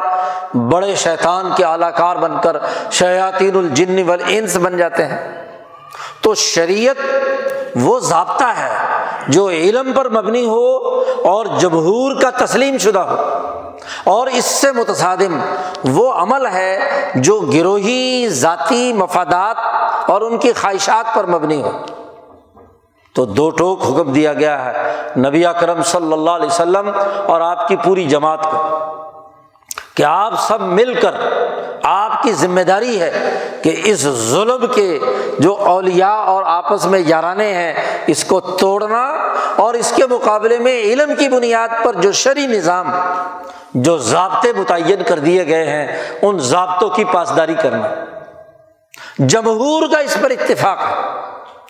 بڑے 0.55 0.95
شیطان 0.95 1.49
کے 1.55 1.65
اعلی 1.65 1.85
کار 1.97 2.15
بن 2.15 2.31
کر 2.43 2.57
شیاطین 2.91 3.57
الجن 3.57 4.09
والانس 4.09 4.57
بن 4.57 4.77
جاتے 4.77 5.05
ہیں۔ 5.05 5.45
تو 6.21 6.35
شریعت 6.35 6.95
وہ 7.75 7.99
ضابطہ 7.99 8.43
ہے 8.43 8.77
جو 9.27 9.49
علم 9.49 9.93
پر 9.93 10.09
مبنی 10.09 10.45
ہو 10.45 10.77
اور 11.23 11.45
جمہور 11.59 12.21
کا 12.21 12.45
تسلیم 12.45 12.77
شدہ 12.77 12.99
ہو۔ 12.99 13.15
اور 14.03 14.27
اس 14.27 14.45
سے 14.45 14.71
متصادم 14.71 15.39
وہ 15.83 16.13
عمل 16.13 16.45
ہے 16.45 16.79
جو 17.15 17.39
گروہی 17.39 18.27
ذاتی 18.27 18.93
مفادات 18.93 19.55
اور 20.09 20.21
ان 20.21 20.37
کی 20.37 20.53
خواہشات 20.53 21.15
پر 21.15 21.25
مبنی 21.25 21.61
ہو۔ 21.61 21.71
تو 23.15 23.25
دو 23.25 23.49
ٹوک 23.49 23.83
حکم 23.83 24.13
دیا 24.13 24.33
گیا 24.33 24.65
ہے۔ 24.65 24.93
نبی 25.17 25.45
اکرم 25.45 25.81
صلی 25.83 26.13
اللہ 26.13 26.31
علیہ 26.31 26.47
وسلم 26.47 26.91
اور 27.27 27.41
آپ 27.41 27.67
کی 27.67 27.75
پوری 27.75 28.05
جماعت 28.05 28.43
کو 28.43 28.79
کہ 29.95 30.03
آپ 30.03 30.33
سب 30.39 30.61
مل 30.61 30.93
کر 30.93 31.15
آپ 31.83 32.23
کی 32.23 32.31
ذمہ 32.33 32.61
داری 32.61 33.01
ہے 33.01 33.39
کہ 33.63 33.81
اس 33.83 33.99
ظلم 33.99 34.65
کے 34.75 34.99
جو 35.39 35.55
اولیا 35.55 36.09
اور 36.09 36.43
آپس 36.45 36.85
میں 36.85 36.99
یارانے 36.99 37.53
ہیں، 37.53 37.73
اس 38.07 38.23
کو 38.23 38.39
توڑنا 38.39 39.03
اور 39.55 39.73
اس 39.73 39.93
کے 39.95 40.03
مقابلے 40.09 40.57
میں 40.57 40.81
علم 40.81 41.15
کی 41.19 41.29
بنیاد 41.29 41.67
پر 41.83 41.93
جو 41.93 42.11
شرعی 42.11 42.47
نظام، 42.47 42.91
جو 43.73 43.97
ضابطے 43.97 44.53
متعین 44.53 45.03
کر 45.07 45.19
دیے 45.19 45.47
گئے 45.47 45.65
ہیں، 45.65 45.87
ان 46.21 46.39
ضابطوں 46.39 46.89
کی 46.89 47.03
پاسداری 47.03 47.55
کرنا۔ 47.61 47.87
جمہور 49.19 49.83
کا 49.91 49.99
اس 49.99 50.17
پر 50.21 50.29
اتفاق 50.29 50.77
ہے۔ 50.79 51.19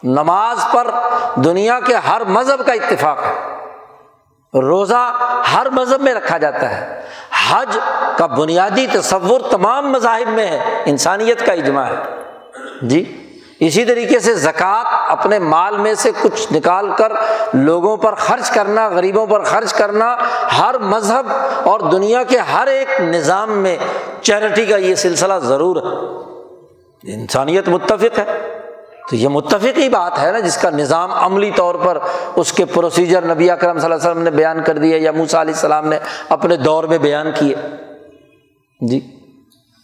نماز 0.03 0.57
پر 0.71 0.87
دنیا 1.35 1.79
کے 1.79 1.95
ہر 1.95 2.23
مذہب 2.23 2.65
کا 2.65 2.73
اتفاق 2.73 3.17
ہے۔ 3.19 3.49
روزہ 4.61 5.13
ہر 5.53 5.69
مذہب 5.69 6.01
میں 6.01 6.13
رکھا 6.13 6.37
جاتا 6.37 6.69
ہے۔ 6.69 7.01
حج 7.49 7.77
کا 8.17 8.25
بنیادی 8.25 8.87
تصور 8.93 9.41
تمام 9.51 9.91
مذاہب 9.91 10.27
میں 10.27 10.47
ہے۔ 10.47 10.83
انسانیت 10.85 11.45
کا 11.45 11.53
اجماع 11.53 11.85
ہے۔ 11.85 11.95
جی 12.81 13.25
اسی 13.59 13.85
طریقے 13.85 14.19
سے 14.19 14.33
زکوٰۃ 14.33 14.83
اپنے 14.89 15.39
مال 15.39 15.77
میں 15.77 15.93
سے 15.93 16.11
کچھ 16.21 16.53
نکال 16.53 16.95
کر 16.97 17.11
لوگوں 17.53 17.97
پر 17.97 18.15
خرچ 18.15 18.51
کرنا، 18.51 18.87
غریبوں 18.87 19.27
پر 19.27 19.43
خرچ 19.43 19.73
کرنا 19.73 20.17
ہر 20.59 20.77
مذہب 20.77 21.33
اور 21.67 21.79
دنیا 21.79 22.23
کے 22.23 22.37
ہر 22.37 22.67
ایک 22.67 23.01
نظام 23.01 23.51
میں 23.51 23.77
چیریٹی 24.21 24.65
کا 24.65 24.77
یہ 24.77 24.95
سلسلہ 24.95 25.33
ضرور 25.33 25.75
ہے۔ 25.75 26.19
انسانیت 27.13 27.69
متفق 27.69 28.19
ہے۔ 28.19 28.59
تو 29.09 29.15
یہ 29.15 29.27
متفقی 29.27 29.89
بات 29.89 30.19
ہے 30.19 30.31
نا، 30.31 30.39
جس 30.39 30.57
کا 30.57 30.69
نظام 30.69 31.11
عملی 31.11 31.51
طور 31.55 31.75
پر 31.75 31.97
اس 32.35 32.51
کے 32.51 32.65
پروسیجر 32.65 33.25
نبی 33.25 33.49
اکرم 33.49 33.79
صلی 33.79 33.85
اللہ 33.85 33.95
علیہ 33.95 34.09
وسلم 34.09 34.23
نے 34.23 34.31
بیان 34.31 34.63
کر 34.63 34.77
دیے 34.77 34.97
یا 34.97 35.11
موسا 35.11 35.41
علیہ 35.41 35.53
السلام 35.53 35.87
نے 35.87 35.97
اپنے 36.29 36.55
دور 36.55 36.83
میں 36.83 36.97
بیان 36.97 37.27
کیے۔ 37.39 37.55
جی 38.79 38.99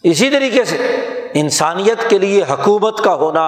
اسی 0.02 0.30
طریقے 0.30 0.64
سے 0.64 0.76
انسانیت 1.40 2.08
کے 2.10 2.18
لیے 2.18 2.42
حکومت 2.50 3.00
کا 3.00 3.14
ہونا، 3.14 3.46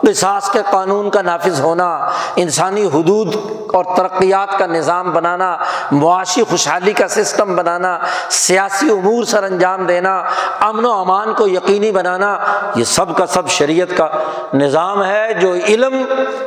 قصاص 0.00 0.50
کے 0.50 0.58
قانون 0.70 1.10
کا 1.10 1.22
نافذ 1.22 1.60
ہونا، 1.60 2.08
انسانی 2.36 2.84
حدود 2.84 3.36
اور 3.74 3.84
ترقیات 3.96 4.58
کا 4.58 4.66
نظام 4.66 5.10
بنانا، 5.12 5.56
معاشی 5.92 6.42
خوشحالی 6.50 6.92
کا 6.92 7.08
سسٹم 7.08 7.56
بنانا، 7.56 7.98
سیاسی 8.30 8.90
امور 8.90 9.24
سر 9.24 9.42
انجام 9.42 9.86
دینا، 9.86 10.22
امن 10.60 10.84
و 10.84 10.92
امان 10.92 11.32
کو 11.34 11.48
یقینی 11.48 11.90
بنانا، 11.92 12.36
یہ 12.76 12.84
سب 12.84 13.16
کا 13.16 13.26
سب 13.26 13.48
شریعت 13.48 13.96
کا 13.96 14.08
نظام 14.54 15.04
ہے 15.04 15.34
جو 15.40 15.54
علم 15.54 16.02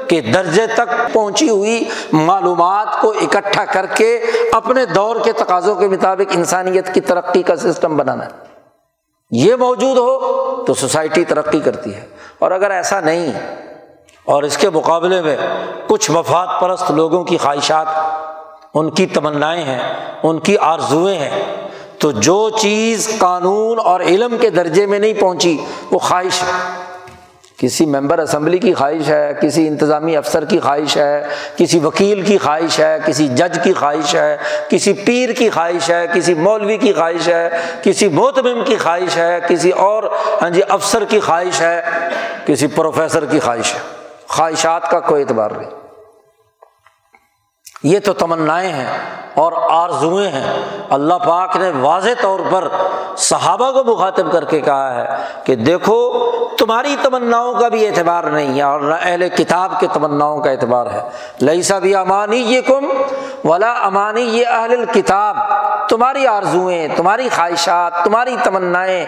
کے 0.08 0.22
درجے 0.22 0.68
تک 0.68 1.14
پہنچی 1.14 1.50
ہوئی 1.50 1.84
معلومات 2.12 3.02
کو 3.02 3.14
اکٹھا 3.22 3.66
کر 3.66 3.86
کے 3.86 4.16
اپنے 4.54 4.86
دور 4.86 5.16
کے 5.24 5.32
تقاضوں 5.32 5.76
کے 5.76 5.88
مطابق 5.88 6.32
انسانیت 6.36 6.94
کی 6.94 7.02
ترقی 7.02 7.44
کا 7.44 7.56
سسٹم 7.56 7.98
بنانا 7.98 8.26
ہے۔ 8.26 8.57
یہ 9.32 9.56
موجود 9.56 9.98
ہو 9.98 10.64
تو 10.68 10.74
سوسائٹی 10.74 11.26
ترقی 11.26 11.60
کرتی 11.60 11.96
ہے۔ 11.96 12.06
اور 12.40 12.52
اگر 12.52 12.72
ایسا 12.72 13.00
نہیں، 13.00 13.32
اور 14.26 14.44
اس 14.44 14.58
کے 14.58 14.70
مقابلے 14.70 15.22
میں 15.22 15.38
کچھ 15.88 16.12
مفاد 16.12 16.48
پرست 16.62 16.92
لوگوں 16.92 17.24
کی 17.24 17.38
خواہشات، 17.38 17.86
ان 18.74 18.90
کی 18.90 19.06
تمنائیں 19.06 19.64
ہیں، 19.64 19.94
ان 20.24 20.40
کی 20.40 20.58
آرزوئیں 20.58 21.20
ہیں، 21.20 21.68
تو 21.98 22.12
جو 22.12 22.50
چیز 22.50 23.10
قانون 23.18 23.80
اور 23.84 24.00
علم 24.00 24.38
کے 24.38 24.50
درجے 24.50 24.86
میں 24.86 25.00
نہیں 25.00 25.14
پہنچی، 25.14 25.58
وہ 25.92 26.00
خواہش 26.00 26.44
ہے۔ 26.44 26.84
کسی 27.58 27.86
ممبر 27.86 28.20
اسمبلی 28.20 28.58
کی 28.58 28.74
خواہش 28.74 29.10
ہے، 29.10 29.34
کسی 29.42 29.68
انتظامی 29.68 30.18
افسر 30.18 30.46
کی 30.46 30.60
خواہش 30.60 30.98
ہے، 30.98 31.28
کسی 31.56 31.80
وکیل 31.80 32.22
کی 32.22 32.38
خواہش 32.38 32.80
ہے، 32.80 32.98
کسی 33.06 33.28
جج 33.28 33.60
کی 33.64 33.74
خواہش 33.74 34.16
ہے، 34.16 34.38
کسی 34.70 34.94
پیر 34.94 35.32
کی 35.32 35.50
خواہش 35.50 35.90
ہے، 35.90 36.06
کسی 36.14 36.34
مولوی 36.34 36.78
کی 36.78 36.94
خواہش 36.94 37.28
ہے، 37.28 37.50
کسی 37.84 38.08
محتمم 38.08 38.64
کی 38.66 38.76
خواہش 38.76 39.18
ہے، 39.18 39.40
کسی 39.48 39.70
اور 39.70 40.04
ہاں 40.42 40.50
جی 40.50 40.62
افسر 40.70 41.06
کی 41.06 41.20
خواہش 41.20 41.62
ہے، 41.62 41.82
کسی 42.46 42.68
پروفیسر 42.68 43.26
کی 43.26 43.40
خواہش 43.40 43.74
ہے۔ 43.74 43.80
خواہشات 44.28 44.92
کا 44.92 45.00
کوئی 45.00 45.24
اعتبار 45.24 45.52
نہیں۔ 45.52 45.70
یہ 47.84 48.00
تو 48.00 48.14
تمنائیں 48.14 48.74
ہیں 48.74 48.98
اور 49.36 49.52
آرزوئیں 49.70 50.30
ہیں۔ 50.30 50.54
اللہ 50.90 51.14
پاک 51.14 51.56
نے 51.56 51.72
واضح 51.82 52.10
طور 52.22 52.40
پر 52.50 52.68
صحابہ 53.18 53.72
کو 53.72 53.84
مخاطب 53.84 54.32
کر 54.32 54.46
کے 54.46 54.62
کہا 54.62 54.96
ہے 54.96 55.24
کہ 55.44 55.56
دیکھو 55.56 56.32
تمہاری 56.58 56.96
تمناؤں 57.02 57.54
کا 57.54 57.68
بھی 57.68 57.88
اعتبار 57.88 58.24
نہیں 58.24 58.58
ہے 58.58 58.62
اور 58.62 58.80
نہ 58.80 58.96
اہل 59.02 59.28
کتاب 59.30 59.80
کے 59.80 59.88
تمناؤں 59.94 60.42
کا 60.42 60.52
اعتبار 60.52 60.86
ہے۔ 60.86 61.02
لئی 61.42 61.62
سا 61.62 61.80
بھی 61.80 61.96
امانی 61.96 62.38
یہ 62.38 62.62
کم 62.62 62.86
ولا 63.46 63.74
امانی 63.86 64.22
یہ 64.22 64.48
اہل 64.48 64.86
کتاب 64.94 65.36
تمہاری 65.90 66.28
آرزوئیں، 66.28 66.88
تمہاری 66.96 67.30
خواہشات، 67.36 68.04
تمہاری 68.04 68.36
تمنائیں، 68.44 69.06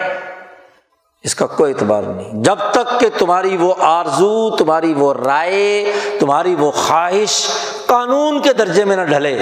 اس 1.24 1.34
کا 1.34 1.46
کوئی 1.46 1.72
اعتبار 1.72 2.02
نہیں۔ 2.02 2.42
جب 2.44 2.58
تک 2.70 3.00
کہ 3.00 3.08
تمہاری 3.18 3.56
وہ 3.56 3.74
آرزو، 3.78 4.56
تمہاری 4.56 4.94
وہ 4.96 5.12
رائے، 5.14 5.92
تمہاری 6.18 6.54
وہ 6.54 6.70
خواہش 6.70 7.46
قانون 7.86 8.40
کے 8.42 8.52
درجے 8.52 8.84
میں 8.84 8.96
نہ 8.96 9.02
ڈھلے، 9.02 9.36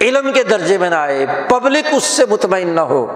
علم 0.00 0.32
کے 0.32 0.42
درجے 0.42 0.78
میں 0.78 0.90
نہ 0.90 0.94
آئے، 0.94 1.26
پبلک 1.48 1.86
اس 1.92 2.02
سے 2.02 2.26
مطمئن 2.30 2.68
نہ 2.68 2.80
ہو، 2.80 3.06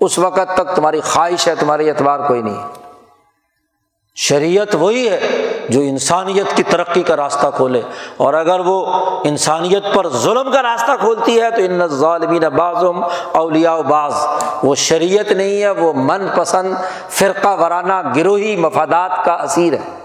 اس 0.00 0.18
وقت 0.18 0.54
تک 0.54 0.74
تمہاری 0.74 1.00
خواہش 1.00 1.48
ہے 1.48 1.54
تمہاری 1.54 1.90
اعتبار 1.90 2.20
کوئی 2.20 2.42
نہیں۔ 2.42 2.83
شریعت 4.16 4.74
وہی 4.74 5.08
ہے 5.08 5.20
جو 5.68 5.80
انسانیت 5.80 6.56
کی 6.56 6.62
ترقی 6.62 7.02
کا 7.02 7.16
راستہ 7.16 7.46
کھولے۔ 7.56 7.80
اور 8.16 8.34
اگر 8.34 8.60
وہ 8.60 8.86
انسانیت 9.24 9.94
پر 9.94 10.08
ظلم 10.08 10.52
کا 10.52 10.62
راستہ 10.62 10.90
کھولتی 11.00 11.40
ہے 11.40 11.50
تو 11.50 11.62
ان 11.62 11.86
ظالمین 11.86 12.42
بعضم 12.42 13.04
اولیاء 13.32 13.76
بعض۔ 13.76 14.12
وہ 14.62 14.74
شریعت 14.74 15.32
نہیں 15.32 15.62
ہے، 15.62 15.70
وہ 15.70 15.92
من 15.92 16.26
پسند، 16.36 16.74
فرقہ 17.10 17.48
وارانہ 17.48 18.12
گروہی 18.16 18.56
مفادات 18.56 19.24
کا 19.24 19.32
اسیر 19.32 19.72
ہے۔ 19.72 20.03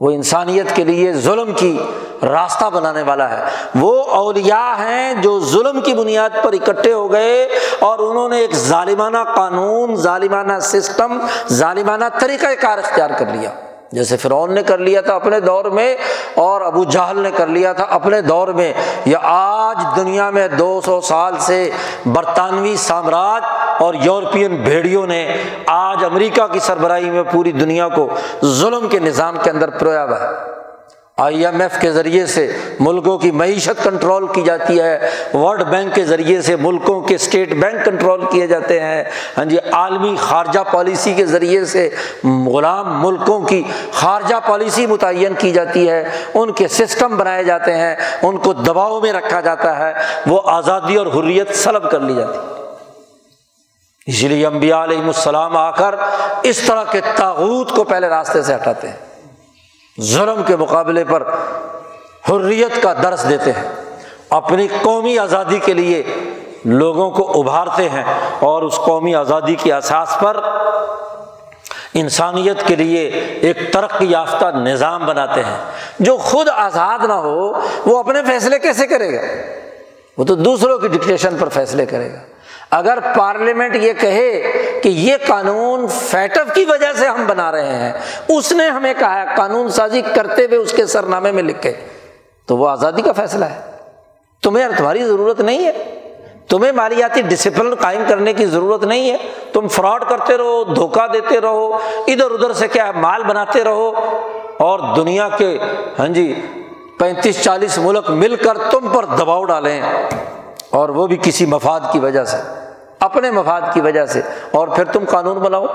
وہ 0.00 0.10
انسانیت 0.10 0.76
کے 0.76 0.84
لیے 0.84 1.12
ظلم 1.12 1.52
کی 1.52 1.78
راستہ 2.22 2.70
بنانے 2.70 3.02
والا 3.02 3.30
ہے۔ 3.30 3.44
وہ 3.74 4.04
اولیاء 4.04 4.74
ہیں 4.74 5.14
جو 5.14 5.40
ظلم 5.40 5.80
کی 5.80 5.94
بنیاد 5.94 6.30
پر 6.42 6.52
اکٹھے 6.52 6.92
ہو 6.92 7.12
گئے 7.12 7.48
اور 7.78 7.98
انہوں 7.98 8.28
نے 8.28 8.38
ایک 8.38 8.54
ظالمانہ 8.54 9.18
قانون، 9.36 9.96
ظالمانہ 9.96 10.52
سسٹم، 10.60 11.18
ظالمانہ 11.48 12.04
طریقۂ 12.20 12.60
کار 12.60 12.78
اختیار 12.78 13.10
کر 13.18 13.26
لیا۔ 13.26 13.50
جیسے 13.94 14.16
فرعون 14.16 14.54
نے 14.54 14.62
کر 14.62 14.78
لیا 14.78 15.00
تھا 15.00 15.14
اپنے 15.14 15.40
دور 15.40 15.64
میں 15.64 15.96
اور 16.34 16.60
ابو 16.60 16.84
جہل 16.84 17.18
نے 17.22 17.30
کر 17.36 17.46
لیا 17.46 17.72
تھا 17.72 17.84
اپنے 17.90 18.20
دور 18.20 18.48
میں، 18.48 18.72
یا 19.04 19.18
آج 19.22 19.84
دنیا 19.96 20.30
میں 20.30 20.48
دو 20.48 20.80
سو 20.84 21.00
سال 21.00 21.34
سے 21.38 21.70
برطانوی 22.06 22.76
سامراج 22.76 23.42
اور 23.82 23.94
یورپین 23.94 24.56
بھیڑیوں 24.56 25.06
نے 25.06 25.26
آج 25.66 26.04
امریکہ 26.04 26.46
کی 26.46 26.58
سربراہی 26.58 27.10
میں 27.10 27.22
پوری 27.32 27.52
دنیا 27.52 27.88
کو 27.88 28.08
ظلم 28.44 28.88
کے 28.88 28.98
نظام 28.98 29.36
کے 29.42 29.50
اندر 29.50 29.70
پرویا 29.78 30.04
ہوا 30.04 30.20
ہے۔ 30.20 30.63
آئی 31.18 31.46
ایم 31.46 31.60
ایف 31.60 31.78
کے 31.80 31.92
ذریعے 31.92 32.26
سے 32.26 32.56
ملکوں 32.80 33.18
کی 33.18 33.30
معیشت 33.30 33.84
کنٹرول 33.84 34.26
کی 34.32 34.42
جاتی 34.42 34.80
ہے، 34.80 35.10
ورلڈ 35.34 35.62
بینک 35.62 35.94
کے 35.94 36.04
ذریعے 36.04 36.42
سے 36.42 36.56
ملکوں 36.56 37.00
کے 37.00 37.14
اسٹیٹ 37.14 37.52
بینک 37.52 37.84
کنٹرول 37.84 38.24
کیے 38.30 38.46
جاتے 38.46 38.80
ہیں۔ 38.80 39.04
ہاں 39.38 39.44
جی 39.44 39.56
عالمی 39.72 40.16
خارجہ 40.20 40.60
پالیسی 40.72 41.14
کے 41.14 41.26
ذریعے 41.26 41.64
سے 41.64 41.90
غلام 42.24 43.06
ملکوں 43.06 43.40
کی 43.40 43.62
خارجہ 43.92 44.34
پالیسی 44.48 44.86
متعین 44.86 45.34
کی 45.38 45.52
جاتی 45.52 45.90
ہے۔ 45.90 46.04
ان 46.34 46.52
کے 46.52 46.68
سسٹم 46.68 47.16
بنائے 47.16 47.44
جاتے 47.44 47.74
ہیں، 47.74 47.96
ان 48.22 48.36
کو 48.36 48.52
دباؤ 48.52 49.00
میں 49.00 49.12
رکھا 49.12 49.40
جاتا 49.40 49.78
ہے۔ 49.78 49.92
وہ 50.26 50.40
آزادی 50.44 50.96
اور 50.96 51.06
حریت 51.06 51.54
سلب 51.54 51.90
کر 51.90 52.00
لی 52.00 52.14
جاتی 52.14 52.38
ہے 52.38 52.52
اس 54.06 54.22
لیے 54.22 54.46
امبیا 54.46 54.84
علیہ 54.84 54.98
السلام 54.98 55.56
آ 55.56 55.70
کر 55.70 55.94
اس 56.42 56.58
طرح 56.58 56.84
کے 56.84 57.00
تاوت 57.16 57.70
کو 57.70 57.84
پہلے 57.84 58.08
راستے 58.08 58.42
سے 58.42 58.54
ہٹاتے 58.54 58.88
ہیں۔ 58.88 59.13
ظلم 60.00 60.42
کے 60.46 60.56
مقابلے 60.56 61.04
پر 61.04 61.22
حریت 62.30 62.82
کا 62.82 62.94
درس 63.02 63.28
دیتے 63.28 63.52
ہیں۔ 63.52 63.68
اپنی 64.30 64.68
قومی 64.82 65.18
آزادی 65.18 65.58
کے 65.58 65.74
لیے 65.74 66.02
لوگوں 66.64 67.10
کو 67.10 67.40
ابھارتے 67.40 67.88
ہیں 67.88 68.04
اور 68.40 68.62
اس 68.62 68.76
قومی 68.76 69.14
آزادی 69.14 69.54
کی 69.54 69.72
احساس 69.72 70.16
پر 70.20 70.36
انسانیت 71.94 72.66
کے 72.66 72.76
لیے 72.76 73.08
ایک 73.40 73.72
ترقی 73.72 74.06
یافتہ 74.06 74.44
نظام 74.44 75.06
بناتے 75.06 75.40
ہیں۔ 75.40 75.58
جو 76.00 76.16
خود 76.16 76.48
آزاد 76.48 77.04
نہ 77.04 77.12
ہو، 77.12 77.52
وہ 77.86 77.98
اپنے 77.98 78.18
فیصلے 78.22 78.58
کیسے 78.58 78.86
کرے 78.86 79.12
گا؟ 79.12 79.22
وہ 80.18 80.24
تو 80.24 80.34
دوسروں 80.34 80.78
کی 80.78 80.88
ڈکٹیشن 80.88 81.36
پر 81.38 81.48
فیصلے 81.48 81.86
کرے 81.86 82.12
گا۔ 82.12 82.18
اگر 82.74 82.98
پارلیمنٹ 83.16 83.76
یہ 83.76 83.92
کہے 83.92 84.52
کہ 84.82 84.88
یہ 84.88 85.14
قانون 85.26 85.86
فیٹف 85.88 86.54
کی 86.54 86.64
وجہ 86.64 86.92
سے 86.98 87.06
ہم 87.06 87.26
بنا 87.26 87.52
رہے 87.52 87.76
ہیں، 87.76 87.92
اس 88.28 88.52
نے 88.52 88.68
ہمیں 88.68 88.94
کہا 88.98 89.20
ہے، 89.20 89.24
قانون 89.36 89.68
سازی 89.68 90.02
کرتے 90.14 90.44
ہوئے 90.44 90.58
اس 90.58 90.72
کے 90.72 90.86
سرنامے 90.86 91.32
میں 91.32 91.42
لکھے۔ 91.42 91.72
تو 92.46 92.56
وہ 92.56 92.68
آزادی 92.68 93.02
کا 93.02 93.12
فیصلہ 93.12 93.44
ہے۔ 93.44 93.60
تمہیں 94.42 94.68
تمہاری 94.78 95.04
ضرورت 95.04 95.40
نہیں 95.40 95.66
ہے۔ 95.66 96.00
تمہیں 96.48 96.72
مالیاتی 96.72 97.22
ڈسپلن 97.22 97.74
قائم 97.74 98.02
کرنے 98.08 98.32
کی 98.32 98.46
ضرورت 98.46 98.84
نہیں 98.84 99.10
ہے۔ 99.10 99.16
تم 99.52 99.68
فراڈ 99.68 100.04
کرتے 100.08 100.36
رہو، 100.36 100.64
دھوکہ 100.64 101.06
دیتے 101.06 101.40
رہو، 101.40 101.78
ادھر 102.06 102.30
ادھر 102.30 102.52
سے 102.52 102.68
کیا 102.68 102.92
مال 102.96 103.22
بناتے 103.22 103.64
رہو۔ 103.64 103.92
اور 104.58 104.96
دنیا 104.96 105.28
کے 105.38 105.58
ہاں 105.98 106.08
جی 106.08 106.40
پینتیس 106.98 107.42
چالیس 107.42 107.78
ملک 107.78 108.10
مل 108.10 108.36
کر 108.36 108.58
تم 108.70 108.88
پر 108.92 109.04
دباؤ 109.04 109.44
ڈالیں۔ 109.44 109.82
اور 110.70 110.88
وہ 110.88 111.06
بھی 111.06 111.18
کسی 111.22 111.46
مفاد 111.46 111.80
کی 111.92 111.98
وجہ 111.98 112.24
سے۔ 112.24 112.63
اپنے 113.04 113.30
مفاد 113.30 113.60
کی 113.74 113.80
وجہ 113.80 114.06
سے۔ 114.06 114.20
اور 114.50 114.68
پھر 114.68 114.84
تم 114.84 115.04
قانون 115.08 115.38
بناؤ۔ 115.38 115.66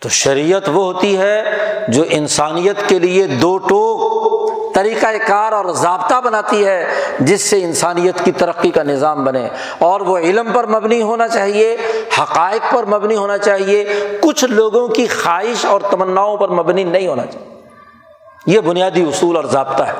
تو 0.00 0.08
شریعت 0.08 0.68
وہ 0.68 0.84
ہوتی 0.84 1.18
ہے 1.18 1.42
جو 1.88 2.04
انسانیت 2.10 2.88
کے 2.88 2.98
لیے 2.98 3.26
دو 3.26 3.58
ٹوک 3.58 4.74
طریقۂ 4.74 5.14
کار 5.26 5.52
اور 5.52 5.64
ضابطہ 5.64 6.20
بناتی 6.24 6.66
ہے 6.66 6.86
جس 7.20 7.42
سے 7.42 7.64
انسانیت 7.64 8.24
کی 8.24 8.32
ترقی 8.32 8.70
کا 8.70 8.82
نظام 8.82 9.24
بنے۔ 9.24 9.48
اور 9.78 10.00
وہ 10.00 10.18
علم 10.18 10.48
پر 10.52 10.66
مبنی 10.66 11.02
ہونا 11.02 11.28
چاہیے 11.28 11.76
حقائق 12.18 12.74
پر 12.74 12.84
مبنی 12.84 13.16
ہونا 13.16 13.38
چاہیے۔ 13.38 13.84
کچھ 14.22 14.44
لوگوں 14.44 14.88
کی 14.88 15.06
خواہش 15.06 15.64
اور 15.64 15.80
تمناؤں 15.90 16.36
پر 16.36 16.48
مبنی 16.48 16.84
نہیں 16.84 17.06
ہونا 17.06 17.26
چاہیے۔ 17.26 17.51
یہ 18.46 18.60
بنیادی 18.60 19.02
اصول 19.02 19.36
اور 19.36 19.44
ضابطہ 19.44 19.82
ہے۔ 19.82 19.92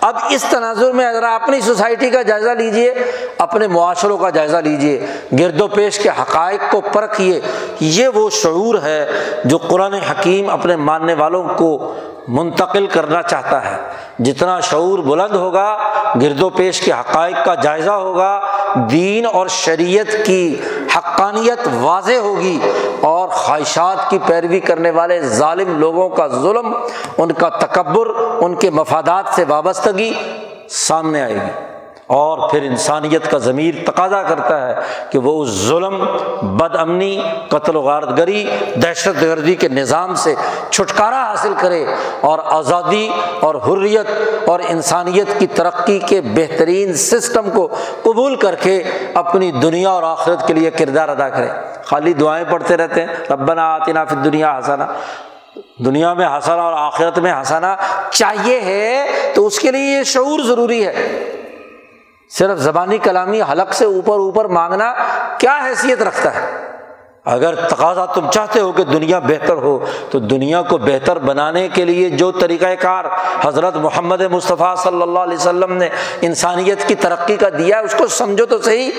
اب 0.00 0.16
اس 0.30 0.44
تناظر 0.50 0.92
میں 0.92 1.06
اگر 1.06 1.22
اپنی 1.22 1.60
سوسائٹی 1.60 2.10
کا 2.10 2.22
جائزہ 2.22 2.50
لیجیے 2.50 2.94
اپنے 3.38 3.66
معاشروں 3.66 4.18
کا 4.18 4.30
جائزہ 4.30 4.56
لیجیے 4.56 5.06
گرد 5.38 5.60
و 5.60 5.68
پیش 5.68 5.98
کے 5.98 6.08
حقائق 6.08 6.60
کو 6.70 6.80
پرکھیے 6.80 7.40
یہ 7.80 8.08
وہ 8.08 8.30
شعور 8.30 8.74
ہے 8.82 9.06
جو 9.44 9.56
قرآن 9.56 9.94
حکیم 9.94 10.50
اپنے 10.50 10.76
ماننے 10.76 11.14
والوں 11.14 11.48
کو 11.48 11.94
منتقل 12.28 12.86
کرنا 12.86 13.22
چاہتا 13.22 13.70
ہے۔ 13.70 13.76
جتنا 14.18 14.60
شعور 14.60 14.98
بلند 14.98 15.34
ہوگا، 15.34 15.78
گرد 16.22 16.42
و 16.42 16.48
پیش 16.48 16.80
کے 16.80 16.92
حقائق 16.92 17.44
کا 17.44 17.54
جائزہ 17.54 17.90
ہوگا، 17.90 18.40
دین 18.90 19.26
اور 19.32 19.46
شریعت 19.46 20.26
کی 20.26 20.56
حقانیت 20.96 21.68
واضح 21.80 22.12
ہوگی 22.12 22.58
اور 23.00 23.28
خواہشات 23.28 24.10
کی 24.10 24.18
پیروی 24.26 24.60
کرنے 24.60 24.90
والے 24.90 25.20
ظالم 25.20 25.78
لوگوں 25.78 26.08
کا 26.08 26.26
ظلم، 26.26 26.74
ان 27.18 27.32
کا 27.32 27.48
تکبر، 27.48 28.06
ان 28.16 28.54
کے 28.54 28.70
مفادات 28.70 29.24
سے 29.34 29.44
وابستگی 29.48 30.12
سامنے 30.68 31.22
آئے 31.22 31.34
گی۔ 31.34 31.69
اور 32.10 32.50
پھر 32.50 32.62
انسانیت 32.62 33.30
کا 33.30 33.38
ضمیر 33.38 33.74
تقاضا 33.86 34.22
کرتا 34.22 34.68
ہے 34.68 34.74
کہ 35.10 35.18
وہ 35.18 35.42
اس 35.42 35.48
ظلم 35.48 36.04
بد 36.42 36.76
امنی 36.76 37.20
قتل 37.48 37.76
و 37.76 37.80
غارت 37.80 38.18
گری 38.18 38.46
دہشت 38.74 39.22
گردی 39.22 39.54
کے 39.54 39.68
نظام 39.68 40.14
سے 40.14 40.34
چھٹکارا 40.70 41.30
حاصل 41.30 41.54
کرے 41.58 41.84
اور 42.20 42.38
آزادی 42.44 43.08
اور 43.40 43.54
حریت 43.54 44.06
اور 44.48 44.60
انسانیت 44.68 45.38
کی 45.38 45.46
ترقی 45.46 45.98
کے 45.98 46.20
بہترین 46.20 46.94
سسٹم 46.94 47.50
کو 47.50 47.68
قبول 48.02 48.36
کر 48.36 48.54
کے 48.54 48.82
اپنی 49.14 49.52
دنیا 49.52 49.90
اور 49.90 50.02
آخرت 50.02 50.46
کے 50.46 50.54
لیے 50.54 50.70
کردار 50.70 51.08
ادا 51.08 51.28
کرے۔ 51.28 51.48
خالی 51.84 52.12
دعائیں 52.12 52.44
پڑھتے 52.50 52.76
رہتے 52.76 53.00
ہیں، 53.00 53.08
ربنا 53.30 53.74
آتنا 53.74 54.04
فی 54.04 54.16
دنیا 54.24 54.56
ہنسانا 54.56 54.86
دنیا 55.84 56.14
میں 56.14 56.26
ہنسانا 56.26 56.62
اور 56.62 56.72
آخرت 56.76 57.18
میں 57.18 57.32
ہنسانا 57.32 57.76
چاہیے 58.10 58.60
ہے 58.60 59.06
تو 59.34 59.46
اس 59.46 59.58
کے 59.58 59.70
لیے 59.70 59.98
یہ 59.98 60.02
شعور 60.02 60.40
ضروری 60.40 60.86
ہے۔ 60.86 61.24
صرف 62.38 62.58
زبانی 62.58 62.98
کلامی 62.98 63.42
حلق 63.42 63.74
سے 63.74 63.84
اوپر 63.84 64.14
اوپر 64.14 64.44
مانگنا 64.44 64.94
کیا 65.38 65.60
حیثیت 65.66 66.02
رکھتا 66.02 66.34
ہے؟ 66.34 66.70
اگر 67.24 67.54
تقاضا 67.54 68.06
تم 68.06 68.30
چاہتے 68.30 68.60
ہو 68.60 68.72
کہ 68.72 68.84
دنیا 68.84 69.18
بہتر 69.18 69.54
ہو، 69.54 69.84
تو 70.10 70.18
دنیا 70.18 70.62
کو 70.62 70.78
بہتر 70.78 71.18
بنانے 71.18 71.68
کے 71.68 71.84
لیے 71.84 72.10
جو 72.10 72.32
طریقۂ 72.32 72.66
کار 72.80 73.04
حضرت 73.44 73.76
محمد 73.76 74.20
مصطفیٰ 74.20 74.76
صلی 74.76 75.02
اللہ 75.02 75.18
علیہ 75.18 75.36
وسلم 75.36 75.72
نے 75.72 75.88
انسانیت 76.20 76.88
کی 76.88 76.94
ترقی 76.94 77.36
کا 77.36 77.48
دیا 77.58 77.78
اس 77.78 77.94
کو 77.98 78.06
سمجھو 78.06 78.46
تو 78.46 78.62
صحیح۔ 78.62 78.90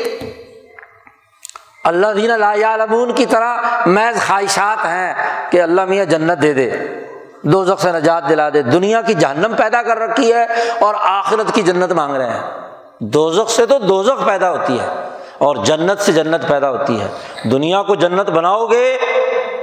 اللہ 1.84 2.08
دین 2.16 2.32
اللہ 2.32 3.12
کی 3.16 3.26
طرح 3.26 3.58
محض 3.86 4.28
خواہشات 4.28 4.86
ہیں 4.86 5.14
کہ 5.52 5.62
اللہ 5.62 5.86
میاں 5.86 6.06
جنت 6.06 6.42
دے 6.42 6.54
دے 6.54 6.72
دو 7.42 7.76
سے 7.76 7.92
نجات 7.92 8.30
دلا 8.30 8.50
دے۔ 8.50 8.62
دنیا 8.62 9.02
کی 9.02 9.14
جہنم 9.14 9.54
پیدا 9.58 9.82
کر 9.82 10.00
رکھی 10.00 10.34
ہے 10.34 10.46
اور 10.80 10.96
آخرت 11.00 11.54
کی 11.54 11.62
جنت 11.62 11.92
مانگ 11.92 12.16
رہے 12.16 12.30
ہیں۔ 12.30 12.61
دوزخ 13.02 13.49
سے 13.49 13.66
تو 13.66 13.80
دوزخ 13.80 14.26
پیدا 14.26 14.52
ہوتی 14.52 14.80
ہے 14.80 15.08
اور 15.38 15.56
جنت 15.56 16.02
سے 16.02 16.12
جنت 16.12 16.47
پیدا 16.47 16.70
ہوتی 16.70 17.02
ہے۔ 17.02 17.08
دنیا 17.49 17.84
کو 17.84 17.95
جنت 17.95 18.30
بناؤ 18.30 18.66
گے 18.66 18.97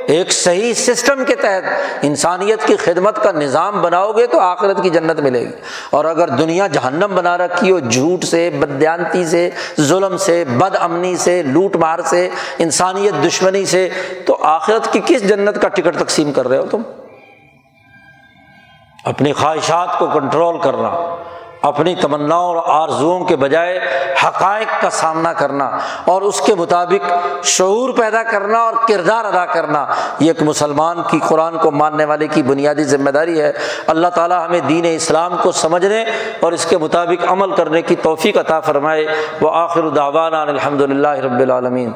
ایک 0.07 0.33
صحیح 0.33 0.75
سسٹم 0.75 1.25
کے 1.25 1.35
تحت، 1.35 1.63
انسانیت 2.03 2.67
کی 2.67 2.77
خدمت 2.77 3.23
کا 3.23 3.33
نظام 3.33 3.83
بناؤ 3.83 4.13
گے 4.13 4.27
تو 4.27 4.41
آخرت 4.41 4.83
کی 4.83 4.91
جنت 4.91 5.21
ملے 5.21 5.41
گی۔ 5.41 5.53
اور 5.91 6.05
اگر 6.05 6.29
دنیا 6.29 6.67
جہنم 6.67 7.13
بنا 7.15 7.39
رکھی 7.39 7.71
ہو، 7.71 7.79
جھوٹ 7.79 8.25
سے 8.25 8.51
بدیانتی 8.51 9.27
سے، 9.27 9.51
ظلم 9.81 10.17
سے، 10.17 10.45
بد 10.45 10.77
امنی 10.81 11.17
سے، 11.17 11.43
لوٹ 11.43 11.77
مار 11.77 11.99
سے، 12.05 12.29
انسانیت 12.59 13.27
دشمنی 13.27 13.65
سے، 13.65 13.89
تو 14.27 14.37
آخرت 14.43 14.93
کی 14.93 15.01
کس 15.07 15.29
جنت 15.29 15.63
کا 15.63 15.69
ٹکٹ 15.69 15.97
تقسیم 15.97 16.33
کر 16.33 16.49
رہے 16.49 16.59
ہو 16.59 16.67
تم؟ 16.71 16.83
اپنی 19.05 19.33
خواہشات 19.33 19.99
کو 19.99 20.07
کنٹرول 20.07 20.59
کرنا۔ 20.59 21.17
اپنی 21.63 21.95
تمناؤں 21.95 22.55
اور 22.55 22.57
آرزوؤں 22.67 23.25
کے 23.25 23.37
بجائے 23.37 23.81
حقائق 24.25 24.83
کا 24.83 24.91
سامنا 24.91 25.33
کرنا 25.33 25.71
اور 26.05 26.23
اس 26.23 26.41
کے 26.41 26.55
مطابق 26.55 27.13
شعور 27.45 27.91
پیدا 27.91 28.23
کرنا 28.23 28.59
اور 28.59 28.73
کردار 28.89 29.25
ادا 29.25 29.47
کرنا 29.47 29.87
یہ 30.19 30.29
ایک 30.29 30.43
مسلمان 30.43 30.97
کی 31.11 31.19
قرآن 31.29 31.59
کو 31.59 31.71
ماننے 31.71 32.05
والے 32.05 32.27
کی 32.27 32.43
بنیادی 32.43 32.85
ذمہ 32.85 33.11
داری 33.11 33.41
ہے۔ 33.41 33.53
اللہ 33.87 34.09
تعالیٰ 34.09 34.47
ہمیں 34.47 34.61
دین 34.61 34.85
اسلام 34.89 35.37
کو 35.43 35.53
سمجھنے 35.53 36.05
اور 36.41 36.53
اس 36.53 36.67
کے 36.67 36.79
مطابق 36.79 37.25
عمل 37.29 37.55
کرنے 37.55 37.83
کی 37.83 37.97
توفیق 37.97 38.39
عطا 38.39 38.61
فرمائے۔ 38.61 39.07
وہ 39.41 39.51
آخر 39.53 39.83
الدعوان 39.83 40.35
الحمد 40.35 40.81
للہ 40.81 41.09
رب 41.09 41.39
العالمین۔ 41.39 41.93